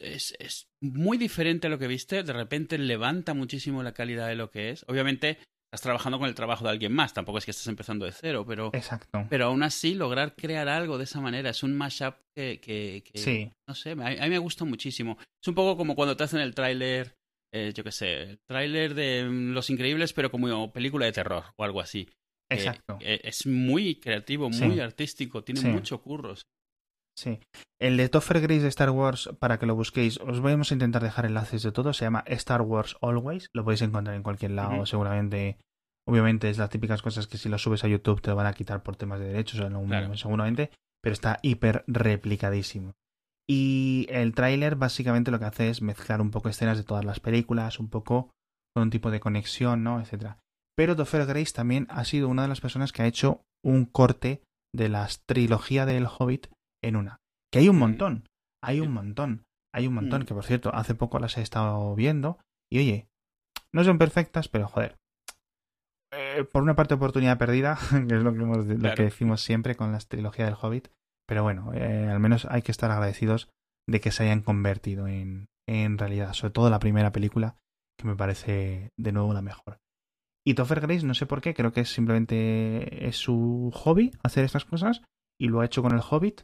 es, 0.00 0.34
es, 0.38 0.68
muy 0.80 1.18
diferente 1.18 1.66
a 1.66 1.70
lo 1.70 1.78
que 1.78 1.88
viste, 1.88 2.22
de 2.22 2.32
repente 2.32 2.78
levanta 2.78 3.34
muchísimo 3.34 3.82
la 3.82 3.92
calidad 3.92 4.28
de 4.28 4.36
lo 4.36 4.50
que 4.50 4.70
es. 4.70 4.84
Obviamente 4.88 5.38
estás 5.72 5.82
trabajando 5.82 6.18
con 6.18 6.28
el 6.28 6.34
trabajo 6.34 6.64
de 6.64 6.70
alguien 6.70 6.92
más, 6.92 7.14
tampoco 7.14 7.38
es 7.38 7.46
que 7.46 7.50
estés 7.50 7.66
empezando 7.66 8.04
de 8.04 8.12
cero, 8.12 8.44
pero, 8.46 8.70
Exacto. 8.74 9.26
pero 9.30 9.46
aún 9.46 9.62
así 9.62 9.94
lograr 9.94 10.34
crear 10.34 10.68
algo 10.68 10.98
de 10.98 11.04
esa 11.04 11.20
manera 11.20 11.50
es 11.50 11.62
un 11.62 11.74
mashup 11.74 12.14
que, 12.36 12.60
que, 12.60 13.02
sí. 13.14 13.50
no 13.66 13.74
sé, 13.74 13.92
a, 13.92 13.92
a, 13.92 14.24
mí 14.24 14.30
me 14.30 14.38
gusta 14.38 14.64
muchísimo. 14.64 15.16
Es 15.42 15.48
un 15.48 15.54
poco 15.54 15.76
como 15.76 15.94
cuando 15.94 16.16
te 16.16 16.24
hacen 16.24 16.40
el 16.40 16.54
tráiler 16.54 17.16
eh, 17.54 17.72
yo 17.74 17.84
qué 17.84 17.92
sé, 17.92 18.22
el 18.22 18.38
tráiler 18.40 18.94
de 18.94 19.24
mm, 19.24 19.52
Los 19.52 19.68
Increíbles, 19.68 20.12
pero 20.14 20.30
como 20.30 20.72
película 20.72 21.04
de 21.04 21.12
terror 21.12 21.44
o 21.56 21.64
algo 21.64 21.80
así. 21.80 22.08
Eh, 22.50 22.54
Exacto. 22.54 22.98
Eh, 23.00 23.20
es 23.24 23.46
muy 23.46 23.96
creativo, 23.96 24.48
muy 24.48 24.80
artístico, 24.80 25.44
tiene 25.44 25.60
mucho 25.70 26.00
curros. 26.00 26.46
Sí. 27.16 27.40
El 27.80 27.96
de 27.96 28.08
Topher 28.08 28.40
Grace 28.40 28.62
de 28.62 28.68
Star 28.68 28.90
Wars, 28.90 29.30
para 29.38 29.58
que 29.58 29.66
lo 29.66 29.74
busquéis, 29.74 30.18
os 30.20 30.40
vamos 30.40 30.70
a 30.70 30.74
intentar 30.74 31.02
dejar 31.02 31.26
enlaces 31.26 31.62
de 31.62 31.72
todo. 31.72 31.92
Se 31.92 32.04
llama 32.04 32.24
Star 32.26 32.62
Wars 32.62 32.96
Always. 33.00 33.48
Lo 33.54 33.64
podéis 33.64 33.82
encontrar 33.82 34.16
en 34.16 34.22
cualquier 34.22 34.52
lado, 34.52 34.86
seguramente. 34.86 35.58
Obviamente 36.06 36.50
es 36.50 36.58
las 36.58 36.70
típicas 36.70 37.02
cosas 37.02 37.26
que 37.26 37.38
si 37.38 37.48
lo 37.48 37.58
subes 37.58 37.84
a 37.84 37.88
YouTube 37.88 38.20
te 38.20 38.30
lo 38.30 38.36
van 38.36 38.46
a 38.46 38.54
quitar 38.54 38.82
por 38.82 38.96
temas 38.96 39.20
de 39.20 39.26
derechos, 39.26 39.60
o 39.60 40.16
seguramente. 40.16 40.70
Pero 41.02 41.12
está 41.12 41.38
hiper 41.42 41.84
replicadísimo. 41.86 42.92
Y 43.48 44.06
el 44.08 44.34
tráiler 44.34 44.76
básicamente 44.76 45.30
lo 45.30 45.38
que 45.38 45.44
hace 45.46 45.68
es 45.68 45.82
mezclar 45.82 46.20
un 46.20 46.30
poco 46.30 46.48
escenas 46.48 46.78
de 46.78 46.84
todas 46.84 47.04
las 47.04 47.20
películas, 47.20 47.80
un 47.80 47.88
poco 47.88 48.30
con 48.74 48.84
un 48.84 48.90
tipo 48.90 49.10
de 49.10 49.20
conexión, 49.20 49.82
¿no? 49.82 50.00
etcétera. 50.00 50.38
Pero 50.76 50.96
Topher 50.96 51.26
Grace 51.26 51.52
también 51.52 51.86
ha 51.90 52.04
sido 52.04 52.28
una 52.28 52.42
de 52.42 52.48
las 52.48 52.60
personas 52.60 52.92
que 52.92 53.02
ha 53.02 53.06
hecho 53.06 53.42
un 53.64 53.84
corte 53.84 54.42
de 54.74 54.88
la 54.88 55.08
trilogía 55.26 55.86
del 55.86 56.06
Hobbit 56.06 56.46
en 56.82 56.96
una. 56.96 57.18
Que 57.52 57.60
hay 57.60 57.68
un 57.68 57.78
montón, 57.78 58.28
hay 58.62 58.80
un 58.80 58.92
montón, 58.92 59.44
hay 59.74 59.86
un 59.86 59.94
montón, 59.94 60.24
que 60.24 60.34
por 60.34 60.44
cierto, 60.44 60.74
hace 60.74 60.94
poco 60.94 61.18
las 61.18 61.36
he 61.38 61.42
estado 61.42 61.94
viendo. 61.94 62.38
Y 62.70 62.78
oye, 62.78 63.08
no 63.72 63.84
son 63.84 63.98
perfectas, 63.98 64.48
pero 64.48 64.68
joder. 64.68 64.96
eh, 66.12 66.44
por 66.50 66.62
una 66.62 66.74
parte, 66.76 66.94
oportunidad 66.94 67.38
perdida, 67.38 67.78
que 68.08 68.14
es 68.16 68.22
lo 68.22 68.32
que, 68.34 68.40
hemos- 68.42 68.66
lo 68.66 68.94
que 68.94 69.02
decimos 69.04 69.40
siempre 69.40 69.76
con 69.76 69.92
la 69.92 69.98
trilogía 69.98 70.44
del 70.44 70.56
Hobbit. 70.60 70.88
Pero 71.26 71.42
bueno, 71.42 71.72
eh, 71.74 72.08
al 72.10 72.20
menos 72.20 72.46
hay 72.50 72.62
que 72.62 72.72
estar 72.72 72.90
agradecidos 72.90 73.48
de 73.88 74.00
que 74.00 74.10
se 74.10 74.24
hayan 74.24 74.42
convertido 74.42 75.06
en, 75.06 75.46
en 75.68 75.96
realidad. 75.98 76.32
Sobre 76.34 76.52
todo 76.52 76.68
la 76.70 76.78
primera 76.80 77.12
película, 77.12 77.56
que 77.98 78.06
me 78.06 78.16
parece 78.16 78.90
de 78.98 79.12
nuevo 79.12 79.32
la 79.32 79.42
mejor. 79.42 79.78
Y 80.44 80.54
Topher 80.54 80.80
Grace, 80.80 81.06
no 81.06 81.14
sé 81.14 81.24
por 81.26 81.40
qué, 81.40 81.54
creo 81.54 81.72
que 81.72 81.84
simplemente 81.84 83.06
es 83.06 83.16
su 83.16 83.70
hobby 83.74 84.10
hacer 84.22 84.44
estas 84.44 84.64
cosas. 84.64 85.02
Y 85.40 85.48
lo 85.48 85.60
ha 85.60 85.64
hecho 85.64 85.82
con 85.82 85.92
el 85.94 86.02
Hobbit. 86.08 86.42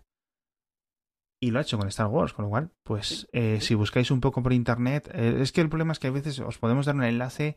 Y 1.40 1.50
lo 1.50 1.58
ha 1.58 1.62
hecho 1.62 1.78
con 1.78 1.88
Star 1.88 2.08
Wars, 2.08 2.32
con 2.32 2.44
lo 2.44 2.48
cual, 2.50 2.72
pues 2.82 3.28
eh, 3.32 3.60
si 3.60 3.74
buscáis 3.74 4.10
un 4.10 4.20
poco 4.20 4.42
por 4.42 4.52
internet, 4.52 5.08
eh, 5.14 5.38
es 5.40 5.52
que 5.52 5.60
el 5.60 5.68
problema 5.68 5.92
es 5.92 6.00
que 6.00 6.08
a 6.08 6.12
veces 6.12 6.40
os 6.40 6.58
podemos 6.58 6.86
dar 6.86 6.96
un 6.96 7.04
enlace 7.04 7.56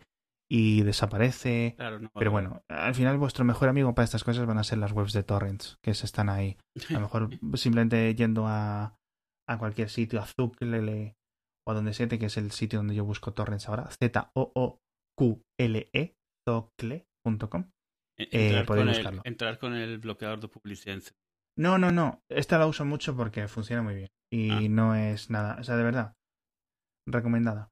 y 0.52 0.84
desaparece. 0.84 1.74
Claro, 1.78 2.00
no. 2.00 2.12
Pero 2.14 2.30
bueno, 2.30 2.64
al 2.68 2.94
final 2.94 3.18
vuestro 3.18 3.46
mejor 3.46 3.70
amigo 3.70 3.96
para 3.96 4.04
estas 4.04 4.24
cosas 4.24 4.46
van 4.46 4.60
a 4.60 4.64
ser 4.64 4.78
las 4.78 4.92
webs 4.92 5.14
de 5.14 5.24
torrents, 5.24 5.80
que 5.82 5.94
se 5.94 6.06
están 6.06 6.30
ahí. 6.30 6.58
A 6.90 6.94
lo 6.94 7.00
mejor 7.00 7.30
simplemente 7.56 8.14
yendo 8.14 8.46
a, 8.48 9.00
a 9.48 9.58
cualquier 9.58 9.90
sitio, 9.90 10.22
a 10.22 10.26
Zuclele 10.26 11.16
o 11.66 11.72
a 11.72 11.74
donde 11.74 11.94
sea, 11.94 12.08
que 12.08 12.26
es 12.26 12.38
el 12.38 12.52
sitio 12.52 12.80
donde 12.80 12.96
yo 12.96 13.06
busco 13.06 13.34
torrents 13.34 13.70
ahora, 13.70 13.90
Z-O-O-Q-L-E, 13.92 14.86
zocle.com. 16.48 17.72
entrar, 18.18 18.64
eh, 18.64 18.66
con 18.66 18.80
el, 18.80 18.88
buscarlo. 18.88 19.22
entrar 19.24 19.58
con 19.58 19.74
el 19.74 20.00
bloqueador 20.00 20.40
de 20.40 20.48
publicidad. 20.48 21.02
No, 21.58 21.78
no, 21.78 21.92
no. 21.92 22.22
Esta 22.30 22.58
la 22.58 22.68
uso 22.68 22.86
mucho 22.86 23.16
porque 23.16 23.48
funciona 23.48 23.82
muy 23.82 23.96
bien. 23.96 24.10
Y 24.32 24.52
Ah. 24.52 24.70
no 24.70 24.96
es 24.96 25.30
nada. 25.30 25.58
O 25.60 25.64
sea, 25.64 25.76
de 25.76 25.84
verdad. 25.84 26.14
Recomendada. 27.08 27.70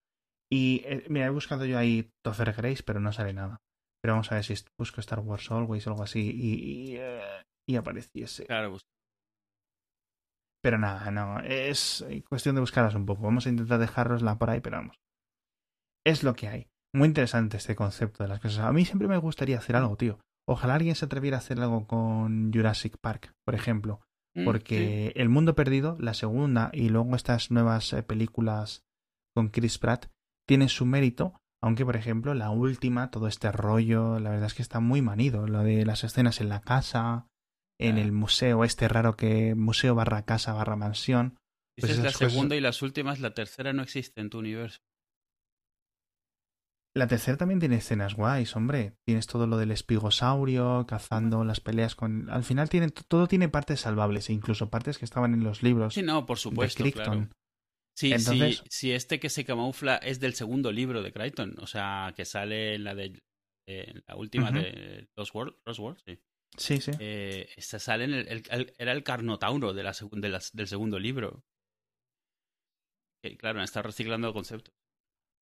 Y 0.52 0.82
eh, 0.86 1.06
mira, 1.10 1.28
he 1.28 1.30
buscado 1.30 1.66
yo 1.66 1.78
ahí 1.78 2.10
Topher 2.24 2.54
Grace, 2.54 2.84
pero 2.84 3.00
no 3.00 3.14
sale 3.14 3.34
nada. 3.34 3.58
Pero 4.02 4.14
vamos 4.14 4.32
a 4.32 4.36
ver 4.36 4.44
si 4.44 4.56
busco 4.80 5.00
Star 5.02 5.20
Wars 5.20 5.50
Always 5.52 5.86
o 5.88 5.92
algo 5.92 6.04
así 6.04 6.32
y, 6.32 6.54
y, 6.94 6.98
eh, 6.98 7.44
y 7.68 7.76
apareciese. 7.76 8.46
Claro, 8.46 8.72
pues, 8.72 8.82
Pero 10.64 10.78
nada, 10.78 11.10
no. 11.12 11.40
Es 11.42 12.06
cuestión 12.28 12.56
de 12.56 12.62
buscarlas 12.62 12.96
un 12.96 13.06
poco. 13.06 13.22
Vamos 13.24 13.46
a 13.46 13.50
intentar 13.50 13.80
dejarosla 13.80 14.38
por 14.38 14.50
ahí, 14.50 14.60
pero 14.62 14.78
vamos. 14.78 14.98
Es 16.06 16.24
lo 16.24 16.34
que 16.34 16.48
hay. 16.48 16.68
Muy 16.94 17.08
interesante 17.08 17.58
este 17.58 17.76
concepto 17.76 18.24
de 18.24 18.30
las 18.30 18.40
cosas. 18.40 18.60
A 18.66 18.72
mí 18.74 18.84
siempre 18.84 19.08
me 19.08 19.18
gustaría 19.18 19.58
hacer 19.58 19.76
algo, 19.76 19.96
tío. 19.96 20.20
Ojalá 20.50 20.76
alguien 20.76 20.96
se 20.96 21.06
atreviera 21.06 21.38
a 21.38 21.40
hacer 21.40 21.60
algo 21.62 21.86
con 21.86 22.52
Jurassic 22.52 22.98
Park, 23.00 23.34
por 23.46 23.54
ejemplo. 23.56 24.02
mm, 24.36 24.46
Porque 24.46 25.12
El 25.16 25.30
Mundo 25.30 25.54
Perdido, 25.56 25.96
la 26.00 26.14
segunda, 26.14 26.72
y 26.74 26.90
luego 26.90 27.16
estas 27.16 27.52
nuevas 27.52 27.94
eh, 27.94 28.02
películas 28.04 28.84
con 29.36 29.50
Chris 29.50 29.78
Pratt, 29.78 30.08
tienen 30.48 30.70
su 30.70 30.86
mérito, 30.86 31.34
aunque 31.62 31.86
por 31.86 31.96
ejemplo 31.96 32.34
la 32.34 32.50
última, 32.50 33.12
todo 33.12 33.28
este 33.28 33.52
rollo, 33.52 34.20
la 34.20 34.32
verdad 34.32 34.48
es 34.48 34.54
que 34.56 34.62
está 34.64 34.80
muy 34.80 35.02
manido, 35.04 35.46
lo 35.48 35.64
de 35.64 35.86
las 35.86 36.04
escenas 36.04 36.42
en 36.42 36.50
la 36.50 36.62
casa, 36.62 37.28
en 37.80 37.98
Ah. 37.98 38.02
el 38.02 38.12
museo, 38.12 38.64
este 38.64 38.88
raro 38.88 39.16
que 39.16 39.54
museo 39.56 39.94
barra 39.96 40.24
casa 40.24 40.54
barra 40.54 40.76
mansión. 40.76 41.38
pues 41.78 41.92
Dices 41.92 42.04
la 42.04 42.10
esas 42.10 42.18
cosas- 42.20 42.34
segunda 42.34 42.56
y 42.56 42.60
las 42.62 42.82
últimas, 42.82 43.20
la 43.20 43.34
tercera 43.34 43.72
no 43.72 43.84
existe 43.84 44.20
en 44.20 44.30
tu 44.30 44.40
universo. 44.40 44.80
La 46.96 47.08
tercera 47.08 47.38
también 47.38 47.60
tiene 47.60 47.76
escenas 47.78 48.16
guays, 48.16 48.56
hombre. 48.56 48.96
Tienes 49.06 49.28
todo 49.28 49.46
lo 49.48 49.58
del 49.58 49.72
espigosaurio, 49.72 50.86
cazando 50.88 51.44
las 51.44 51.60
peleas 51.62 51.96
con... 51.96 52.30
Al 52.30 52.44
final 52.44 52.68
tiene, 52.70 52.90
todo 52.90 53.28
tiene 53.28 53.48
partes 53.48 53.82
salvables, 53.82 54.30
e 54.30 54.34
incluso 54.34 54.70
partes 54.70 54.98
que 54.98 55.06
estaban 55.06 55.34
en 55.34 55.44
los 55.44 55.62
libros 55.62 55.94
Sí, 55.94 56.02
no, 56.02 56.26
por 56.26 56.38
de 56.38 56.42
supuesto, 56.42 56.84
claro. 56.92 57.30
Sí, 57.96 58.12
Entonces- 58.12 58.58
sí, 58.58 58.64
sí, 58.70 58.92
este 58.92 59.20
que 59.20 59.30
se 59.30 59.46
camufla 59.46 59.98
es 59.98 60.20
del 60.20 60.34
segundo 60.34 60.72
libro 60.72 61.04
de 61.04 61.12
Crichton, 61.14 61.56
o 61.60 61.68
sea, 61.68 62.14
que 62.16 62.26
sale 62.26 62.74
en 62.76 62.84
la 62.86 62.96
de, 62.96 63.20
de- 63.68 64.02
la 64.08 64.16
última 64.16 64.52
de 64.52 65.08
Lost 65.16 65.36
World, 65.36 65.56
Lost 65.66 65.80
World, 65.80 66.00
sí. 66.06 66.20
Sí, 66.58 66.82
sí. 66.82 66.92
Eh, 67.00 67.50
esta 67.56 67.78
sale 67.78 68.06
en 68.06 68.14
el, 68.16 68.28
el- 68.28 68.44
el- 68.50 68.74
era 68.80 68.94
el 68.94 69.04
Carnotauro 69.04 69.74
de 69.74 69.84
la 69.84 69.92
de 69.92 70.40
del 70.54 70.68
segundo 70.68 70.98
libro. 70.98 71.44
Que, 73.24 73.38
claro, 73.38 73.62
está 73.62 73.82
reciclando 73.82 74.34
conceptos. 74.34 74.74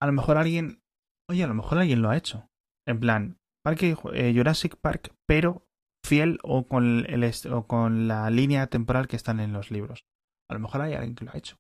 a 0.02 0.08
lo 0.08 0.14
mejor 0.14 0.38
alguien, 0.38 0.82
oye, 1.30 1.44
a 1.44 1.48
lo 1.48 1.54
mejor 1.54 1.78
alguien 1.80 2.02
lo 2.02 2.10
ha 2.10 2.18
hecho. 2.18 2.48
En 2.88 3.00
plan, 3.00 3.38
parque 3.64 3.96
eh, 4.14 4.34
Jurassic 4.36 4.78
Park, 4.78 5.14
pero 5.28 5.66
fiel 6.06 6.40
o 6.44 6.68
con 6.68 7.06
el 7.10 7.32
o 7.52 7.68
con 7.68 8.08
la 8.08 8.30
línea 8.30 8.68
temporal 8.68 9.08
que 9.08 9.16
están 9.18 9.40
en 9.40 9.52
los 9.54 9.72
libros. 9.72 10.06
A 10.50 10.54
lo 10.54 10.60
mejor 10.62 10.82
hay 10.82 10.94
alguien 10.94 11.16
que 11.16 11.26
lo 11.26 11.32
ha 11.32 11.38
hecho. 11.38 11.58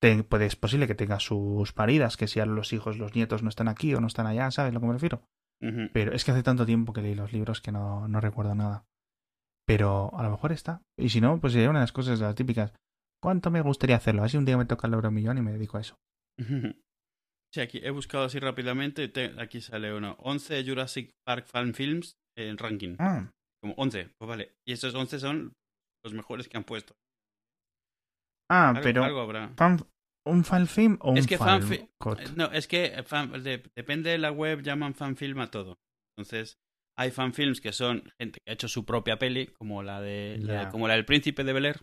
Te- 0.00 0.24
puede- 0.24 0.46
es 0.46 0.56
posible 0.56 0.86
que 0.86 0.94
tenga 0.94 1.20
sus 1.20 1.72
paridas, 1.72 2.16
que 2.16 2.26
si 2.26 2.40
ahora 2.40 2.52
los 2.52 2.72
hijos, 2.72 2.96
los 2.98 3.14
nietos 3.14 3.42
no 3.42 3.48
están 3.50 3.68
aquí 3.68 3.94
o 3.94 4.00
no 4.00 4.06
están 4.06 4.26
allá, 4.26 4.50
¿sabes 4.50 4.70
a 4.70 4.74
lo 4.74 4.80
que 4.80 4.86
me 4.86 4.92
refiero? 4.94 5.22
Pero 5.92 6.12
es 6.12 6.24
que 6.24 6.30
hace 6.32 6.42
tanto 6.42 6.64
tiempo 6.66 6.92
que 6.92 7.02
leí 7.02 7.14
los 7.14 7.32
libros 7.32 7.60
que 7.60 7.70
no, 7.70 8.08
no 8.08 8.20
recuerdo 8.20 8.54
nada. 8.54 8.84
Pero 9.66 10.10
a 10.18 10.22
lo 10.24 10.30
mejor 10.30 10.52
está. 10.52 10.82
Y 10.98 11.10
si 11.10 11.20
no, 11.20 11.38
pues 11.40 11.52
sería 11.52 11.70
una 11.70 11.78
de 11.80 11.84
las 11.84 11.92
cosas 11.92 12.18
de 12.18 12.24
las 12.26 12.34
típicas. 12.34 12.72
¿Cuánto 13.22 13.50
me 13.50 13.60
gustaría 13.60 13.96
hacerlo? 13.96 14.24
Así 14.24 14.36
un 14.36 14.44
día 14.44 14.56
me 14.56 14.64
toca 14.64 14.88
el 14.88 14.94
euromillón 14.94 15.38
y 15.38 15.42
me 15.42 15.52
dedico 15.52 15.76
a 15.76 15.80
eso. 15.82 15.96
Sí, 17.52 17.60
aquí 17.60 17.80
he 17.82 17.90
buscado 17.90 18.24
así 18.24 18.38
rápidamente. 18.38 19.08
te- 19.08 19.34
aquí 19.38 19.60
sale 19.60 19.92
uno. 19.94 20.16
11 20.20 20.64
Jurassic 20.64 21.10
Park 21.26 21.46
fan 21.46 21.74
films 21.74 22.16
en 22.38 22.56
ranking. 22.58 22.96
Ah, 22.98 23.30
Como 23.62 23.74
11, 23.76 24.10
pues 24.18 24.28
vale. 24.28 24.52
Y 24.66 24.72
esos 24.72 24.94
11 24.94 25.18
son 25.20 25.52
los 26.04 26.14
mejores 26.14 26.48
que 26.48 26.56
han 26.56 26.64
puesto. 26.64 26.94
ah 28.50 28.70
Algo- 28.70 28.82
pero 28.82 29.04
algo 29.04 29.20
habrá. 29.20 29.48
fan- 29.56 29.86
¿un 30.26 30.44
fan 30.44 30.66
film 30.66 30.98
o 31.00 31.12
un 31.12 31.18
Es 31.18 31.26
que 31.26 31.38
fan? 31.38 31.62
Eh, 31.72 31.88
No, 32.36 32.46
es 32.52 32.66
que 32.68 33.02
fan- 33.04 33.42
de- 33.42 33.62
depende 33.76 34.10
de 34.10 34.18
la 34.18 34.30
web, 34.32 34.62
llaman 34.62 34.94
fanfilm 34.94 35.40
a 35.40 35.50
todo. 35.50 35.76
Entonces, 36.16 36.56
hay 36.98 37.10
fanfilms 37.10 37.60
que 37.60 37.72
son 37.72 38.02
gente 38.20 38.38
que 38.44 38.50
ha 38.50 38.54
hecho 38.54 38.68
su 38.68 38.84
propia 38.84 39.18
peli, 39.18 39.46
como 39.58 39.82
la 39.82 40.00
de, 40.00 40.38
la 40.40 40.70
como 40.70 40.88
la 40.88 40.94
del 40.94 41.04
Príncipe 41.06 41.44
de 41.44 41.52
Bel 41.52 41.66
Air, 41.66 41.80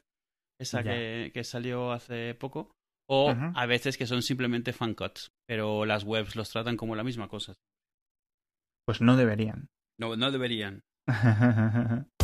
esa 0.59 0.79
que, 0.83 1.31
que 1.33 1.43
salió 1.43 1.91
hace 1.91 2.35
poco. 2.35 2.71
O 3.11 3.33
a 3.55 3.65
veces 3.65 3.97
que 3.97 4.05
son 4.05 4.21
simplemente 4.21 4.71
fan 4.71 4.93
cuts, 4.93 5.31
pero 5.47 5.85
las 5.85 6.03
webs 6.03 6.35
los 6.35 6.51
tratan 6.51 6.77
como 6.77 6.95
la 6.95 7.03
misma 7.03 7.27
cosa. 7.27 7.55
Pues 8.85 9.01
no 9.01 9.17
deberían. 9.17 9.69
No, 9.97 10.15
no 10.15 10.31
deberían. 10.31 10.83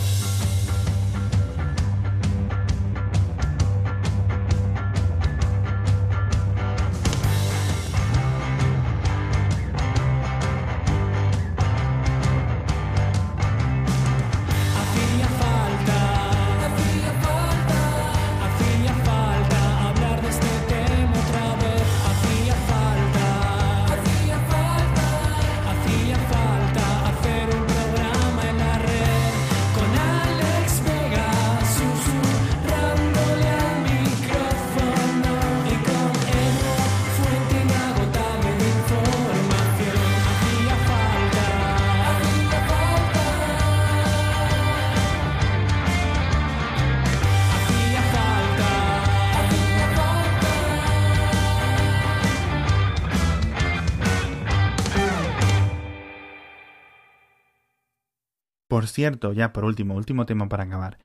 Por 58.75 58.87
cierto, 58.87 59.31
ya 59.31 59.53
por 59.53 59.63
último, 59.63 59.95
último 59.95 60.25
tema 60.25 60.49
para 60.49 60.65
acabar. 60.65 60.97